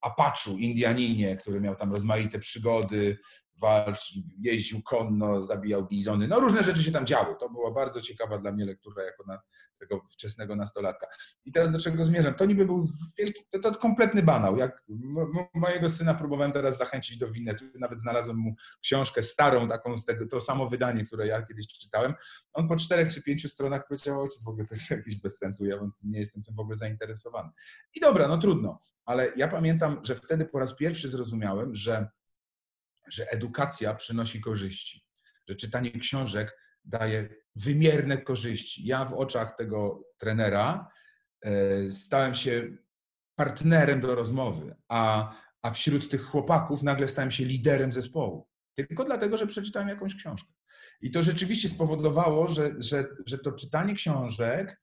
Apachu, 0.00 0.58
Indianinie, 0.58 1.36
który 1.36 1.60
miał 1.60 1.76
tam 1.76 1.92
rozmaite 1.92 2.38
przygody, 2.38 3.18
walcz, 3.60 4.14
jeździł 4.40 4.82
konno, 4.82 5.42
zabijał 5.42 5.86
bizony. 5.88 6.28
No 6.28 6.40
różne 6.40 6.64
rzeczy 6.64 6.82
się 6.82 6.92
tam 6.92 7.06
działy. 7.06 7.34
To 7.40 7.50
była 7.50 7.70
bardzo 7.70 8.00
ciekawa 8.00 8.38
dla 8.38 8.52
mnie 8.52 8.64
lektura 8.64 9.04
jako 9.04 9.24
na 9.26 9.38
tego 9.78 10.02
wczesnego 10.12 10.56
nastolatka. 10.56 11.06
I 11.44 11.52
teraz 11.52 11.70
do 11.70 11.78
czego 11.78 12.04
zmierzam? 12.04 12.34
To 12.34 12.44
niby 12.44 12.66
był 12.66 12.88
wielki, 13.18 13.44
to, 13.50 13.58
to 13.58 13.78
kompletny 13.78 14.22
banał. 14.22 14.56
Jak 14.56 14.82
mojego 15.54 15.90
syna 15.90 16.14
próbowałem 16.14 16.52
teraz 16.52 16.78
zachęcić 16.78 17.16
do 17.16 17.30
winetu, 17.30 17.64
nawet 17.74 18.00
znalazłem 18.00 18.36
mu 18.36 18.54
książkę 18.82 19.22
starą, 19.22 19.68
taką 19.68 19.98
z 19.98 20.04
tego, 20.04 20.26
to 20.26 20.40
samo 20.40 20.68
wydanie, 20.68 21.04
które 21.04 21.26
ja 21.26 21.42
kiedyś 21.42 21.68
czytałem. 21.68 22.14
On 22.52 22.68
po 22.68 22.76
czterech 22.76 23.08
czy 23.08 23.22
pięciu 23.22 23.48
stronach 23.48 23.86
powiedział, 23.88 24.20
ojciec, 24.20 24.44
w 24.44 24.48
ogóle 24.48 24.66
to 24.66 24.74
jest 24.74 24.90
jakiś 24.90 25.16
bez 25.16 25.38
sensu, 25.38 25.64
ja 25.64 25.76
nie 26.02 26.18
jestem 26.18 26.42
tym 26.42 26.54
w 26.54 26.60
ogóle 26.60 26.76
zainteresowany. 26.76 27.50
I 27.94 28.00
dobra, 28.00 28.28
no 28.28 28.38
trudno, 28.38 28.80
ale 29.04 29.32
ja 29.36 29.48
pamiętam, 29.48 30.00
że 30.02 30.14
wtedy 30.14 30.44
po 30.44 30.58
raz 30.58 30.76
pierwszy 30.76 31.08
zrozumiałem, 31.08 31.74
że 31.74 32.08
że 33.08 33.30
edukacja 33.30 33.94
przynosi 33.94 34.40
korzyści, 34.40 35.06
że 35.48 35.54
czytanie 35.54 35.90
książek 35.90 36.58
daje 36.84 37.28
wymierne 37.56 38.18
korzyści. 38.18 38.86
Ja 38.86 39.04
w 39.04 39.14
oczach 39.14 39.56
tego 39.56 40.04
trenera 40.18 40.88
e, 41.42 41.90
stałem 41.90 42.34
się 42.34 42.76
partnerem 43.36 44.00
do 44.00 44.14
rozmowy, 44.14 44.74
a, 44.88 45.34
a 45.62 45.70
wśród 45.70 46.10
tych 46.10 46.24
chłopaków 46.24 46.82
nagle 46.82 47.08
stałem 47.08 47.30
się 47.30 47.44
liderem 47.44 47.92
zespołu. 47.92 48.48
Tylko 48.74 49.04
dlatego, 49.04 49.38
że 49.38 49.46
przeczytałem 49.46 49.88
jakąś 49.88 50.14
książkę. 50.14 50.52
I 51.00 51.10
to 51.10 51.22
rzeczywiście 51.22 51.68
spowodowało, 51.68 52.48
że, 52.48 52.74
że, 52.78 53.06
że 53.26 53.38
to 53.38 53.52
czytanie 53.52 53.94
książek 53.94 54.80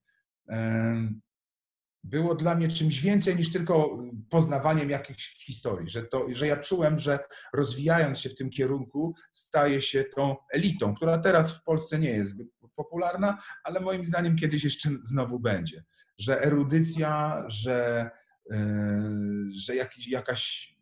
było 2.04 2.36
dla 2.36 2.56
mnie 2.56 2.70
czymś 2.70 3.02
więcej 3.02 3.36
niż 3.36 3.52
tylko 3.52 4.04
poznawaniem 4.30 4.90
jakichś 4.90 5.46
historii, 5.46 5.90
że, 5.90 6.04
to, 6.04 6.26
że 6.30 6.48
ja 6.48 6.58
czułem, 6.58 7.00
że 7.00 7.20
rozwijając 7.54 8.20
się 8.20 8.30
w 8.30 8.36
tym 8.36 8.50
kierunku 8.50 9.16
staje 9.32 9.82
się 9.82 10.04
tą 10.04 10.36
elitą, 10.54 10.96
która 10.96 11.18
teraz 11.18 11.52
w 11.52 11.64
Polsce 11.64 12.00
nie 12.00 12.10
jest 12.10 12.30
zbyt 12.30 12.48
popularna, 12.76 13.44
ale 13.64 13.80
moim 13.80 14.06
zdaniem 14.06 14.36
kiedyś 14.36 14.64
jeszcze 14.64 14.90
znowu 15.02 15.40
będzie. 15.40 15.84
Że 16.18 16.42
erudycja, 16.42 17.44
że, 17.48 18.10
yy, 18.50 18.58
że 19.56 19.76
jakiś, 19.76 20.08
jakaś 20.08 20.76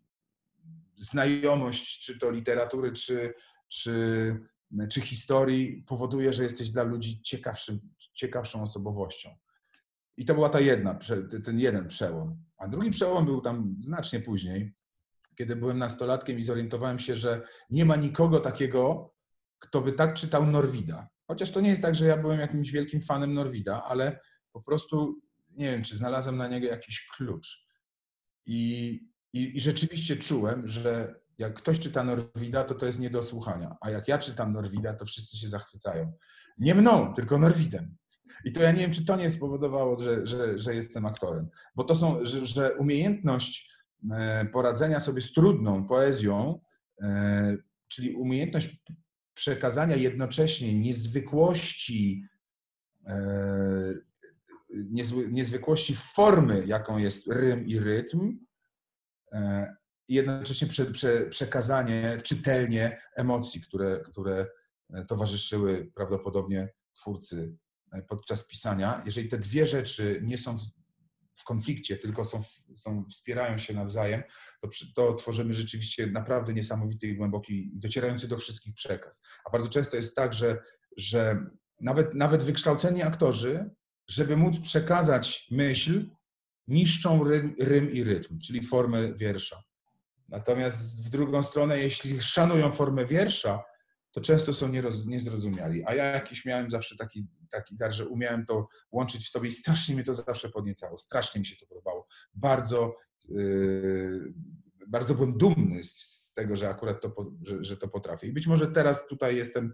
znajomość, 0.95 2.05
czy 2.05 2.19
to 2.19 2.31
literatury, 2.31 2.93
czy, 2.93 3.33
czy, 3.67 4.35
czy 4.89 5.01
historii 5.01 5.83
powoduje, 5.87 6.33
że 6.33 6.43
jesteś 6.43 6.69
dla 6.69 6.83
ludzi 6.83 7.21
ciekawszym, 7.21 7.79
ciekawszą 8.13 8.63
osobowością. 8.63 9.29
I 10.19 10.25
to 10.25 10.33
była 10.33 10.49
ta 10.49 10.59
jedna, 10.59 10.99
ten 11.45 11.59
jeden 11.59 11.87
przełom. 11.87 12.43
A 12.57 12.67
drugi 12.67 12.91
przełom 12.91 13.25
był 13.25 13.41
tam 13.41 13.75
znacznie 13.81 14.19
później, 14.19 14.73
kiedy 15.35 15.55
byłem 15.55 15.77
nastolatkiem 15.77 16.39
i 16.39 16.43
zorientowałem 16.43 16.99
się, 16.99 17.15
że 17.15 17.41
nie 17.69 17.85
ma 17.85 17.95
nikogo 17.95 18.39
takiego, 18.39 19.13
kto 19.59 19.81
by 19.81 19.93
tak 19.93 20.13
czytał 20.13 20.45
Norwida. 20.45 21.09
Chociaż 21.27 21.51
to 21.51 21.61
nie 21.61 21.69
jest 21.69 21.81
tak, 21.81 21.95
że 21.95 22.05
ja 22.05 22.17
byłem 22.17 22.39
jakimś 22.39 22.71
wielkim 22.71 23.01
fanem 23.01 23.33
Norwida, 23.33 23.83
ale 23.83 24.19
po 24.51 24.61
prostu 24.61 25.21
nie 25.51 25.71
wiem, 25.71 25.83
czy 25.83 25.97
znalazłem 25.97 26.37
na 26.37 26.47
niego 26.47 26.67
jakiś 26.67 27.07
klucz. 27.07 27.65
I, 28.45 28.91
i, 29.33 29.57
i 29.57 29.59
rzeczywiście 29.59 30.17
czułem, 30.17 30.67
że 30.67 31.15
jak 31.37 31.53
ktoś 31.53 31.79
czyta 31.79 32.03
Norwida, 32.03 32.63
to 32.63 32.75
to 32.75 32.85
jest 32.85 32.99
nie 32.99 33.09
do 33.09 33.23
słuchania. 33.23 33.75
A 33.81 33.89
jak 33.89 34.07
ja 34.07 34.17
czytam 34.17 34.53
Norwida, 34.53 34.93
to 34.93 35.05
wszyscy 35.05 35.37
się 35.37 35.47
zachwycają. 35.47 36.13
Nie 36.57 36.75
mną, 36.75 37.13
tylko 37.13 37.37
Norwidem. 37.37 37.97
I 38.45 38.51
to 38.51 38.63
ja 38.63 38.71
nie 38.71 38.81
wiem, 38.81 38.91
czy 38.91 39.05
to 39.05 39.15
nie 39.15 39.31
spowodowało, 39.31 39.99
że, 39.99 40.27
że, 40.27 40.59
że 40.59 40.75
jestem 40.75 41.05
aktorem. 41.05 41.49
Bo 41.75 41.83
to 41.83 41.95
są, 41.95 42.25
że, 42.25 42.45
że 42.45 42.73
umiejętność 42.73 43.69
e, 44.11 44.45
poradzenia 44.45 44.99
sobie 44.99 45.21
z 45.21 45.33
trudną 45.33 45.87
poezją, 45.87 46.59
e, 47.01 47.57
czyli 47.87 48.13
umiejętność 48.13 48.83
przekazania 49.33 49.95
jednocześnie 49.95 50.79
niezwykłości, 50.79 52.23
e, 53.07 53.93
niezwykłości 55.29 55.95
formy, 55.95 56.63
jaką 56.65 56.97
jest 56.97 57.27
rym 57.27 57.67
i 57.67 57.79
rytm, 57.79 58.39
i 60.07 60.13
jednocześnie 60.13 60.67
prze, 60.67 60.85
prze, 60.85 61.25
przekazanie 61.25 62.21
czytelnie 62.23 63.01
emocji, 63.15 63.61
które, 63.61 63.99
które 63.99 64.47
towarzyszyły 65.07 65.91
prawdopodobnie 65.95 66.69
twórcy 66.93 67.57
podczas 68.07 68.47
pisania, 68.47 69.03
jeżeli 69.05 69.29
te 69.29 69.37
dwie 69.37 69.67
rzeczy 69.67 70.21
nie 70.23 70.37
są 70.37 70.57
w 71.35 71.43
konflikcie, 71.43 71.97
tylko 71.97 72.25
są, 72.25 72.43
są, 72.75 73.05
wspierają 73.05 73.57
się 73.57 73.73
nawzajem, 73.73 74.23
to, 74.61 74.69
to 74.95 75.13
tworzymy 75.13 75.53
rzeczywiście 75.53 76.07
naprawdę 76.07 76.53
niesamowity 76.53 77.07
i 77.07 77.15
głęboki, 77.15 77.71
docierający 77.73 78.27
do 78.27 78.37
wszystkich 78.37 78.73
przekaz. 78.73 79.21
A 79.45 79.49
bardzo 79.49 79.69
często 79.69 79.97
jest 79.97 80.15
tak, 80.15 80.33
że, 80.33 80.57
że 80.97 81.45
nawet, 81.81 82.13
nawet 82.13 82.43
wykształceni 82.43 83.03
aktorzy, 83.03 83.69
żeby 84.07 84.37
móc 84.37 84.59
przekazać 84.59 85.47
myśl, 85.51 86.09
niszczą 86.67 87.23
rym, 87.23 87.55
rym 87.59 87.91
i 87.91 88.03
rytm, 88.03 88.39
czyli 88.39 88.61
formę 88.61 89.13
wiersza. 89.13 89.63
Natomiast 90.27 91.05
w 91.05 91.09
drugą 91.09 91.43
stronę, 91.43 91.79
jeśli 91.79 92.21
szanują 92.21 92.71
formę 92.71 93.05
wiersza, 93.05 93.63
to 94.11 94.21
często 94.21 94.53
są 94.53 94.67
nieroz, 94.67 95.05
niezrozumiali. 95.05 95.83
A 95.85 95.95
ja 95.95 96.05
jakiś 96.05 96.45
miałem 96.45 96.69
zawsze 96.69 96.95
taki, 96.97 97.27
taki 97.49 97.75
dar, 97.75 97.93
że 97.93 98.07
umiałem 98.07 98.45
to 98.45 98.67
łączyć 98.91 99.25
w 99.25 99.29
sobie 99.29 99.49
i 99.49 99.51
strasznie 99.51 99.95
mnie 99.95 100.03
to 100.03 100.13
zawsze 100.13 100.49
podniecało. 100.49 100.97
Strasznie 100.97 101.39
mi 101.39 101.45
się 101.45 101.55
to 101.55 101.65
podobało. 101.65 102.07
Bardzo, 102.33 102.95
yy, 103.29 104.33
bardzo 104.87 105.15
byłem 105.15 105.37
dumny 105.37 105.83
z 105.83 106.33
tego, 106.35 106.55
że 106.55 106.69
akurat 106.69 107.01
to, 107.01 107.15
że, 107.41 107.63
że 107.63 107.77
to 107.77 107.87
potrafię. 107.87 108.27
I 108.27 108.33
być 108.33 108.47
może 108.47 108.67
teraz 108.67 109.07
tutaj 109.07 109.35
jestem 109.35 109.73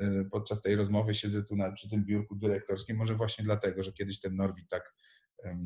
yy, 0.00 0.28
podczas 0.30 0.62
tej 0.62 0.76
rozmowy, 0.76 1.14
siedzę 1.14 1.42
tu 1.42 1.56
na, 1.56 1.72
przy 1.72 1.90
tym 1.90 2.04
biurku 2.04 2.36
dyrektorskim, 2.36 2.96
może 2.96 3.14
właśnie 3.14 3.44
dlatego, 3.44 3.82
że 3.82 3.92
kiedyś 3.92 4.20
ten 4.20 4.36
Norwid 4.36 4.68
tak, 4.68 4.94
yy, 5.44 5.56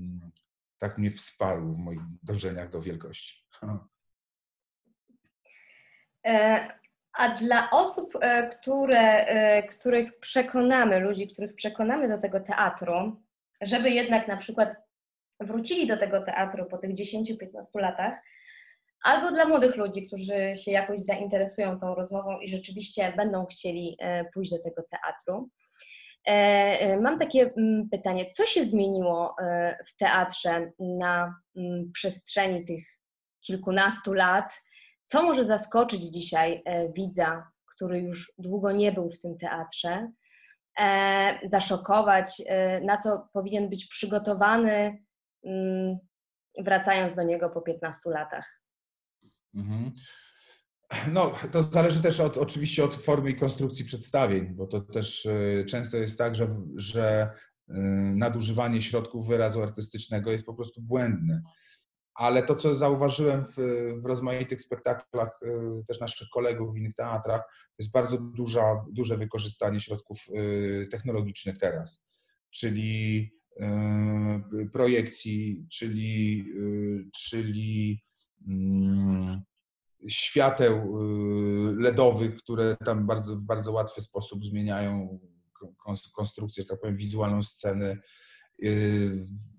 tak 0.79 0.99
mnie 0.99 1.11
wsparł 1.11 1.75
w 1.75 1.79
moich 1.79 2.01
dążeniach 2.23 2.71
do 2.71 2.81
wielkości. 2.81 3.47
E, 6.27 6.69
a 7.13 7.29
dla 7.29 7.71
osób, 7.71 8.19
e, 8.21 8.49
które, 8.49 9.27
e, 9.27 9.63
których 9.63 10.19
przekonamy, 10.19 11.01
ludzi, 11.01 11.29
których 11.29 11.55
przekonamy 11.55 12.09
do 12.09 12.19
tego 12.19 12.41
teatru, 12.41 13.23
żeby 13.63 13.91
jednak 13.91 14.29
na 14.29 14.37
przykład 14.37 14.77
wrócili 15.41 15.87
do 15.87 15.97
tego 15.97 16.23
teatru 16.23 16.67
po 16.67 16.79
tych 16.79 16.95
10-15 16.95 17.81
latach, 17.81 18.15
albo 19.05 19.31
dla 19.31 19.45
młodych 19.45 19.77
ludzi, 19.77 20.07
którzy 20.07 20.57
się 20.57 20.71
jakoś 20.71 21.01
zainteresują 21.01 21.79
tą 21.79 21.95
rozmową 21.95 22.41
i 22.41 22.49
rzeczywiście 22.49 23.13
będą 23.17 23.47
chcieli 23.47 23.97
e, 24.01 24.25
pójść 24.25 24.53
do 24.53 24.63
tego 24.63 24.83
teatru. 24.91 25.49
Mam 27.01 27.19
takie 27.19 27.51
mm, 27.57 27.89
pytanie, 27.91 28.27
co 28.31 28.47
się 28.47 28.65
zmieniło 28.65 29.37
w 29.89 29.97
teatrze 29.97 30.71
na 30.79 31.35
mm, 31.57 31.91
przestrzeni 31.93 32.65
tych 32.65 32.85
kilkunastu 33.41 34.15
lat? 34.15 34.53
Co 35.09 35.23
może 35.23 35.45
zaskoczyć 35.45 36.03
dzisiaj 36.05 36.63
e, 36.65 36.93
widza, 36.93 37.51
który 37.67 38.01
już 38.01 38.33
długo 38.39 38.73
nie 38.73 38.93
był 38.93 39.11
w 39.11 39.21
tym 39.21 39.39
teatrze, 39.39 40.13
e, 40.81 41.49
zaszokować, 41.49 42.43
e, 42.47 42.81
na 42.81 42.97
co 42.97 43.29
powinien 43.33 43.71
być 43.71 43.87
przygotowany, 43.87 45.05
mm, 45.45 45.99
wracając 46.59 47.15
do 47.15 47.23
niego 47.23 47.51
po 47.51 47.61
15 47.61 48.11
latach? 48.11 48.61
Mhm. 49.55 49.93
No, 51.13 51.33
to 51.53 51.63
zależy 51.63 52.03
też 52.03 52.21
od, 52.21 52.37
oczywiście 52.37 52.85
od 52.85 52.95
formy 52.95 53.31
i 53.31 53.37
konstrukcji 53.37 53.85
przedstawień, 53.85 54.47
bo 54.47 54.67
to 54.67 54.81
też 54.81 55.29
często 55.67 55.97
jest 55.97 56.19
tak, 56.19 56.35
że, 56.35 56.57
że 56.77 57.31
nadużywanie 58.15 58.83
środków 58.83 59.29
wyrazu 59.29 59.63
artystycznego 59.63 60.31
jest 60.31 60.47
po 60.47 60.55
prostu 60.55 60.83
błędne 60.83 61.43
ale 62.19 62.43
to, 62.43 62.55
co 62.55 62.75
zauważyłem 62.75 63.45
w, 63.45 63.57
w 64.03 64.07
rozmaitych 64.07 64.61
spektaklach 64.61 65.41
y, 65.43 65.85
też 65.89 66.01
naszych 66.01 66.29
kolegów 66.29 66.75
w 66.75 66.77
innych 66.77 66.95
teatrach, 66.95 67.43
to 67.43 67.77
jest 67.79 67.93
bardzo 67.93 68.19
duża, 68.19 68.85
duże 68.93 69.17
wykorzystanie 69.17 69.81
środków 69.81 70.19
y, 70.29 70.89
technologicznych 70.91 71.59
teraz, 71.59 72.05
czyli 72.51 73.31
y, 73.61 74.71
projekcji, 74.73 75.67
czyli, 75.73 76.45
czyli 77.15 78.03
mm, 78.49 79.43
świateł 80.09 80.97
LEDowych, 81.79 82.37
które 82.37 82.77
tam 82.85 83.07
bardzo, 83.07 83.37
w 83.37 83.41
bardzo 83.41 83.73
łatwy 83.73 84.01
sposób 84.01 84.45
zmieniają 84.45 85.19
konstrukcję, 86.15 86.63
że 86.63 86.69
tak 86.69 86.81
powiem, 86.81 86.97
wizualną 86.97 87.43
sceny 87.43 87.99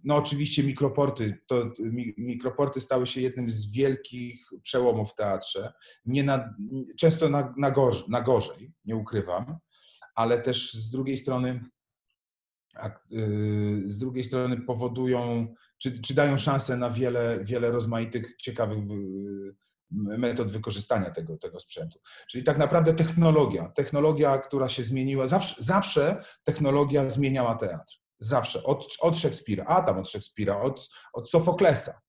no 0.04 0.16
oczywiście 0.16 0.64
mikroporty. 0.64 1.40
To, 1.48 1.72
mikroporty 2.18 2.80
stały 2.80 3.08
się 3.08 3.22
jednym 3.22 3.52
z 3.52 3.72
wielkich 3.72 4.50
przełomów 4.64 5.12
w 5.12 5.16
teatrze. 5.16 5.74
Nie 6.06 6.24
na, 6.24 6.54
często 6.98 7.30
na, 7.30 7.54
na, 7.58 7.72
gorzej, 7.72 8.04
na 8.10 8.22
gorzej, 8.22 8.74
nie 8.86 8.96
ukrywam, 8.96 9.58
ale 10.16 10.42
też 10.42 10.74
z 10.74 10.92
drugiej 10.92 11.18
strony 11.18 11.60
yy, 13.10 13.84
z 13.86 13.98
drugiej 13.98 14.24
strony 14.24 14.58
powodują, 14.58 15.54
czy, 15.78 16.02
czy 16.02 16.14
dają 16.14 16.38
szansę 16.38 16.78
na 16.78 16.90
wiele, 16.90 17.40
wiele 17.44 17.72
rozmaitych 17.72 18.36
ciekawych 18.38 18.80
metod 19.92 20.52
wykorzystania 20.52 21.12
tego, 21.12 21.38
tego 21.38 21.60
sprzętu. 21.60 22.00
Czyli 22.30 22.44
tak 22.44 22.58
naprawdę 22.58 22.94
technologia, 22.94 23.72
technologia, 23.76 24.38
która 24.38 24.70
się 24.70 24.84
zmieniła, 24.84 25.28
zawsze, 25.28 25.56
zawsze 25.64 26.24
technologia 26.44 27.10
zmieniała 27.10 27.56
teatr. 27.56 28.00
Zawsze, 28.20 28.64
od, 28.64 28.98
od 29.00 29.18
Szekspira, 29.18 29.66
a 29.66 29.82
tam 29.82 29.98
od 29.98 30.10
Szekspira, 30.10 30.62
od, 30.62 30.90
od 31.14 31.30
Sofoklesa. 31.30 32.02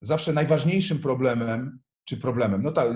Zawsze 0.00 0.32
najważniejszym 0.32 0.98
problemem, 0.98 1.80
czy 2.04 2.16
problemem, 2.16 2.62
no 2.62 2.72
tak, 2.72 2.88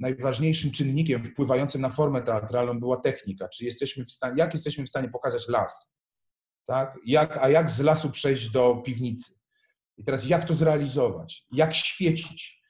najważniejszym 0.00 0.70
czynnikiem 0.70 1.24
wpływającym 1.24 1.80
na 1.80 1.90
formę 1.90 2.22
teatralną 2.22 2.80
była 2.80 2.96
technika. 2.96 3.48
Czy 3.48 3.64
jesteśmy 3.64 4.04
w 4.04 4.10
stanie, 4.10 4.34
jak 4.38 4.54
jesteśmy 4.54 4.84
w 4.84 4.88
stanie 4.88 5.08
pokazać 5.08 5.48
las? 5.48 5.94
Tak? 6.66 6.98
Jak, 7.06 7.36
a 7.36 7.48
jak 7.48 7.70
z 7.70 7.80
lasu 7.80 8.10
przejść 8.10 8.50
do 8.50 8.76
piwnicy? 8.76 9.32
I 9.98 10.04
teraz 10.04 10.28
jak 10.28 10.44
to 10.44 10.54
zrealizować? 10.54 11.46
Jak 11.52 11.74
świecić? 11.74 12.64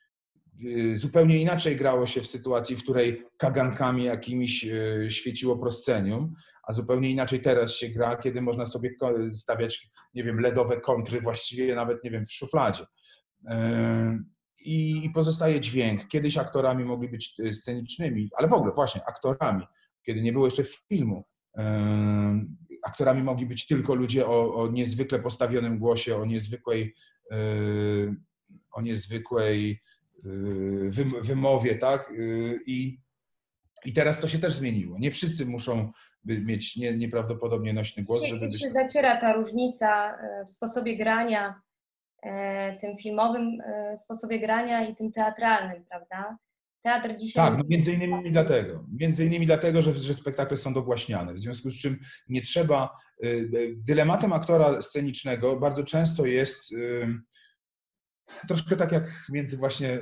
Y, 0.66 0.98
zupełnie 0.98 1.38
inaczej 1.38 1.76
grało 1.76 2.06
się 2.06 2.22
w 2.22 2.26
sytuacji, 2.26 2.76
w 2.76 2.82
której 2.82 3.24
kagankami 3.38 4.04
jakimiś 4.04 4.64
y, 4.64 5.06
świeciło 5.10 5.58
proscenium, 5.58 6.34
a 6.66 6.72
zupełnie 6.72 7.10
inaczej 7.10 7.40
teraz 7.40 7.76
się 7.76 7.88
gra, 7.88 8.16
kiedy 8.16 8.42
można 8.42 8.66
sobie 8.66 8.90
stawiać, 9.34 9.90
nie 10.14 10.24
wiem, 10.24 10.40
LEDowe 10.40 10.80
kontry 10.80 11.20
właściwie 11.20 11.74
nawet, 11.74 12.04
nie 12.04 12.10
wiem, 12.10 12.26
w 12.26 12.32
szufladzie. 12.32 12.82
Y, 12.82 13.54
I 14.58 15.10
pozostaje 15.14 15.60
dźwięk. 15.60 16.08
Kiedyś 16.08 16.36
aktorami 16.38 16.84
mogli 16.84 17.08
być 17.08 17.36
scenicznymi, 17.52 18.30
ale 18.36 18.48
w 18.48 18.52
ogóle 18.52 18.72
właśnie 18.72 19.04
aktorami, 19.06 19.66
kiedy 20.06 20.22
nie 20.22 20.32
było 20.32 20.44
jeszcze 20.44 20.64
filmu. 20.88 21.24
Aktorami 22.86 23.22
mogli 23.22 23.46
być 23.46 23.66
tylko 23.66 23.94
ludzie 23.94 24.26
o, 24.26 24.54
o 24.54 24.68
niezwykle 24.68 25.18
postawionym 25.18 25.78
głosie, 25.78 26.16
o 26.16 26.24
niezwykłej, 26.24 26.94
o 28.72 28.82
niezwykłej 28.82 29.82
wymowie, 31.22 31.74
tak? 31.74 32.12
I, 32.66 32.98
I 33.84 33.92
teraz 33.92 34.20
to 34.20 34.28
się 34.28 34.38
też 34.38 34.54
zmieniło. 34.54 34.98
Nie 34.98 35.10
wszyscy 35.10 35.46
muszą 35.46 35.92
mieć 36.24 36.76
nie, 36.76 36.96
nieprawdopodobnie 36.96 37.72
nośny 37.72 38.02
głos, 38.02 38.24
żeby 38.24 38.48
być... 38.48 38.62
się 38.62 38.70
zaciera 38.70 39.20
ta 39.20 39.32
różnica 39.32 40.18
e, 40.18 40.44
w 40.44 40.50
sposobie 40.50 40.96
grania, 40.96 41.60
e, 42.22 42.76
tym 42.76 42.96
filmowym 42.96 43.60
e, 43.60 43.96
sposobie 43.96 44.40
grania 44.40 44.88
i 44.88 44.96
tym 44.96 45.12
teatralnym, 45.12 45.84
prawda? 45.84 46.38
Teatr 46.82 47.14
dzisiaj... 47.14 47.48
Tak, 47.48 47.58
no 47.58 47.64
między 47.68 47.92
innymi 47.92 48.32
dlatego. 48.32 48.84
Między 49.00 49.24
innymi 49.24 49.46
dlatego, 49.46 49.82
że, 49.82 49.92
że 49.92 50.14
spektakle 50.14 50.56
są 50.56 50.74
dogłaśniane. 50.74 51.34
W 51.34 51.40
związku 51.40 51.70
z 51.70 51.80
czym 51.80 51.98
nie 52.28 52.40
trzeba... 52.40 52.90
Dylematem 53.76 54.32
aktora 54.32 54.82
scenicznego 54.82 55.56
bardzo 55.56 55.84
często 55.84 56.26
jest 56.26 56.74
troszkę 58.48 58.76
tak 58.76 58.92
jak 58.92 59.04
między 59.28 59.56
właśnie 59.56 59.98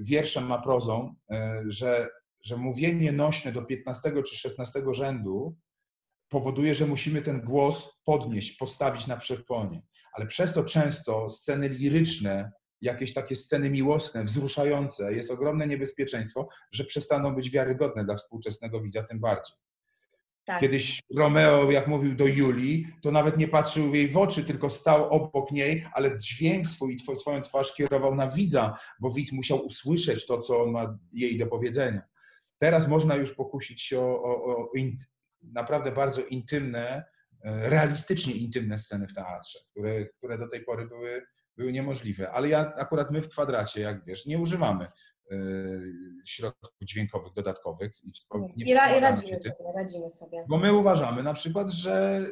wierszem 0.00 0.52
a 0.52 0.62
prozą, 0.62 1.14
że, 1.68 2.08
że 2.48 2.56
mówienie 2.56 3.12
nośne 3.12 3.52
do 3.52 3.62
15 3.62 4.12
czy 4.22 4.36
16 4.36 4.82
rzędu 4.92 5.56
powoduje, 6.28 6.74
że 6.74 6.86
musimy 6.86 7.22
ten 7.22 7.40
głos 7.40 8.00
podnieść, 8.04 8.56
postawić 8.56 9.06
na 9.06 9.16
przeponie. 9.16 9.82
Ale 10.12 10.26
przez 10.26 10.52
to 10.52 10.64
często 10.64 11.28
sceny 11.28 11.68
liryczne, 11.68 12.52
jakieś 12.80 13.14
takie 13.14 13.36
sceny 13.36 13.70
miłosne, 13.70 14.24
wzruszające, 14.24 15.14
jest 15.14 15.30
ogromne 15.30 15.66
niebezpieczeństwo, 15.66 16.48
że 16.72 16.84
przestaną 16.84 17.34
być 17.34 17.50
wiarygodne 17.50 18.04
dla 18.04 18.14
współczesnego 18.14 18.80
widza 18.80 19.02
tym 19.02 19.20
bardziej. 19.20 19.56
Tak. 20.44 20.60
Kiedyś 20.60 21.00
Romeo, 21.16 21.70
jak 21.70 21.88
mówił 21.88 22.16
do 22.16 22.26
Julii, 22.26 22.86
to 23.02 23.10
nawet 23.10 23.38
nie 23.38 23.48
patrzył 23.48 23.90
w 23.90 23.94
jej 23.94 24.08
w 24.08 24.16
oczy, 24.16 24.44
tylko 24.44 24.70
stał 24.70 25.10
obok 25.10 25.50
niej, 25.50 25.86
ale 25.92 26.18
dźwięk 26.18 26.66
swój, 26.66 26.96
swoją 27.14 27.42
twarz 27.42 27.74
kierował 27.74 28.14
na 28.14 28.28
widza, 28.28 28.78
bo 29.00 29.10
widz 29.10 29.32
musiał 29.32 29.58
usłyszeć 29.58 30.26
to, 30.26 30.38
co 30.38 30.62
on 30.62 30.70
ma 30.70 30.98
jej 31.12 31.38
do 31.38 31.46
powiedzenia. 31.46 32.02
Teraz 32.58 32.88
można 32.88 33.14
już 33.14 33.34
pokusić 33.34 33.82
się 33.82 34.00
o, 34.00 34.22
o, 34.22 34.56
o 34.56 34.72
naprawdę 35.42 35.92
bardzo 35.92 36.22
intymne, 36.22 37.04
e, 37.44 37.70
realistycznie 37.70 38.34
intymne 38.34 38.78
sceny 38.78 39.06
w 39.06 39.14
teatrze, 39.14 39.58
które, 39.70 40.06
które 40.06 40.38
do 40.38 40.48
tej 40.48 40.64
pory 40.64 40.86
były, 40.86 41.26
były 41.56 41.72
niemożliwe. 41.72 42.30
Ale 42.30 42.48
ja 42.48 42.74
akurat 42.74 43.10
my 43.10 43.22
w 43.22 43.28
kwadracie, 43.28 43.80
jak 43.80 44.04
wiesz, 44.04 44.26
nie 44.26 44.38
używamy 44.38 44.88
Y, 45.32 45.92
środków 46.24 46.70
dźwiękowych 46.82 47.32
dodatkowych. 47.32 48.04
I, 48.04 48.12
I, 48.56 48.74
ra, 48.74 48.96
i 48.96 49.00
radzimy, 49.00 49.40
sobie, 49.40 49.72
radzimy 49.76 50.10
sobie. 50.10 50.44
Bo 50.48 50.58
my 50.58 50.72
uważamy 50.72 51.22
na 51.22 51.34
przykład, 51.34 51.70
że 51.70 52.26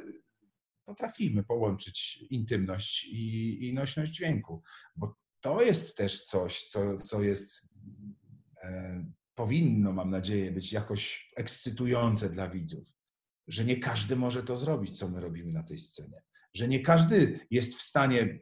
potrafimy 0.85 1.45
połączyć 1.45 2.18
intymność 2.31 3.05
i, 3.05 3.68
i 3.68 3.74
nośność 3.74 4.12
dźwięku, 4.12 4.62
bo 4.97 5.16
to 5.41 5.62
jest 5.62 5.97
też 5.97 6.24
coś, 6.24 6.64
co, 6.64 6.99
co 6.99 7.22
jest, 7.22 7.68
e, 8.62 9.05
powinno, 9.37 9.93
mam 9.93 10.11
nadzieję, 10.11 10.53
być 10.53 10.72
jakoś 10.72 11.32
ekscytujące 11.37 12.30
dla 12.30 12.49
widzów, 12.49 12.93
że 13.49 13.64
nie 13.64 13.76
każdy 13.76 14.16
może 14.16 14.43
to 14.43 14.57
zrobić, 14.57 14.99
co 14.99 15.09
my 15.09 15.20
robimy 15.20 15.53
na 15.53 15.62
tej 15.62 15.78
scenie, 15.78 16.22
że 16.55 16.68
nie 16.68 16.80
każdy 16.80 17.41
jest 17.51 17.74
w 17.74 17.82
stanie 17.82 18.39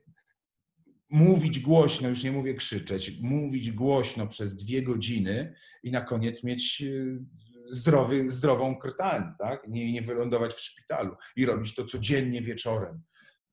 mówić 1.10 1.60
głośno, 1.60 2.08
już 2.08 2.24
nie 2.24 2.32
mówię 2.32 2.54
krzyczeć, 2.54 3.20
mówić 3.20 3.70
głośno 3.72 4.26
przez 4.26 4.56
dwie 4.56 4.82
godziny 4.82 5.54
i 5.82 5.90
na 5.90 6.00
koniec 6.00 6.44
mieć 6.44 6.82
e, 6.82 7.24
zdrowy, 7.68 8.30
zdrową 8.30 8.76
krtań, 8.76 9.22
tak? 9.38 9.68
nie, 9.68 9.92
nie 9.92 10.02
wylądować 10.02 10.52
w 10.54 10.60
szpitalu 10.60 11.16
i 11.36 11.46
robić 11.46 11.74
to 11.74 11.84
codziennie 11.84 12.42
wieczorem. 12.42 13.02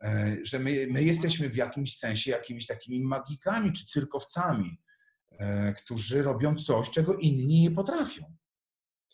E, 0.04 0.38
że 0.44 0.60
my, 0.60 0.88
my 0.90 1.04
jesteśmy 1.04 1.50
w 1.50 1.56
jakimś 1.56 1.98
sensie 1.98 2.32
jakimiś 2.32 2.68
takimi 2.68 3.04
magikami 3.04 3.74
czy 3.74 3.86
cyrkowcami, 3.86 4.78
którzy 5.78 6.24
robią 6.24 6.56
coś, 6.56 6.90
czego 6.90 7.16
inni 7.16 7.62
nie 7.62 7.72
potrafią. 7.72 8.38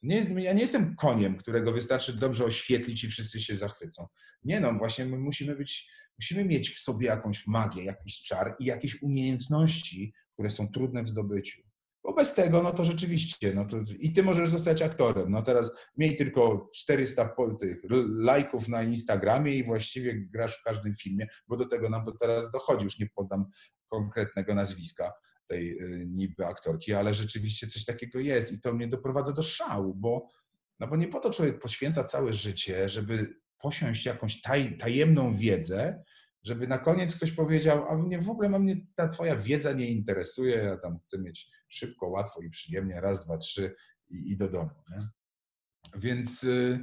Nie, 0.03 0.19
ja 0.19 0.53
nie 0.53 0.61
jestem 0.61 0.95
koniem, 0.95 1.37
którego 1.37 1.71
wystarczy 1.71 2.13
dobrze 2.13 2.45
oświetlić 2.45 3.03
i 3.03 3.07
wszyscy 3.07 3.39
się 3.39 3.55
zachwycą. 3.55 4.07
Nie 4.43 4.59
no, 4.59 4.73
właśnie 4.73 5.05
my 5.05 5.17
musimy 5.17 5.55
być 5.55 5.89
Musimy 6.19 6.45
mieć 6.45 6.69
w 6.69 6.79
sobie 6.79 7.07
jakąś 7.07 7.47
magię, 7.47 7.83
jakiś 7.83 8.21
czar 8.21 8.55
i 8.59 8.65
jakieś 8.65 9.01
umiejętności, 9.01 10.13
które 10.33 10.49
są 10.49 10.71
trudne 10.71 11.03
w 11.03 11.09
zdobyciu. 11.09 11.61
Bo 12.03 12.13
bez 12.13 12.33
tego, 12.33 12.63
no 12.63 12.71
to 12.71 12.83
rzeczywiście, 12.83 13.53
no 13.53 13.65
to 13.65 13.77
i 13.99 14.13
ty 14.13 14.23
możesz 14.23 14.49
zostać 14.49 14.81
aktorem. 14.81 15.31
No 15.31 15.41
teraz 15.41 15.71
miej 15.97 16.15
tylko 16.15 16.69
400 16.75 17.35
tych 17.59 17.77
lajków 18.07 18.67
na 18.67 18.83
Instagramie 18.83 19.55
i 19.55 19.63
właściwie 19.63 20.15
grasz 20.15 20.59
w 20.59 20.63
każdym 20.63 20.95
filmie, 20.95 21.27
bo 21.47 21.57
do 21.57 21.67
tego 21.67 21.89
nam 21.89 22.05
to 22.05 22.11
teraz 22.11 22.51
dochodzi. 22.51 22.83
Już 22.83 22.99
nie 22.99 23.07
podam 23.15 23.45
konkretnego 23.89 24.55
nazwiska 24.55 25.13
tej 25.47 25.79
y, 25.81 26.05
niby 26.07 26.45
aktorki, 26.45 26.93
ale 26.93 27.13
rzeczywiście 27.13 27.67
coś 27.67 27.85
takiego 27.85 28.19
jest 28.19 28.51
i 28.51 28.61
to 28.61 28.73
mnie 28.73 28.87
doprowadza 28.87 29.33
do 29.33 29.41
szału, 29.41 29.95
bo, 29.95 30.29
no 30.79 30.87
bo 30.87 30.95
nie 30.95 31.07
po 31.07 31.19
to 31.19 31.31
człowiek 31.31 31.59
poświęca 31.59 32.03
całe 32.03 32.33
życie, 32.33 32.89
żeby 32.89 33.35
posiąść 33.59 34.05
jakąś 34.05 34.41
taj, 34.41 34.77
tajemną 34.77 35.37
wiedzę, 35.37 36.03
żeby 36.43 36.67
na 36.67 36.77
koniec 36.77 37.15
ktoś 37.15 37.31
powiedział, 37.31 37.85
a 37.89 37.97
mnie 37.97 38.21
w 38.21 38.29
ogóle 38.29 38.59
mnie 38.59 38.75
ta 38.95 39.07
twoja 39.07 39.35
wiedza 39.35 39.71
nie 39.71 39.87
interesuje, 39.87 40.55
ja 40.55 40.77
tam 40.77 40.99
chcę 40.99 41.19
mieć 41.19 41.51
szybko, 41.69 42.07
łatwo 42.07 42.41
i 42.41 42.49
przyjemnie, 42.49 43.01
raz, 43.01 43.25
dwa, 43.25 43.37
trzy 43.37 43.75
i, 44.09 44.31
i 44.31 44.37
do 44.37 44.49
domu. 44.49 44.69
Nie? 44.89 45.09
Więc 45.95 46.43
y, 46.43 46.79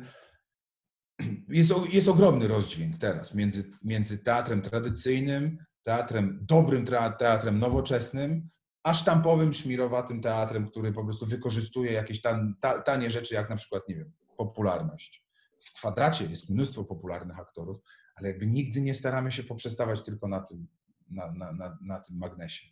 jest, 1.49 1.73
jest 1.93 2.09
ogromny 2.09 2.49
rozdźwięk 2.49 2.99
teraz 2.99 3.35
między, 3.35 3.71
między 3.83 4.19
teatrem 4.19 4.63
tradycyjnym, 4.63 5.59
teatrem, 5.85 6.39
dobrym 6.43 6.87
teatrem 7.19 7.59
nowoczesnym, 7.59 8.49
a 8.83 8.95
sztampowym, 8.95 9.55
szmirowatym 9.55 10.23
teatrem, 10.23 10.67
który 10.67 10.93
po 10.93 11.05
prostu 11.05 11.27
wykorzystuje 11.27 11.93
jakieś 11.93 12.21
tan, 12.21 12.55
tanie 12.85 13.11
rzeczy, 13.11 13.35
jak 13.35 13.51
na 13.51 13.57
przykład, 13.57 13.89
nie 13.89 13.95
wiem, 13.95 14.13
popularność 14.37 15.25
w 15.65 15.73
kwadracie 15.73 16.25
jest 16.25 16.51
mnóstwo 16.51 16.85
popularnych 16.85 17.39
aktorów, 17.39 17.81
ale 18.17 18.29
jakby 18.29 18.47
nigdy 18.47 18.81
nie 18.81 18.95
staramy 18.95 19.33
się 19.33 19.43
poprzestawać 19.43 20.03
tylko 20.03 20.29
na 20.29 20.41
tym, 20.41 20.67
na, 21.11 21.33
na, 21.33 21.53
na, 21.53 21.79
na 21.81 22.01
tym 22.01 22.19
magnesie. 22.19 22.69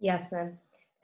Jasne. 0.00 0.56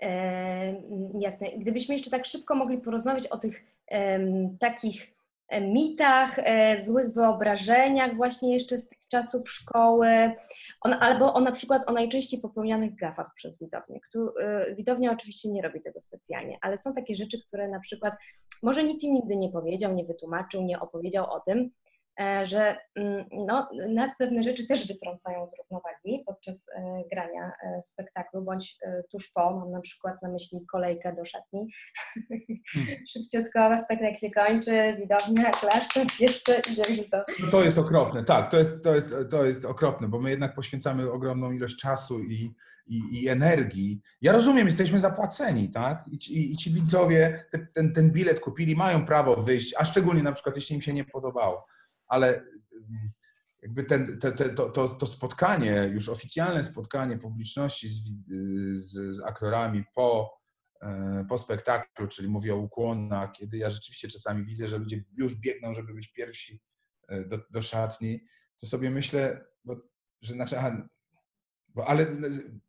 E, 0.03 0.83
jasne. 1.20 1.47
Gdybyśmy 1.59 1.95
jeszcze 1.95 2.11
tak 2.11 2.27
szybko 2.27 2.55
mogli 2.55 2.79
porozmawiać 2.79 3.27
o 3.27 3.39
tych 3.39 3.64
e, 3.91 4.20
takich 4.61 5.14
mitach, 5.61 6.39
e, 6.39 6.85
złych 6.85 7.14
wyobrażeniach 7.14 8.16
właśnie 8.16 8.55
jeszcze 8.55 8.79
z 8.79 8.89
czasów 9.15 9.51
szkoły, 9.51 10.33
on, 10.81 10.93
albo 10.93 11.35
o 11.35 11.41
na 11.41 11.53
przykład 11.53 11.83
o 11.87 11.93
najczęściej 11.93 12.41
popełnianych 12.41 12.95
gafach 12.95 13.35
przez 13.35 13.59
widownię. 13.59 14.01
E, 14.41 14.75
widownia 14.75 15.12
oczywiście 15.12 15.51
nie 15.51 15.62
robi 15.62 15.81
tego 15.81 16.01
specjalnie, 16.01 16.59
ale 16.61 16.79
są 16.79 16.95
takie 16.95 17.17
rzeczy, 17.17 17.43
które 17.47 17.69
na 17.69 17.81
przykład 17.81 18.15
może 18.62 18.85
nikt 18.85 19.03
im 19.03 19.15
nigdy 19.15 19.37
nie 19.37 19.49
powiedział, 19.49 19.95
nie 19.95 20.05
wytłumaczył, 20.05 20.62
nie 20.62 20.81
opowiedział 20.81 21.33
o 21.33 21.41
tym, 21.41 21.71
że 22.45 22.77
mm, 22.95 23.25
no, 23.33 23.69
nas 23.89 24.11
pewne 24.19 24.43
rzeczy 24.43 24.67
też 24.67 24.89
wytrącają 24.89 25.47
z 25.47 25.59
równowagi 25.59 26.23
podczas 26.27 26.69
e, 26.69 27.03
grania 27.12 27.53
e, 27.62 27.83
spektaklu, 27.83 28.43
bądź 28.43 28.77
tuż 29.12 29.33
po, 29.35 29.57
mam 29.59 29.71
na 29.71 29.81
przykład 29.81 30.23
na 30.23 30.29
myśli 30.29 30.67
kolejkę 30.73 31.15
do 31.15 31.25
szatni. 31.25 31.69
Hmm. 32.73 32.97
Szybciutko 33.12 33.83
spektakl 33.85 34.17
się 34.17 34.31
kończy, 34.31 34.97
widownia, 35.01 35.51
klasztor, 35.51 36.07
jeszcze 36.21 36.62
idziemy 36.73 37.09
to. 37.11 37.25
No 37.41 37.51
to 37.51 37.65
jest 37.65 37.79
okropne, 37.79 38.25
tak, 38.25 38.51
to 38.51 38.59
jest, 38.59 38.85
to, 38.85 38.95
jest, 38.95 39.15
to 39.31 39.45
jest 39.45 39.65
okropne, 39.65 40.09
bo 40.09 40.21
my 40.21 40.31
jednak 40.31 40.55
poświęcamy 40.55 41.12
ogromną 41.12 41.53
ilość 41.53 41.77
czasu 41.77 42.21
i, 42.21 42.55
i, 42.87 43.23
i 43.23 43.29
energii. 43.29 44.01
Ja 44.23 44.33
rozumiem, 44.33 44.67
jesteśmy 44.67 44.99
zapłaceni, 44.99 45.71
tak? 45.71 46.05
I 46.12 46.19
ci, 46.19 46.53
i 46.53 46.57
ci 46.57 46.71
widzowie 46.71 47.45
ten, 47.73 47.93
ten 47.93 48.11
bilet 48.11 48.41
kupili, 48.41 48.77
mają 48.77 49.07
prawo 49.07 49.37
wyjść, 49.37 49.75
a 49.79 49.85
szczególnie 49.85 50.23
na 50.23 50.33
przykład, 50.33 50.57
jeśli 50.57 50.77
im 50.77 50.83
się 50.83 50.93
nie 50.93 51.05
podobało. 51.05 51.67
Ale 52.09 52.29
mm, 52.29 53.13
jakby 53.65 53.85
ten, 53.85 54.19
te, 54.19 54.33
te, 54.33 54.49
to, 54.49 54.71
to, 54.71 54.89
to, 54.89 55.07
spotkanie, 55.07 55.91
już 55.93 56.09
oficjalne 56.09 56.63
spotkanie 56.63 57.19
publiczności 57.19 57.89
z, 57.89 58.03
z, 58.75 59.15
z 59.15 59.21
aktorami 59.21 59.85
po, 59.95 60.39
e, 60.83 61.27
po 61.29 61.39
spektaklu, 61.39 62.09
czyli 62.09 62.29
mówię 62.29 62.55
o 62.55 62.59
ukłonach, 62.59 63.33
kiedy 63.33 63.57
ja 63.57 63.71
rzeczywiście 63.71 64.09
czasami 64.09 64.45
widzę, 64.45 64.69
że 64.69 64.79
ludzie 64.79 65.05
już 65.17 65.35
biegną, 65.35 65.75
żeby 65.75 65.95
być 65.95 66.13
pierwsi 66.13 66.61
e, 67.09 67.25
do, 67.25 67.39
do 67.51 67.63
szatni, 67.63 68.25
to 68.61 68.67
sobie 68.67 68.91
myślę, 68.91 69.45
bo, 69.65 69.77
że 70.23 70.35
znaczy, 70.35 70.59
aha, 70.59 70.89
bo, 71.69 71.87
ale 71.87 72.07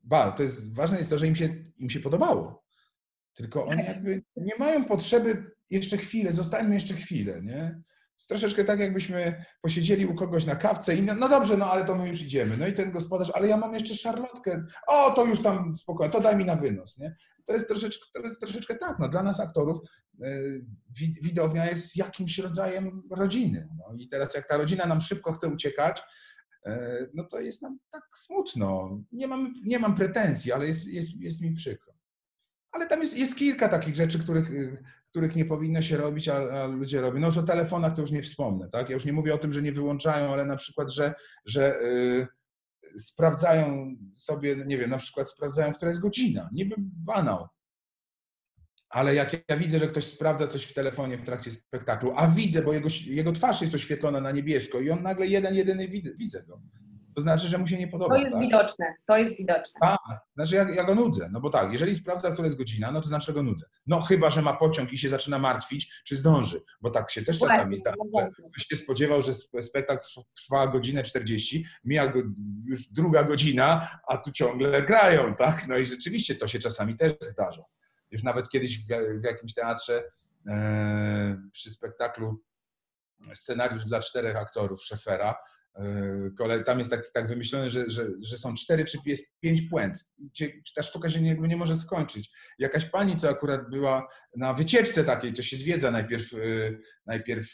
ba, 0.04 0.32
to 0.32 0.44
jest 0.44 0.76
ważne 0.76 0.98
jest 0.98 1.10
to, 1.10 1.18
że 1.18 1.28
im 1.28 1.36
się, 1.36 1.56
im 1.78 1.90
się 1.90 2.00
podobało. 2.00 2.66
Tylko 3.34 3.66
oni 3.66 3.84
jakby 3.84 4.24
nie 4.36 4.56
mają 4.60 4.86
potrzeby 4.86 5.52
jeszcze 5.70 5.98
chwilę, 5.98 6.34
zostańmy 6.34 6.76
jeszcze 6.76 6.94
chwilę, 6.94 7.42
nie? 7.42 7.82
Jest 8.18 8.30
troszeczkę 8.30 8.63
tak, 8.63 8.80
jakbyśmy 8.80 9.45
posiedzieli 9.61 10.05
u 10.05 10.16
kogoś 10.16 10.45
na 10.45 10.55
kawce 10.55 10.95
i 10.95 11.01
no, 11.01 11.16
no 11.16 11.30
dobrze, 11.30 11.57
no 11.57 11.72
ale 11.72 11.86
to 11.86 11.95
my 11.95 12.09
już 12.09 12.22
idziemy. 12.22 12.57
No 12.57 12.68
i 12.68 12.74
ten 12.74 12.91
gospodarz, 12.91 13.32
ale 13.34 13.47
ja 13.47 13.57
mam 13.57 13.74
jeszcze 13.74 13.95
szarlotkę. 13.95 14.66
O, 14.88 15.11
to 15.11 15.26
już 15.26 15.41
tam 15.41 15.78
spokojnie, 15.78 16.11
to 16.13 16.22
daj 16.22 16.36
mi 16.36 16.45
na 16.45 16.55
wynos, 16.55 16.97
nie? 16.97 17.16
To 17.45 17.53
jest 17.53 17.68
troszeczkę, 17.68 18.05
to 18.13 18.22
jest 18.22 18.39
troszeczkę 18.39 18.76
tak, 18.76 18.99
no 18.99 19.09
dla 19.09 19.24
nas 19.24 19.39
aktorów 19.39 19.78
yy, 20.20 20.66
widownia 21.24 21.66
jest 21.66 21.95
jakimś 21.95 22.38
rodzajem 22.38 23.01
rodziny. 23.11 23.68
No 23.78 23.95
i 23.97 24.07
teraz 24.09 24.34
jak 24.34 24.47
ta 24.47 24.57
rodzina 24.57 24.86
nam 24.86 25.01
szybko 25.01 25.34
chce 25.34 25.47
uciekać, 25.47 26.01
E, 26.66 26.99
no 27.13 27.24
to 27.24 27.39
jest 27.39 27.61
nam 27.61 27.80
tak 27.91 28.03
smutno. 28.16 28.99
Nie 29.11 29.28
mam, 29.28 29.53
nie 29.63 29.80
mam 29.80 29.95
pretensji, 29.95 30.51
ale 30.51 30.68
jest, 30.68 30.86
jest, 30.86 31.22
jest 31.22 31.41
mi 31.41 31.53
przykro. 31.53 31.93
Ale 32.72 32.88
tam 32.88 32.99
jest, 32.99 33.18
jest 33.18 33.36
kilka 33.36 33.70
takich 33.70 33.95
rzeczy, 33.95 34.20
których, 34.20 34.49
których 35.16 35.36
nie 35.36 35.45
powinno 35.45 35.82
się 35.82 35.97
robić, 35.97 36.30
a, 36.30 36.38
a, 36.38 36.68
ludzie 36.68 37.01
robią. 37.01 37.20
No 37.20 37.28
już 37.28 37.38
o 37.38 37.43
telefonach 37.43 37.93
to 37.93 38.01
już 38.01 38.11
nie 38.11 38.22
wspomnę, 38.22 38.70
tak? 38.70 38.89
Ja 38.89 38.93
już 38.93 39.05
nie 39.05 39.13
mówię 39.13 39.34
o 39.34 39.38
tym, 39.38 39.53
że 39.53 39.61
nie 39.61 39.72
wyłączają, 39.72 40.34
ale 40.34 40.45
na 40.45 40.55
przykład, 40.55 40.93
że, 40.93 41.13
że 41.45 41.78
yy, 41.82 42.28
sprawdzają 42.99 43.95
sobie, 44.16 44.55
nie 44.66 44.78
wiem, 44.78 44.89
na 44.89 44.97
przykład 44.97 45.30
sprawdzają, 45.30 45.74
która 45.74 45.89
jest 45.89 46.01
godzina. 46.01 46.49
Niby 46.53 46.76
banał 46.80 47.47
ale 48.89 49.16
jak 49.16 49.49
ja 49.49 49.57
widzę, 49.57 49.80
że 49.80 49.88
ktoś 49.88 50.05
sprawdza 50.05 50.47
coś 50.47 50.63
w 50.63 50.74
telefonie 50.74 51.18
w 51.18 51.22
trakcie 51.22 51.51
spektaklu, 51.51 52.13
a 52.16 52.28
widzę, 52.28 52.61
bo 52.61 52.74
jego, 52.74 52.89
jego 53.05 53.32
twarz 53.32 53.61
jest 53.61 53.76
oświetlona 53.76 54.22
na 54.22 54.32
niebiesko 54.32 54.80
i 54.80 54.89
on 54.89 55.03
nagle 55.03 55.28
jeden, 55.28 55.55
jedyny 55.55 55.88
widzę, 56.18 56.43
go. 56.43 56.61
To 57.16 57.22
znaczy, 57.22 57.47
że 57.47 57.57
mu 57.57 57.68
się 57.68 57.78
nie 57.78 57.88
podoba. 57.88 58.16
To 58.16 58.22
jest 58.22 58.34
tak? 58.34 58.41
widoczne, 58.41 58.86
to 59.07 59.18
jest 59.18 59.38
widoczne. 59.38 59.80
Tak, 59.82 59.99
znaczy 60.36 60.55
ja, 60.55 60.70
ja, 60.70 60.84
go 60.84 60.95
nudzę, 60.95 61.30
no 61.32 61.41
bo 61.41 61.49
tak, 61.49 61.74
jeżeli 61.74 61.95
sprawdza, 61.95 62.32
która 62.32 62.45
jest 62.45 62.57
godzina, 62.57 62.91
no 62.91 63.01
to 63.01 63.07
znaczy 63.07 63.34
go 63.34 63.43
nudzę. 63.43 63.66
No 63.88 64.01
chyba, 64.01 64.30
że 64.30 64.41
ma 64.41 64.53
pociąg 64.53 64.93
i 64.93 64.97
się 64.97 65.09
zaczyna 65.09 65.39
martwić, 65.39 65.91
czy 66.05 66.16
zdąży, 66.16 66.61
bo 66.82 66.89
tak 66.89 67.11
się 67.11 67.22
też 67.22 67.39
czasami 67.39 67.76
zdarza. 67.76 67.95
Ktoś 68.51 68.66
się 68.70 68.76
spodziewał, 68.76 69.22
że 69.22 69.34
spektakl 69.61 70.07
trwa 70.36 70.68
godzinę 70.68 71.03
40, 71.03 71.66
mija 71.86 72.07
go, 72.07 72.20
już 72.66 72.88
druga 72.88 73.24
godzina, 73.24 73.89
a 74.07 74.18
tu 74.18 74.32
ciągle 74.32 74.82
grają, 74.82 75.36
tak? 75.36 75.68
No 75.68 75.78
i 75.78 75.86
rzeczywiście 75.86 76.36
to 76.36 76.47
się 76.47 76.59
czasami 76.59 76.97
też 76.97 77.13
zdarza. 77.22 77.63
Już 78.11 78.24
nawet 78.24 78.49
kiedyś 78.49 78.80
w, 78.80 78.88
w 79.22 79.24
jakimś 79.24 79.53
teatrze 79.53 80.03
e, 80.47 81.41
przy 81.51 81.72
spektaklu 81.72 82.43
scenariusz 83.34 83.86
dla 83.86 83.99
czterech 83.99 84.36
aktorów 84.36 84.84
Szefera. 84.84 85.36
E, 85.76 86.64
tam 86.66 86.80
jest 86.80 86.92
tak, 86.92 87.12
tak 87.12 87.28
wymyślone, 87.28 87.70
że, 87.70 87.90
że, 87.90 88.08
że 88.22 88.38
są 88.38 88.54
cztery 88.54 88.86
czy 88.86 88.98
jest 89.06 89.26
pięć 89.40 89.62
puent. 89.62 90.10
Ta 90.76 90.84
sztuka 90.84 91.10
się 91.10 91.22
nie, 91.22 91.36
nie 91.36 91.58
może 91.58 91.76
skończyć. 91.76 92.32
Jakaś 92.60 92.86
pani, 92.86 93.18
co 93.18 93.30
akurat 93.30 93.70
była 93.70 94.08
na 94.36 94.54
wycieczce 94.54 95.04
takiej, 95.04 95.34
co 95.34 95.44
się 95.44 95.58
zwiedza 95.58 95.92
najpierw, 95.92 96.34
e, 96.34 96.38
najpierw 97.06 97.46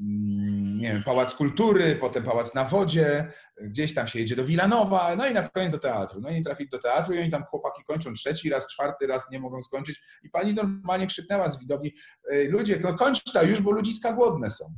Mm, 0.00 0.78
nie 0.78 0.92
wiem, 0.92 1.02
Pałac 1.02 1.34
Kultury, 1.34 1.96
potem 1.96 2.24
Pałac 2.24 2.54
na 2.54 2.64
Wodzie, 2.64 3.32
gdzieś 3.60 3.94
tam 3.94 4.08
się 4.08 4.18
jedzie 4.18 4.36
do 4.36 4.44
Wilanowa, 4.44 5.16
no 5.16 5.28
i 5.28 5.34
na 5.34 5.48
koniec 5.48 5.72
do 5.72 5.78
teatru. 5.78 6.20
No 6.20 6.30
i 6.30 6.42
trafi 6.42 6.68
do 6.68 6.78
teatru 6.78 7.14
i 7.14 7.18
oni 7.18 7.30
tam 7.30 7.44
chłopaki 7.44 7.84
kończą 7.84 8.12
trzeci 8.12 8.50
raz, 8.50 8.66
czwarty 8.66 9.06
raz, 9.06 9.30
nie 9.30 9.40
mogą 9.40 9.62
skończyć. 9.62 10.00
I 10.22 10.30
pani 10.30 10.54
normalnie 10.54 11.06
krzyknęła 11.06 11.48
z 11.48 11.60
widowni, 11.60 11.94
ludzie, 12.48 12.80
no 12.82 12.94
kończ 12.94 13.22
to 13.22 13.42
już, 13.42 13.60
bo 13.60 13.70
ludziska 13.70 14.12
głodne 14.12 14.50
są. 14.50 14.74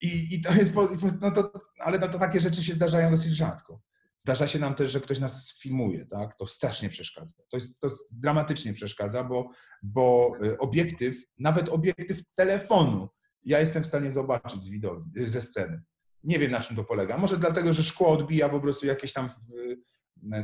I, 0.00 0.34
i 0.34 0.40
to 0.40 0.52
jest, 0.52 0.72
no 1.20 1.30
to, 1.30 1.52
ale 1.78 1.98
no 1.98 2.08
to 2.08 2.18
takie 2.18 2.40
rzeczy 2.40 2.64
się 2.64 2.72
zdarzają 2.72 3.10
dosyć 3.10 3.32
rzadko. 3.32 3.80
Zdarza 4.18 4.48
się 4.48 4.58
nam 4.58 4.74
też, 4.74 4.90
że 4.90 5.00
ktoś 5.00 5.18
nas 5.18 5.58
filmuje, 5.62 6.06
tak? 6.06 6.36
To 6.36 6.46
strasznie 6.46 6.88
przeszkadza. 6.88 7.34
To, 7.50 7.56
jest, 7.56 7.80
to 7.80 7.88
dramatycznie 8.10 8.72
przeszkadza, 8.72 9.24
bo, 9.24 9.50
bo 9.82 10.32
y, 10.44 10.58
obiektyw, 10.58 11.16
nawet 11.38 11.68
obiektyw 11.68 12.20
telefonu 12.34 13.08
ja 13.44 13.60
jestem 13.60 13.82
w 13.82 13.86
stanie 13.86 14.12
zobaczyć 14.12 14.62
z 14.62 14.68
widowni, 14.68 15.26
ze 15.26 15.40
sceny. 15.40 15.82
Nie 16.24 16.38
wiem, 16.38 16.50
na 16.50 16.60
czym 16.60 16.76
to 16.76 16.84
polega. 16.84 17.18
Może 17.18 17.36
dlatego, 17.36 17.72
że 17.72 17.84
szkło 17.84 18.08
odbija 18.08 18.48
po 18.48 18.60
prostu 18.60 18.86
jakieś 18.86 19.12
tam 19.12 19.30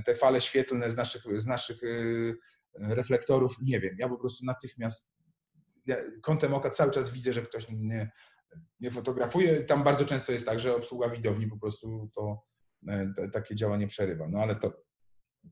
te 0.07 0.15
fale 0.15 0.41
świetlne 0.41 0.91
z 0.91 0.97
naszych, 0.97 1.23
z 1.37 1.47
naszych 1.47 1.83
y, 1.83 2.37
reflektorów. 2.75 3.57
Nie 3.63 3.81
wiem. 3.81 3.97
Ja 3.99 4.09
po 4.09 4.17
prostu 4.17 4.45
natychmiast 4.45 5.15
kątem 6.23 6.55
oka 6.55 6.71
cały 6.71 6.91
czas 6.91 7.13
widzę, 7.13 7.33
że 7.33 7.43
ktoś 7.43 7.67
nie, 7.71 8.11
nie 8.81 8.91
fotografuje. 8.91 9.61
Tam 9.61 9.85
bardzo 9.85 10.05
często 10.05 10.33
jest 10.33 10.47
tak, 10.47 10.61
że 10.61 10.77
obsługa 10.77 11.09
widowni 11.09 11.47
po 11.47 11.59
prostu 11.59 12.11
to, 12.15 12.43
e, 12.89 13.13
to 13.17 13.31
takie 13.31 13.55
działanie 13.55 13.87
przerywa. 13.87 14.29
No 14.29 14.39
ale 14.39 14.57
to, 14.57 14.83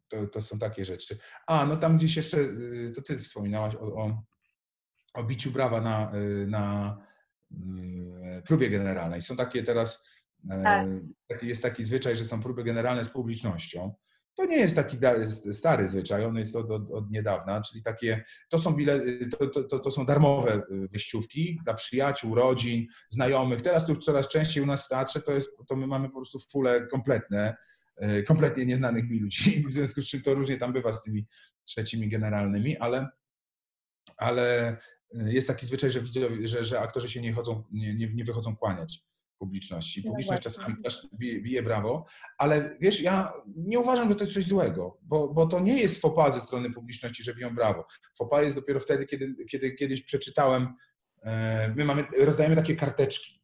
to, 0.09 0.27
to, 0.27 0.41
są 0.41 0.59
takie 0.59 0.85
rzeczy. 0.85 1.19
A, 1.47 1.67
no 1.67 1.77
tam 1.77 1.97
gdzieś 1.97 2.17
jeszcze, 2.17 2.39
y, 2.39 2.93
to 2.95 3.03
ty 3.03 3.19
wspominałaś 3.19 3.75
o, 3.75 3.81
o, 3.81 4.23
o 5.15 5.25
biciu 5.25 5.51
brawa 5.51 5.81
na, 5.81 6.13
y, 6.15 6.47
na 6.47 6.97
E, 8.23 8.43
próbie 8.43 8.71
generalnej. 8.71 9.23
Są 9.23 9.37
takie 9.37 9.63
teraz, 9.63 10.05
e, 10.51 10.63
tak. 11.29 11.43
jest 11.43 11.63
taki 11.63 11.85
zwyczaj, 11.85 12.17
że 12.17 12.25
są 12.25 12.43
próby 12.43 12.65
generalne 12.65 13.05
z 13.05 13.09
publicznością. 13.09 13.95
To 14.37 14.45
nie 14.45 14.57
jest 14.57 14.77
taki 14.77 14.99
stary 15.53 15.89
zwyczaj, 15.89 16.25
on 16.25 16.37
jest 16.37 16.57
od, 16.57 16.71
od, 16.71 16.91
od 16.91 17.11
niedawna, 17.11 17.63
czyli 17.63 17.83
takie, 17.83 18.25
to 18.49 18.59
są, 18.59 18.75
bile, 18.75 19.01
to, 19.39 19.63
to, 19.63 19.79
to, 19.79 19.91
są 19.91 20.07
darmowe 20.07 20.53
e, 20.53 20.63
wyjściówki 20.69 21.59
dla 21.65 21.75
przyjaciół, 21.75 22.35
rodzin, 22.35 22.87
znajomych. 23.09 23.63
Teraz 23.63 23.87
to 23.87 23.93
już 23.93 24.05
coraz 24.05 24.29
częściej 24.29 24.63
u 24.63 24.67
nas 24.67 24.85
w 24.85 24.89
teatrze 24.89 25.23
to, 25.23 25.33
jest, 25.33 25.49
to 25.69 25.77
my 25.77 25.87
mamy 25.87 26.09
po 26.09 26.17
prostu 26.17 26.39
fule 26.39 26.87
kompletne, 26.87 27.57
kompletnie 28.27 28.67
nieznanych 28.67 29.11
mi 29.11 29.19
ludzi, 29.19 29.63
w 29.69 29.73
związku 29.73 30.03
z 30.03 30.07
czym 30.07 30.23
to 30.23 30.35
różnie 30.35 30.57
tam 30.57 30.73
bywa 30.73 30.93
z 30.93 31.03
tymi 31.03 31.27
trzecimi 31.65 32.09
generalnymi, 32.09 32.79
ale, 32.79 33.09
ale 34.17 34.77
jest 35.13 35.49
taki 35.49 35.67
zwyczaj, 35.67 35.91
że, 35.91 36.01
widzowie, 36.01 36.49
że, 36.49 36.65
że 36.65 36.81
aktorzy 36.81 37.09
się 37.09 37.21
nie, 37.21 37.33
chodzą, 37.33 37.65
nie, 37.73 37.95
nie, 37.95 38.15
nie 38.15 38.25
wychodzą 38.25 38.57
kłaniać 38.57 39.12
publiczności. 39.43 40.03
No 40.05 40.11
Publiczność 40.11 40.45
no 40.45 40.51
czasami 40.51 40.83
też 40.83 41.09
bije, 41.15 41.41
bije, 41.41 41.63
brawo, 41.63 42.05
ale 42.39 42.77
wiesz, 42.81 43.01
ja 43.01 43.33
nie 43.57 43.79
uważam, 43.79 44.09
że 44.09 44.15
to 44.15 44.25
jest 44.25 44.35
coś 44.35 44.47
złego, 44.47 44.99
bo, 45.03 45.29
bo 45.29 45.47
to 45.47 45.61
nie 45.61 45.81
jest 45.81 46.01
fopa 46.01 46.31
ze 46.31 46.41
strony 46.41 46.73
publiczności, 46.73 47.25
że 47.25 47.35
biją 47.35 47.55
brawo. 47.55 47.87
Fopa 48.19 48.43
jest 48.43 48.57
dopiero 48.57 48.81
wtedy, 48.81 49.07
kiedy, 49.07 49.35
kiedy 49.51 49.73
kiedyś 49.73 50.03
przeczytałem, 50.03 50.75
e, 51.23 51.75
my 51.77 51.85
mamy, 51.85 52.05
rozdajemy 52.19 52.57
takie 52.57 52.77
karteczki. 52.77 53.43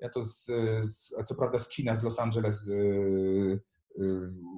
Ja 0.00 0.08
to 0.08 0.24
z, 0.24 0.44
z, 0.80 1.14
co 1.24 1.34
prawda 1.34 1.58
z 1.58 1.68
kina 1.68 1.94
z 1.94 2.02
Los 2.02 2.18
Angeles 2.18 2.68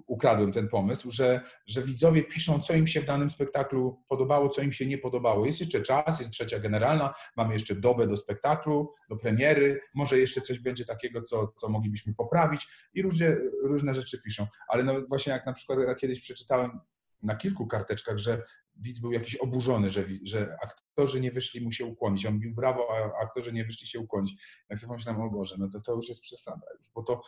ukradłem 0.07 0.53
ten 0.53 0.68
pomysł, 0.68 1.11
że, 1.11 1.41
że 1.66 1.82
widzowie 1.82 2.22
piszą, 2.22 2.61
co 2.61 2.74
im 2.74 2.86
się 2.86 3.01
w 3.01 3.05
danym 3.05 3.30
spektaklu 3.30 4.05
podobało, 4.09 4.49
co 4.49 4.62
im 4.62 4.72
się 4.72 4.86
nie 4.86 4.99
podobało. 4.99 5.47
Jest 5.47 5.61
jeszcze 5.61 5.82
czas, 5.82 6.20
jest 6.20 6.32
trzecia 6.32 6.59
generalna, 6.59 7.14
mamy 7.36 7.53
jeszcze 7.53 7.74
dobę 7.74 8.07
do 8.07 8.16
spektaklu, 8.16 8.93
do 9.11 9.16
premiery, 9.16 9.80
może 9.95 10.18
jeszcze 10.18 10.41
coś 10.41 10.59
będzie 10.59 10.84
takiego, 10.84 11.22
co, 11.22 11.53
co 11.57 11.68
moglibyśmy 11.68 12.14
poprawić 12.14 12.68
i 12.95 13.03
różne, 13.03 13.36
różne 13.62 13.95
rzeczy 13.95 14.22
piszą. 14.22 14.47
Ale 14.68 14.84
no 14.84 14.95
właśnie 15.09 15.32
jak 15.32 15.47
na 15.47 15.53
przykład 15.53 15.78
ja 15.86 15.95
kiedyś 15.95 16.20
przeczytałem 16.20 16.80
na 17.22 17.36
kilku 17.36 17.66
karteczkach, 17.66 18.18
że 18.18 18.43
widz 18.76 19.01
był 19.01 19.12
jakiś 19.12 19.36
oburzony, 19.36 19.91
że, 19.91 20.05
że 20.24 20.57
aktorzy 20.62 21.20
nie 21.20 21.32
wyszli 21.32 21.61
mu 21.61 21.72
się 21.72 21.84
ukłonić. 21.84 22.26
On 22.26 22.39
bił 22.39 22.55
brawo, 22.55 22.89
a 22.91 23.22
aktorzy 23.24 23.53
nie 23.53 23.64
wyszli 23.64 23.86
się 23.86 24.01
ukłonić. 24.01 24.43
Jak 24.70 24.78
sobie 24.78 24.89
pomyślałem, 24.89 25.22
o 25.22 25.30
Boże, 25.30 25.55
no 25.59 25.68
to 25.70 25.80
to 25.80 25.95
już 25.95 26.09
jest 26.09 26.20
przesada, 26.20 26.66
bo 26.95 27.03
to... 27.03 27.22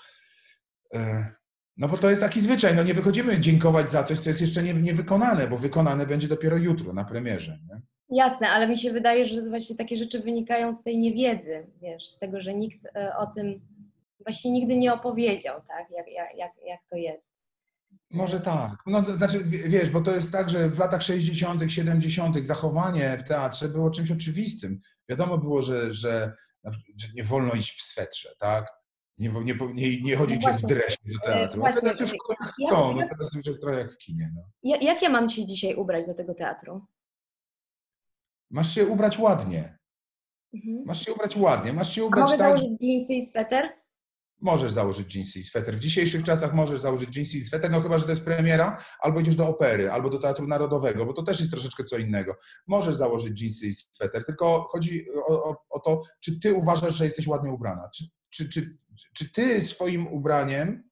E, 0.95 1.35
no 1.77 1.89
bo 1.89 1.99
to 1.99 2.11
jest 2.11 2.23
taki 2.23 2.41
zwyczaj, 2.41 2.77
no 2.77 2.83
nie 2.83 2.95
wychodzimy 2.95 3.41
dziękować 3.41 3.91
za 3.91 4.03
coś, 4.03 4.19
co 4.19 4.31
jest 4.31 4.41
jeszcze 4.41 4.63
nie, 4.63 4.75
niewykonane, 4.75 5.47
bo 5.47 5.57
wykonane 5.57 6.07
będzie 6.07 6.29
dopiero 6.29 6.57
jutro 6.57 6.93
na 6.93 7.05
premierze. 7.05 7.59
Nie? 7.69 7.81
Jasne, 8.17 8.49
ale 8.49 8.69
mi 8.69 8.79
się 8.79 8.93
wydaje, 8.93 9.27
że 9.27 9.49
właśnie 9.49 9.77
takie 9.77 9.97
rzeczy 9.97 10.21
wynikają 10.21 10.75
z 10.75 10.83
tej 10.83 10.99
niewiedzy, 10.99 11.67
wiesz, 11.83 12.09
z 12.09 12.19
tego, 12.19 12.41
że 12.41 12.55
nikt 12.55 12.87
e, 12.97 13.17
o 13.17 13.27
tym 13.27 13.61
właśnie 14.27 14.51
nigdy 14.51 14.77
nie 14.77 14.95
opowiedział, 14.95 15.61
tak, 15.69 15.91
jak, 15.91 16.07
jak, 16.09 16.37
jak, 16.37 16.53
jak 16.67 16.81
to 16.91 16.97
jest. 16.97 17.31
Może 18.11 18.41
tak. 18.41 18.73
No, 18.87 19.03
to 19.03 19.17
znaczy, 19.17 19.45
wiesz, 19.45 19.91
bo 19.91 20.01
to 20.01 20.15
jest 20.15 20.33
tak, 20.33 20.51
że 20.51 20.69
w 20.69 20.79
latach 20.79 21.03
60., 21.03 21.73
70. 21.73 22.45
zachowanie 22.45 23.19
w 23.19 23.29
teatrze 23.29 23.69
było 23.69 23.91
czymś 23.91 24.11
oczywistym. 24.11 24.81
Wiadomo 25.09 25.39
było, 25.39 25.63
że, 25.63 25.95
że, 25.95 26.33
że 26.97 27.09
nie 27.15 27.25
wolno 27.25 27.55
iść 27.55 27.79
w 27.79 27.83
swetrze, 27.83 28.29
tak? 28.39 28.80
Nie, 29.21 29.29
nie, 29.29 29.55
nie, 29.75 30.03
nie 30.03 30.17
chodzić 30.17 30.43
no 30.43 30.53
w 30.53 30.61
dresie 30.61 30.97
do 31.05 31.33
teatru. 31.33 31.61
Właśnie, 31.61 31.81
teraz 31.81 32.01
już 32.01 32.11
chcą, 32.67 32.95
no 32.95 33.01
teraz 33.09 33.35
już 33.35 33.47
jest 33.47 33.61
trochę 33.61 33.79
jak 33.79 33.91
w 33.91 33.99
kinie. 33.99 34.33
No. 34.35 34.77
Jak 34.81 35.03
ja 35.03 35.09
mam 35.09 35.29
się 35.29 35.47
dzisiaj 35.47 35.75
ubrać 35.75 36.07
do 36.07 36.15
tego 36.15 36.35
teatru? 36.35 36.87
Masz 38.51 38.75
się 38.75 38.87
ubrać 38.87 39.19
ładnie. 39.19 39.79
Mhm. 40.55 40.85
Masz 40.87 41.05
się 41.05 41.13
ubrać 41.13 41.37
ładnie. 41.37 41.73
Masz 41.73 41.95
się 41.95 42.05
ubrać 42.05 42.23
A 42.23 42.25
mogę 42.25 42.39
tak, 42.39 42.59
założyć 42.59 42.81
jeansy 42.81 43.15
i 43.15 43.27
sweter? 43.27 43.69
Możesz 44.41 44.73
założyć 44.73 45.17
jeansy 45.17 45.39
i 45.39 45.45
sweter. 45.45 45.77
W 45.77 45.81
dzisiejszych 45.81 46.23
czasach 46.23 46.55
możesz 46.55 46.81
założyć 46.81 47.17
jeansy 47.17 47.39
i 47.39 47.45
sweter, 47.45 47.71
no 47.71 47.81
chyba, 47.81 47.99
że 47.99 48.05
to 48.05 48.11
jest 48.11 48.25
premiera, 48.25 48.85
albo 49.01 49.21
idziesz 49.21 49.37
do 49.37 49.49
opery, 49.49 49.91
albo 49.91 50.11
do 50.11 50.19
Teatru 50.19 50.47
Narodowego, 50.47 51.07
bo 51.07 51.13
to 51.13 51.23
też 51.23 51.41
jest 51.41 51.53
troszeczkę 51.53 51.85
co 51.85 51.99
innego. 51.99 52.37
Możesz 52.67 52.95
założyć 52.95 53.41
jeansy 53.41 53.67
i 53.67 53.73
sweter, 53.73 54.25
tylko 54.25 54.69
chodzi 54.71 55.07
o, 55.29 55.45
o, 55.45 55.65
o 55.71 55.81
to, 55.81 56.03
czy 56.21 56.41
ty 56.41 56.55
uważasz, 56.55 56.95
że 56.95 57.05
jesteś 57.05 57.27
ładnie 57.27 57.53
ubrana. 57.53 57.89
Czy, 57.95 58.05
czy, 58.31 58.49
czy, 58.49 58.79
czy 59.15 59.33
ty 59.33 59.63
swoim 59.65 60.07
ubraniem 60.07 60.91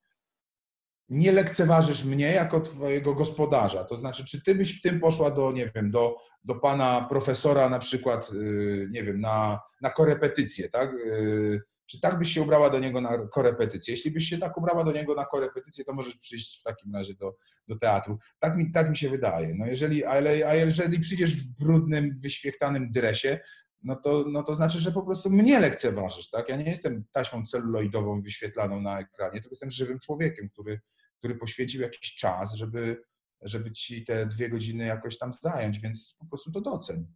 nie 1.09 1.33
lekceważysz 1.33 2.05
mnie 2.05 2.33
jako 2.33 2.61
twojego 2.61 3.15
gospodarza. 3.15 3.85
To 3.85 3.97
znaczy, 3.97 4.25
czy 4.25 4.43
ty 4.43 4.55
byś 4.55 4.79
w 4.79 4.83
tym 4.83 5.01
poszła 5.01 5.31
do, 5.31 5.53
nie 5.53 5.71
wiem, 5.75 5.91
do, 5.91 6.17
do 6.45 6.55
pana 6.55 7.07
profesora 7.09 7.69
na 7.69 7.79
przykład, 7.79 8.31
y, 8.33 8.89
nie 8.91 9.05
wiem, 9.05 9.21
na, 9.21 9.61
na 9.81 9.91
korepetycję, 9.91 10.69
tak? 10.69 10.95
Y, 10.95 11.61
czy 11.87 12.01
tak 12.01 12.19
byś 12.19 12.35
się 12.35 12.43
ubrała 12.43 12.71
do 12.71 12.79
niego 12.79 13.01
na 13.01 13.19
korepetycję? 13.19 13.95
Jeśli 13.95 14.11
byś 14.11 14.29
się 14.29 14.39
tak 14.39 14.59
ubrała 14.59 14.85
do 14.85 14.93
niego 14.93 15.15
na 15.15 15.25
korepetycję, 15.25 15.85
to 15.85 15.93
możesz 15.93 16.17
przyjść 16.17 16.61
w 16.61 16.63
takim 16.63 16.95
razie 16.95 17.15
do, 17.15 17.37
do 17.69 17.79
teatru. 17.79 18.19
Tak 18.39 18.57
mi, 18.57 18.73
tak 18.73 18.91
mi 18.91 18.97
się 18.97 19.11
wydaje. 19.11 19.55
No 19.55 19.67
jeżeli, 19.67 20.05
ale, 20.05 20.31
a 20.31 20.55
jeżeli 20.55 21.01
przyjdziesz 21.01 21.37
w 21.37 21.59
brudnym, 21.59 22.17
wyświechtanym 22.19 22.91
dresie, 22.91 23.41
no 23.83 23.97
to, 23.97 24.25
no 24.29 24.43
to 24.43 24.55
znaczy, 24.55 24.81
że 24.81 24.93
po 24.93 25.03
prostu 25.03 25.31
mnie 25.31 25.61
lekceważysz, 25.61 26.31
tak? 26.31 26.49
Ja 26.49 26.57
nie 26.57 26.71
jestem 26.71 27.05
taśmą 27.13 27.47
celuloidową 27.47 28.21
wyświetlaną 28.21 28.81
na 28.81 29.01
ekranie, 29.01 29.33
tylko 29.33 29.51
jestem 29.51 29.71
żywym 29.71 29.99
człowiekiem, 29.99 30.49
który, 30.49 30.81
który 31.19 31.35
poświęcił 31.35 31.81
jakiś 31.81 32.15
czas, 32.15 32.55
żeby, 32.55 33.03
żeby 33.43 33.73
ci 33.73 34.05
te 34.05 34.27
dwie 34.27 34.49
godziny 34.49 34.87
jakoś 34.87 35.19
tam 35.19 35.33
zająć, 35.33 35.79
więc 35.79 36.17
po 36.19 36.27
prostu 36.27 36.53
to 36.53 36.61
doceń. 36.61 37.07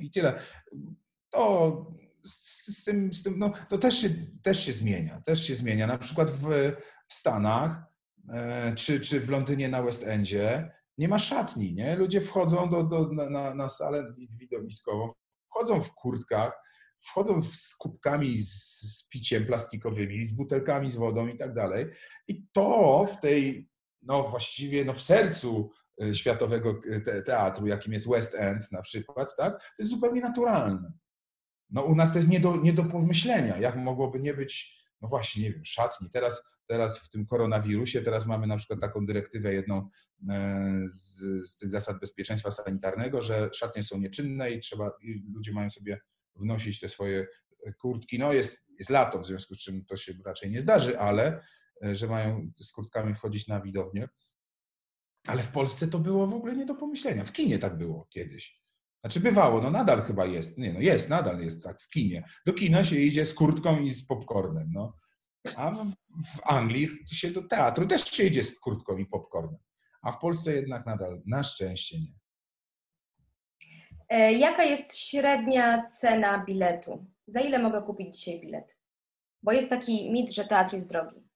I 0.00 0.10
tyle. 0.10 0.40
To 1.30 1.86
z, 2.24 2.78
z, 2.78 2.84
tym, 2.84 3.12
z 3.12 3.22
tym 3.22 3.38
no, 3.38 3.52
to 3.68 3.78
też 3.78 4.00
się, 4.00 4.08
też 4.42 4.64
się 4.64 4.72
zmienia, 4.72 5.20
też 5.20 5.46
się 5.46 5.54
zmienia. 5.54 5.86
Na 5.86 5.98
przykład 5.98 6.30
w, 6.30 6.72
w 7.06 7.14
Stanach 7.14 7.84
e, 8.28 8.72
czy, 8.74 9.00
czy 9.00 9.20
w 9.20 9.30
Londynie 9.30 9.68
na 9.68 9.82
West 9.82 10.02
Endzie 10.02 10.70
nie 10.98 11.08
ma 11.08 11.18
szatni, 11.18 11.74
nie? 11.74 11.96
Ludzie 11.96 12.20
wchodzą 12.20 12.70
do, 12.70 12.84
do, 12.84 13.12
na, 13.12 13.54
na 13.54 13.68
salę 13.68 14.14
widowiskową, 14.38 15.08
wchodzą 15.56 15.80
w 15.80 15.94
kurtkach, 15.94 16.62
wchodzą 16.98 17.42
z 17.42 17.74
kubkami 17.74 18.38
z, 18.38 19.08
piciem 19.10 19.46
plastikowymi, 19.46 20.26
z 20.26 20.32
butelkami 20.32 20.90
z 20.90 20.96
wodą 20.96 21.26
i 21.26 21.38
tak 21.38 21.54
dalej. 21.54 21.86
I 22.28 22.46
to 22.52 23.06
w 23.06 23.20
tej, 23.20 23.70
no 24.02 24.22
właściwie 24.22 24.84
no 24.84 24.92
w 24.92 25.02
sercu 25.02 25.70
e, 26.02 26.14
światowego 26.14 26.80
te, 27.04 27.22
teatru, 27.22 27.66
jakim 27.66 27.92
jest 27.92 28.08
West 28.08 28.34
End 28.34 28.72
na 28.72 28.82
przykład, 28.82 29.36
tak? 29.36 29.60
to 29.60 29.82
jest 29.82 29.90
zupełnie 29.90 30.20
naturalne. 30.20 30.92
No 31.70 31.82
u 31.82 31.94
nas 31.94 32.12
to 32.12 32.18
jest 32.18 32.28
nie 32.30 32.40
do, 32.40 32.56
nie 32.56 32.72
do 32.72 32.84
pomyślenia, 32.84 33.56
jak 33.56 33.76
mogłoby 33.76 34.20
nie 34.20 34.34
być, 34.34 34.84
no 35.00 35.08
właśnie, 35.08 35.42
nie 35.42 35.52
wiem, 35.52 35.64
szatni. 35.64 36.10
Teraz, 36.10 36.44
teraz 36.66 36.98
w 36.98 37.10
tym 37.10 37.26
koronawirusie, 37.26 38.02
teraz 38.02 38.26
mamy 38.26 38.46
na 38.46 38.56
przykład 38.56 38.80
taką 38.80 39.06
dyrektywę 39.06 39.54
jedną 39.54 39.88
e, 40.28 40.82
z, 40.84 41.20
z 41.50 41.58
tych 41.58 41.70
zasad 41.70 42.00
bezpieczeństwa 42.00 42.50
sanitarnego, 42.50 43.22
że 43.22 43.50
szatnie 43.52 43.82
są 43.82 43.98
nieczynne 43.98 44.50
i 44.50 44.60
trzeba, 44.60 44.90
i 45.02 45.24
ludzie 45.34 45.52
mają 45.52 45.70
sobie 45.70 46.00
wnosić 46.34 46.80
te 46.80 46.88
swoje 46.88 47.26
kurtki. 47.78 48.18
No 48.18 48.32
jest, 48.32 48.58
jest 48.78 48.90
lato, 48.90 49.18
w 49.18 49.26
związku 49.26 49.54
z 49.54 49.58
czym 49.58 49.84
to 49.84 49.96
się 49.96 50.12
raczej 50.24 50.50
nie 50.50 50.60
zdarzy, 50.60 50.98
ale 50.98 51.40
e, 51.84 51.96
że 51.96 52.06
mają 52.06 52.50
z 52.58 52.72
kurtkami 52.72 53.14
wchodzić 53.14 53.48
na 53.48 53.60
widownię. 53.60 54.08
Ale 55.26 55.42
w 55.42 55.48
Polsce 55.48 55.88
to 55.88 55.98
było 55.98 56.26
w 56.26 56.34
ogóle 56.34 56.56
nie 56.56 56.66
do 56.66 56.74
pomyślenia. 56.74 57.24
W 57.24 57.32
kinie 57.32 57.58
tak 57.58 57.78
było 57.78 58.08
kiedyś. 58.10 58.60
Znaczy 59.00 59.20
bywało, 59.20 59.60
no 59.60 59.70
nadal 59.70 60.02
chyba 60.02 60.26
jest, 60.26 60.58
nie 60.58 60.72
no 60.72 60.80
jest, 60.80 61.08
nadal 61.08 61.40
jest 61.40 61.62
tak 61.62 61.80
w 61.80 61.88
kinie. 61.88 62.24
Do 62.46 62.52
kina 62.52 62.84
się 62.84 62.96
idzie 62.96 63.26
z 63.26 63.34
kurtką 63.34 63.80
i 63.80 63.90
z 63.90 64.06
popcornem, 64.06 64.70
no. 64.72 64.96
A 65.56 65.70
w, 65.70 65.84
w 66.36 66.40
Anglii 66.44 66.88
się 67.06 67.30
do 67.30 67.42
teatru 67.42 67.86
też 67.86 68.04
się 68.04 68.24
idzie 68.24 68.44
z 68.44 68.58
kurtką 68.58 68.96
i 68.96 69.06
popcornem. 69.06 69.58
A 70.02 70.12
w 70.12 70.18
Polsce 70.18 70.54
jednak 70.54 70.86
nadal, 70.86 71.22
na 71.26 71.42
szczęście 71.42 71.98
nie. 72.00 72.14
E, 74.08 74.32
jaka 74.32 74.64
jest 74.64 74.96
średnia 74.96 75.88
cena 75.88 76.44
biletu? 76.44 77.06
Za 77.26 77.40
ile 77.40 77.58
mogę 77.58 77.82
kupić 77.82 78.18
dzisiaj 78.18 78.40
bilet? 78.40 78.76
Bo 79.42 79.52
jest 79.52 79.70
taki 79.70 80.12
mit, 80.12 80.32
że 80.32 80.44
teatr 80.44 80.74
jest 80.74 80.88
drogi. 80.88 81.26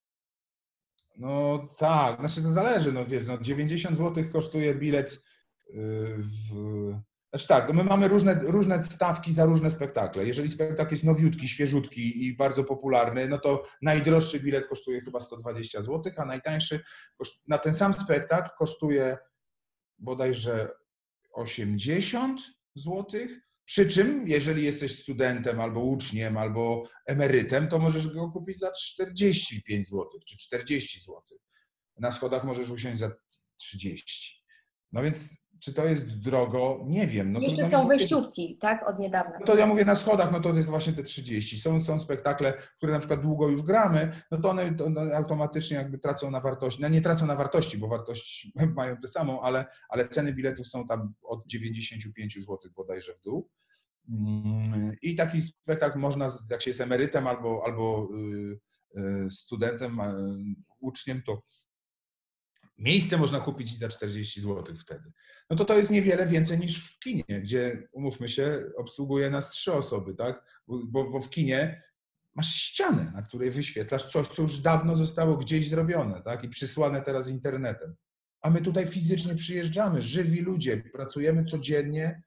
No 1.17 1.69
tak, 1.79 2.21
znaczy 2.21 2.43
to 2.43 2.49
zależy, 2.51 2.93
no 2.93 3.07
wiesz, 3.07 3.27
no 3.27 3.39
90 3.39 3.97
zł 3.97 4.25
kosztuje 4.33 4.75
bilet 4.75 5.13
y, 5.13 5.21
w, 6.19 6.55
znaczy 7.31 7.49
tak, 7.49 7.69
no 7.69 7.75
my 7.75 7.85
mamy 7.85 8.09
różne, 8.09 8.41
różne 8.43 8.83
stawki 8.83 9.33
za 9.33 9.45
różne 9.45 9.71
spektakle. 9.71 10.27
Jeżeli 10.27 10.51
spektakl 10.51 10.95
jest 10.95 11.05
nowiutki, 11.05 11.49
świeżutki 11.49 12.27
i 12.27 12.37
bardzo 12.37 12.65
popularny, 12.65 13.29
no 13.29 13.39
to 13.39 13.63
najdroższy 13.83 14.41
bilet 14.41 14.67
kosztuje 14.67 15.01
chyba 15.01 15.21
120 15.21 15.83
zł, 15.83 16.13
a 16.17 16.25
najtańszy 16.25 16.81
na 17.49 17.59
ten 17.59 17.73
sam 17.73 17.95
spektakl 17.95 18.51
kosztuje 18.59 19.19
bodajże 19.99 20.69
80 21.33 22.41
zł. 22.75 23.07
Przy 23.65 23.89
czym, 23.89 24.29
jeżeli 24.29 24.65
jesteś 24.65 24.99
studentem 24.99 25.61
albo 25.61 25.81
uczniem, 25.81 26.37
albo 26.37 26.89
emerytem, 27.07 27.69
to 27.69 27.79
możesz 27.79 28.09
go 28.09 28.31
kupić 28.31 28.59
za 28.59 28.73
45 28.73 29.89
zł 29.89 30.09
czy 30.27 30.37
40 30.39 31.01
zł. 31.01 31.23
Na 31.99 32.13
schodach 32.13 32.45
możesz 32.45 32.71
usiąść 32.71 32.99
za 32.99 33.11
30. 33.57 34.45
No 34.93 35.03
więc 35.03 35.37
czy 35.61 35.75
to 35.75 35.85
jest 35.85 36.19
drogo? 36.19 36.85
Nie 36.87 37.07
wiem. 37.07 37.33
No 37.33 37.41
Jeszcze 37.41 37.67
są 37.67 37.89
wejściówki, 37.89 38.59
tak? 38.61 38.89
Od 38.89 38.99
niedawna. 38.99 39.39
No 39.41 39.47
to 39.47 39.57
ja 39.57 39.67
mówię 39.67 39.85
na 39.85 39.95
schodach, 39.95 40.33
no 40.33 40.41
to 40.41 40.55
jest 40.55 40.69
właśnie 40.69 40.93
te 40.93 41.03
30. 41.03 41.61
Są, 41.61 41.81
są 41.81 41.99
spektakle, 41.99 42.55
które 42.77 42.93
na 42.93 42.99
przykład 42.99 43.23
długo 43.23 43.49
już 43.49 43.63
gramy, 43.63 44.13
no 44.31 44.39
to 44.39 44.51
one, 44.51 44.77
one 44.85 45.17
automatycznie 45.17 45.77
jakby 45.77 45.99
tracą 45.99 46.31
na 46.31 46.41
wartości. 46.41 46.83
No 46.83 46.89
nie 46.89 47.01
tracą 47.01 47.27
na 47.27 47.37
wartości, 47.37 47.79
bo 47.79 47.89
wartość 47.89 48.53
mają 48.77 48.97
tę 48.97 49.09
samą, 49.09 49.41
ale, 49.41 49.67
ale 49.89 50.09
ceny 50.09 50.33
biletów 50.33 50.69
są 50.69 50.87
tam 50.87 51.15
od 51.23 51.47
95 51.47 52.35
zł 52.35 52.59
bodajże 52.77 53.15
w 53.15 53.21
dół. 53.21 53.51
Mm, 54.09 54.97
I 55.03 55.15
taki 55.17 55.43
spektakl 55.43 55.99
można, 55.99 56.29
jak 56.51 56.63
się 56.63 56.71
jest 56.71 56.81
emerytem 56.81 57.27
albo, 57.27 57.63
albo 57.65 58.09
y, 58.95 59.01
y, 59.01 59.31
studentem, 59.31 60.01
uczniem, 60.81 61.23
to 61.23 61.43
Miejsce 62.81 63.17
można 63.17 63.41
kupić 63.41 63.79
za 63.79 63.89
40 63.89 64.41
zł 64.41 64.77
wtedy. 64.77 65.13
No 65.51 65.57
to 65.57 65.65
to 65.65 65.77
jest 65.77 65.91
niewiele 65.91 66.27
więcej 66.27 66.59
niż 66.59 66.85
w 66.85 66.99
kinie, 66.99 67.25
gdzie, 67.29 67.89
umówmy 67.93 68.29
się, 68.29 68.63
obsługuje 68.77 69.31
nas 69.31 69.51
trzy 69.51 69.73
osoby, 69.73 70.15
tak? 70.15 70.63
Bo, 70.67 71.11
bo 71.11 71.21
w 71.21 71.31
kinie 71.31 71.83
masz 72.35 72.55
ścianę, 72.55 73.13
na 73.15 73.23
której 73.23 73.51
wyświetlasz 73.51 74.07
coś, 74.07 74.29
co 74.29 74.43
już 74.43 74.59
dawno 74.59 74.97
zostało 74.97 75.37
gdzieś 75.37 75.69
zrobione, 75.69 76.23
tak? 76.23 76.45
I 76.45 76.49
przysłane 76.49 77.03
teraz 77.03 77.29
internetem. 77.29 77.95
A 78.43 78.51
my 78.51 78.61
tutaj 78.61 78.87
fizycznie 78.87 79.35
przyjeżdżamy, 79.35 80.03
żywi 80.03 80.41
ludzie, 80.41 80.83
pracujemy 80.93 81.45
codziennie 81.45 82.23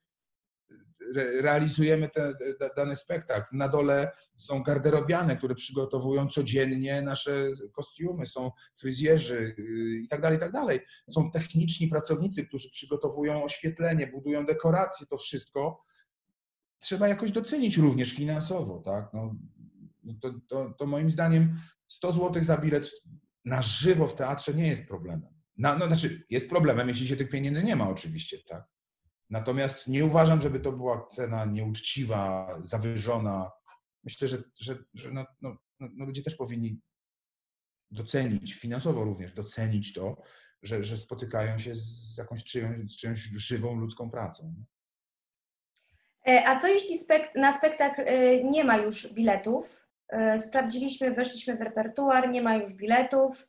realizujemy 1.16 2.10
te, 2.10 2.34
te, 2.60 2.70
dany 2.78 2.96
spektakl. 2.96 3.58
Na 3.58 3.70
dole 3.70 4.12
są 4.36 4.64
garderobiane, 4.64 5.38
które 5.38 5.56
przygotowują 5.56 6.28
codziennie 6.28 7.02
nasze 7.02 7.52
kostiumy, 7.72 8.26
są 8.26 8.52
fryzjerzy 8.76 9.56
y, 9.60 10.00
i 10.04 10.08
tak 10.08 10.22
dalej, 10.22 10.38
i 10.38 10.40
tak 10.40 10.52
dalej. 10.52 10.80
Są 11.10 11.32
techniczni 11.32 11.88
pracownicy, 11.88 12.46
którzy 12.46 12.70
przygotowują 12.70 13.44
oświetlenie, 13.44 14.08
budują 14.08 14.46
dekoracje, 14.46 15.08
to 15.08 15.18
wszystko 15.18 15.84
trzeba 16.78 17.08
jakoś 17.08 17.32
docenić 17.32 17.78
również 17.78 18.14
finansowo, 18.14 18.80
tak? 18.86 19.14
No, 19.14 19.36
to, 20.22 20.34
to, 20.48 20.74
to 20.78 20.86
moim 20.86 21.12
zdaniem 21.12 21.60
100 21.88 22.12
zł 22.12 22.44
za 22.44 22.58
bilet 22.58 22.92
na 23.46 23.62
żywo 23.62 24.08
w 24.08 24.16
teatrze 24.16 24.54
nie 24.54 24.68
jest 24.68 24.88
problemem. 24.88 25.34
No, 25.58 25.78
no, 25.78 25.88
znaczy, 25.88 26.26
jest 26.30 26.50
problemem, 26.50 26.90
jeśli 26.90 27.08
się 27.08 27.16
tych 27.16 27.30
pieniędzy 27.30 27.64
nie 27.64 27.76
ma 27.76 27.90
oczywiście, 27.90 28.38
tak? 28.48 28.73
Natomiast 29.34 29.88
nie 29.88 30.06
uważam, 30.06 30.42
żeby 30.42 30.60
to 30.60 30.72
była 30.72 31.08
cena 31.08 31.46
nieuczciwa, 31.46 32.50
zawyżona. 32.64 33.52
Myślę, 34.04 34.28
że, 34.28 34.38
że, 34.60 34.78
że 34.94 35.12
no, 35.12 35.26
no, 35.42 35.58
no 35.80 36.06
ludzie 36.06 36.24
też 36.24 36.36
powinni 36.36 36.82
docenić, 37.92 38.54
finansowo 38.54 39.04
również 39.04 39.34
docenić 39.34 39.94
to, 39.94 40.22
że, 40.64 40.84
że 40.84 40.98
spotykają 40.98 41.60
się 41.60 41.76
z 41.76 42.18
jakąś 42.18 42.44
czyjąś, 42.44 42.92
z 42.92 42.98
czyjąś 42.98 43.20
żywą 43.20 43.76
ludzką 43.76 44.10
pracą. 44.10 44.56
E, 46.28 46.48
A 46.48 46.60
co 46.60 46.68
jeśli 46.68 47.00
spek- 47.00 47.36
na 47.36 47.58
spektakl 47.58 48.02
e, 48.06 48.44
nie 48.44 48.64
ma 48.64 48.78
już 48.78 49.14
biletów? 49.14 49.88
E, 50.10 50.40
Sprawdziliśmy, 50.40 51.14
weszliśmy 51.14 51.58
w 51.58 51.62
repertuar, 51.62 52.30
nie 52.30 52.42
ma 52.42 52.56
już 52.56 52.74
biletów. 52.74 53.48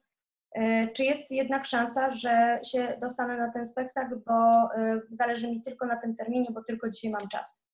E, 0.54 0.88
Czy 0.88 1.04
jest 1.04 1.30
jednak 1.30 1.66
szansa, 1.66 2.14
że 2.14 2.60
się 2.64 2.96
dostanę 3.00 3.36
na 3.36 3.52
ten 3.52 3.66
spektakl, 3.66 4.16
bo 4.26 4.32
e, 4.76 5.00
zależy 5.12 5.50
mi 5.50 5.62
tylko 5.62 5.86
na 5.86 5.96
tym 5.96 6.16
terminie, 6.16 6.48
bo 6.52 6.62
tylko 6.62 6.90
dzisiaj 6.90 7.10
mam 7.10 7.28
czas? 7.28 7.64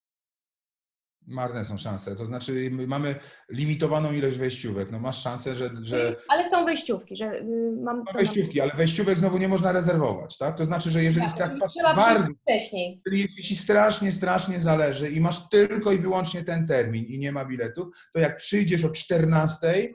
Marne 1.26 1.64
są 1.64 1.76
szanse. 1.78 2.16
To 2.16 2.26
znaczy, 2.26 2.68
my 2.72 2.86
mamy 2.86 3.14
limitowaną 3.50 4.12
ilość 4.12 4.38
wejściówek. 4.38 4.90
No 4.90 4.98
masz 4.98 5.22
szansę, 5.22 5.56
że. 5.56 5.70
że... 5.82 6.16
Ale 6.28 6.48
są 6.48 6.64
wejściówki, 6.64 7.16
że 7.16 7.34
y, 7.40 7.44
mam 7.82 7.98
No 7.98 8.04
to 8.04 8.12
na- 8.12 8.18
wejściówki, 8.18 8.60
ale 8.60 8.72
wejściówek 8.74 9.18
znowu 9.18 9.38
nie 9.38 9.48
można 9.48 9.72
rezerwować, 9.72 10.38
tak? 10.38 10.56
To 10.56 10.64
znaczy, 10.64 10.90
że 10.90 11.02
jeżeli 11.02 11.26
Tak, 11.26 11.36
tak, 11.38 11.50
czyli 11.50 11.84
bardzo, 11.96 12.28
wcześniej. 12.42 13.02
jeżeli 13.06 13.28
ci 13.42 13.56
strasznie, 13.56 14.12
strasznie 14.12 14.60
zależy 14.60 15.10
i 15.10 15.20
masz 15.20 15.48
tylko 15.48 15.92
i 15.92 15.98
wyłącznie 15.98 16.44
ten 16.44 16.66
termin 16.66 17.04
i 17.04 17.18
nie 17.18 17.32
ma 17.32 17.44
biletu, 17.44 17.90
to 18.14 18.20
jak 18.20 18.36
przyjdziesz 18.36 18.84
o 18.84 18.90
14 18.90 19.88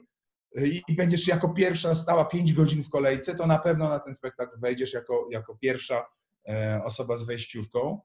i 0.87 0.95
będziesz 0.95 1.27
jako 1.27 1.49
pierwsza 1.49 1.95
stała 1.95 2.25
5 2.25 2.53
godzin 2.53 2.83
w 2.83 2.89
kolejce, 2.89 3.35
to 3.35 3.47
na 3.47 3.59
pewno 3.59 3.89
na 3.89 3.99
ten 3.99 4.13
spektakl 4.13 4.59
wejdziesz 4.59 4.93
jako, 4.93 5.27
jako 5.31 5.55
pierwsza 5.55 6.05
e, 6.49 6.81
osoba 6.83 7.17
z 7.17 7.23
wejściówką. 7.23 8.01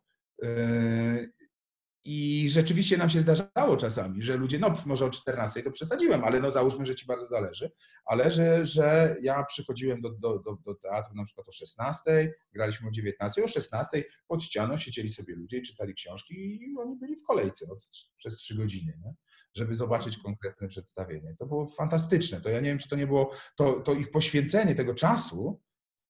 I 2.04 2.46
rzeczywiście 2.50 2.96
nam 2.96 3.10
się 3.10 3.20
zdarzało 3.20 3.76
czasami, 3.76 4.22
że 4.22 4.36
ludzie, 4.36 4.58
no 4.58 4.74
może 4.86 5.06
o 5.06 5.10
14 5.10 5.62
to 5.62 5.70
przesadziłem, 5.70 6.24
ale 6.24 6.40
no 6.40 6.52
załóżmy, 6.52 6.86
że 6.86 6.94
ci 6.94 7.06
bardzo 7.06 7.28
zależy, 7.28 7.70
ale 8.04 8.32
że, 8.32 8.66
że 8.66 9.16
ja 9.22 9.44
przychodziłem 9.44 10.00
do, 10.00 10.10
do, 10.10 10.38
do, 10.38 10.56
do 10.66 10.74
teatru 10.74 11.14
na 11.14 11.24
przykład 11.24 11.48
o 11.48 11.52
16, 11.52 12.34
graliśmy 12.52 12.88
o 12.88 12.90
19, 12.90 13.44
o 13.44 13.48
16 13.48 14.04
pod 14.28 14.42
ścianą 14.42 14.78
siedzieli 14.78 15.08
sobie 15.08 15.34
ludzie 15.34 15.58
i 15.58 15.62
czytali 15.62 15.94
książki 15.94 16.34
i 16.34 16.78
oni 16.78 16.96
byli 16.96 17.16
w 17.16 17.22
kolejce 17.22 17.66
od, 17.68 17.88
przez 18.16 18.36
3 18.36 18.54
godziny, 18.54 18.98
nie? 19.04 19.14
żeby 19.54 19.74
zobaczyć 19.74 20.18
konkretne 20.18 20.68
przedstawienie. 20.68 21.36
To 21.38 21.46
było 21.46 21.66
fantastyczne. 21.66 22.40
To 22.40 22.48
ja 22.48 22.60
nie 22.60 22.68
wiem, 22.68 22.78
czy 22.78 22.88
to 22.88 22.96
nie 22.96 23.06
było, 23.06 23.30
to, 23.56 23.80
to 23.80 23.92
ich 23.92 24.10
poświęcenie 24.10 24.74
tego 24.74 24.94
czasu, 24.94 25.60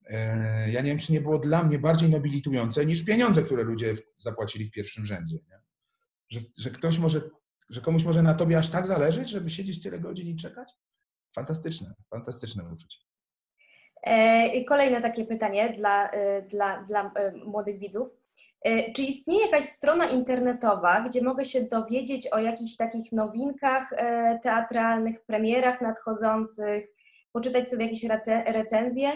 e, 0.07 0.71
ja 0.71 0.81
nie 0.81 0.91
wiem, 0.91 0.99
czy 0.99 1.13
nie 1.13 1.21
było 1.21 1.39
dla 1.39 1.63
mnie 1.63 1.79
bardziej 1.79 2.11
nobilitujące 2.11 2.87
niż 2.87 3.05
pieniądze, 3.05 3.43
które 3.43 3.63
ludzie 3.63 3.95
zapłacili 4.19 4.65
w 4.65 4.71
pierwszym 4.71 5.07
rzędzie. 5.07 5.37
Nie? 5.49 5.60
Że, 6.31 6.41
że 6.59 6.71
ktoś 6.71 6.99
może, 6.99 7.21
że 7.71 7.81
komuś 7.81 8.05
może 8.05 8.23
na 8.23 8.35
tobie 8.35 8.59
aż 8.59 8.71
tak 8.71 8.87
zależeć, 8.87 9.29
żeby 9.31 9.51
siedzieć 9.51 9.83
tyle 9.83 9.99
godzin 9.99 10.29
i 10.29 10.37
czekać? 10.37 10.73
Fantastyczne, 11.35 11.95
fantastyczne 12.11 12.65
uczucie. 12.65 12.99
E, 14.03 14.47
i 14.47 14.65
Kolejne 14.65 15.03
takie 15.03 15.25
pytanie 15.25 15.75
dla, 15.77 16.11
e, 16.11 16.43
dla, 16.43 16.83
dla 16.83 17.13
e, 17.15 17.33
młodych 17.33 17.79
widzów. 17.79 18.09
Czy 18.97 19.03
istnieje 19.03 19.47
jakaś 19.47 19.65
strona 19.65 20.07
internetowa, 20.07 21.01
gdzie 21.01 21.23
mogę 21.23 21.45
się 21.45 21.63
dowiedzieć 21.65 22.33
o 22.33 22.39
jakichś 22.39 22.77
takich 22.77 23.13
nowinkach 23.13 23.91
teatralnych, 24.43 25.25
premierach 25.25 25.81
nadchodzących, 25.81 26.87
poczytać 27.33 27.71
sobie 27.71 27.85
jakieś 27.85 28.05
rece- 28.05 28.53
recenzje? 28.53 29.13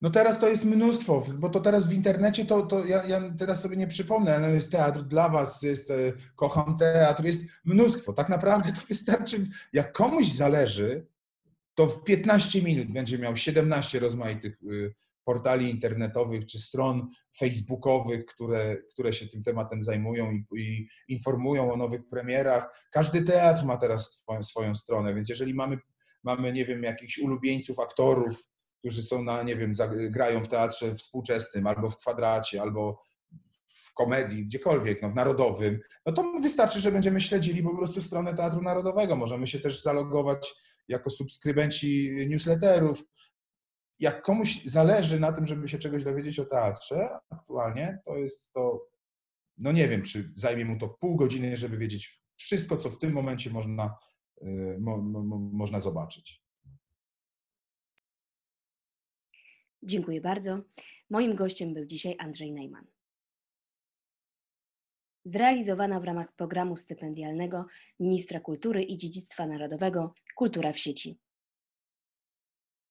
No 0.00 0.10
teraz 0.10 0.38
to 0.38 0.48
jest 0.48 0.64
mnóstwo, 0.64 1.26
bo 1.38 1.48
to 1.48 1.60
teraz 1.60 1.86
w 1.86 1.92
internecie 1.92 2.44
to, 2.44 2.62
to 2.62 2.84
ja, 2.84 3.04
ja 3.06 3.20
teraz 3.38 3.62
sobie 3.62 3.76
nie 3.76 3.86
przypomnę, 3.86 4.38
no 4.38 4.48
jest 4.48 4.72
teatr 4.72 5.02
dla 5.02 5.28
was, 5.28 5.62
jest 5.62 5.90
e, 5.90 5.94
kocham 6.36 6.78
teatr, 6.78 7.24
jest 7.24 7.42
mnóstwo. 7.64 8.12
Tak 8.12 8.28
naprawdę 8.28 8.72
to 8.72 8.80
wystarczy, 8.88 9.46
jak 9.72 9.92
komuś 9.92 10.28
zależy, 10.28 11.06
to 11.74 11.86
w 11.86 12.04
15 12.04 12.62
minut 12.62 12.92
będzie 12.92 13.18
miał 13.18 13.36
17 13.36 14.00
rozmaitych 14.00 14.62
y, 14.62 14.94
portali 15.24 15.70
internetowych 15.70 16.46
czy 16.46 16.58
stron 16.58 17.08
facebookowych, 17.38 18.26
które, 18.26 18.76
które 18.76 19.12
się 19.12 19.26
tym 19.26 19.42
tematem 19.42 19.82
zajmują 19.82 20.32
i, 20.32 20.44
i 20.56 20.88
informują 21.08 21.72
o 21.72 21.76
nowych 21.76 22.08
premierach. 22.08 22.88
Każdy 22.92 23.22
teatr 23.22 23.64
ma 23.64 23.76
teraz 23.76 24.12
swoją, 24.12 24.42
swoją 24.42 24.74
stronę, 24.74 25.14
więc 25.14 25.28
jeżeli 25.28 25.54
mamy, 25.54 25.78
mamy, 26.22 26.52
nie 26.52 26.64
wiem, 26.64 26.82
jakichś 26.82 27.18
ulubieńców 27.18 27.78
aktorów, 27.78 28.49
którzy 28.80 29.02
są 29.02 29.22
na, 29.22 29.42
nie 29.42 29.56
wiem, 29.56 29.72
grają 30.10 30.42
w 30.42 30.48
teatrze 30.48 30.94
współczesnym, 30.94 31.66
albo 31.66 31.90
w 31.90 31.96
kwadracie, 31.96 32.62
albo 32.62 33.00
w 33.66 33.94
komedii, 33.94 34.46
gdziekolwiek, 34.46 35.02
no, 35.02 35.10
w 35.10 35.14
narodowym, 35.14 35.80
no 36.06 36.12
to 36.12 36.32
wystarczy, 36.42 36.80
że 36.80 36.92
będziemy 36.92 37.20
śledzili 37.20 37.62
po 37.62 37.76
prostu 37.76 38.00
stronę 38.00 38.34
Teatru 38.34 38.62
Narodowego. 38.62 39.16
Możemy 39.16 39.46
się 39.46 39.60
też 39.60 39.82
zalogować 39.82 40.54
jako 40.88 41.10
subskrybenci 41.10 42.10
newsletterów. 42.28 43.04
Jak 43.98 44.22
komuś 44.22 44.64
zależy 44.64 45.20
na 45.20 45.32
tym, 45.32 45.46
żeby 45.46 45.68
się 45.68 45.78
czegoś 45.78 46.04
dowiedzieć 46.04 46.38
o 46.38 46.44
teatrze 46.44 47.18
aktualnie, 47.30 47.98
to 48.04 48.16
jest 48.16 48.52
to, 48.52 48.86
no 49.58 49.72
nie 49.72 49.88
wiem, 49.88 50.02
czy 50.02 50.32
zajmie 50.34 50.64
mu 50.64 50.78
to 50.78 50.88
pół 50.88 51.16
godziny, 51.16 51.56
żeby 51.56 51.78
wiedzieć 51.78 52.22
wszystko, 52.36 52.76
co 52.76 52.90
w 52.90 52.98
tym 52.98 53.12
momencie 53.12 53.50
można, 53.50 53.96
y, 54.42 54.76
mo, 54.80 54.98
mo, 54.98 55.38
można 55.38 55.80
zobaczyć. 55.80 56.39
Dziękuję 59.82 60.20
bardzo. 60.20 60.60
Moim 61.10 61.34
gościem 61.34 61.74
był 61.74 61.84
dzisiaj 61.84 62.16
Andrzej 62.18 62.52
Najman. 62.52 62.86
Zrealizowana 65.24 66.00
w 66.00 66.04
ramach 66.04 66.32
programu 66.32 66.76
stypendialnego 66.76 67.66
Ministra 68.00 68.40
Kultury 68.40 68.82
i 68.82 68.96
Dziedzictwa 68.96 69.46
Narodowego 69.46 70.14
Kultura 70.34 70.72
w 70.72 70.78
sieci. 70.78 71.18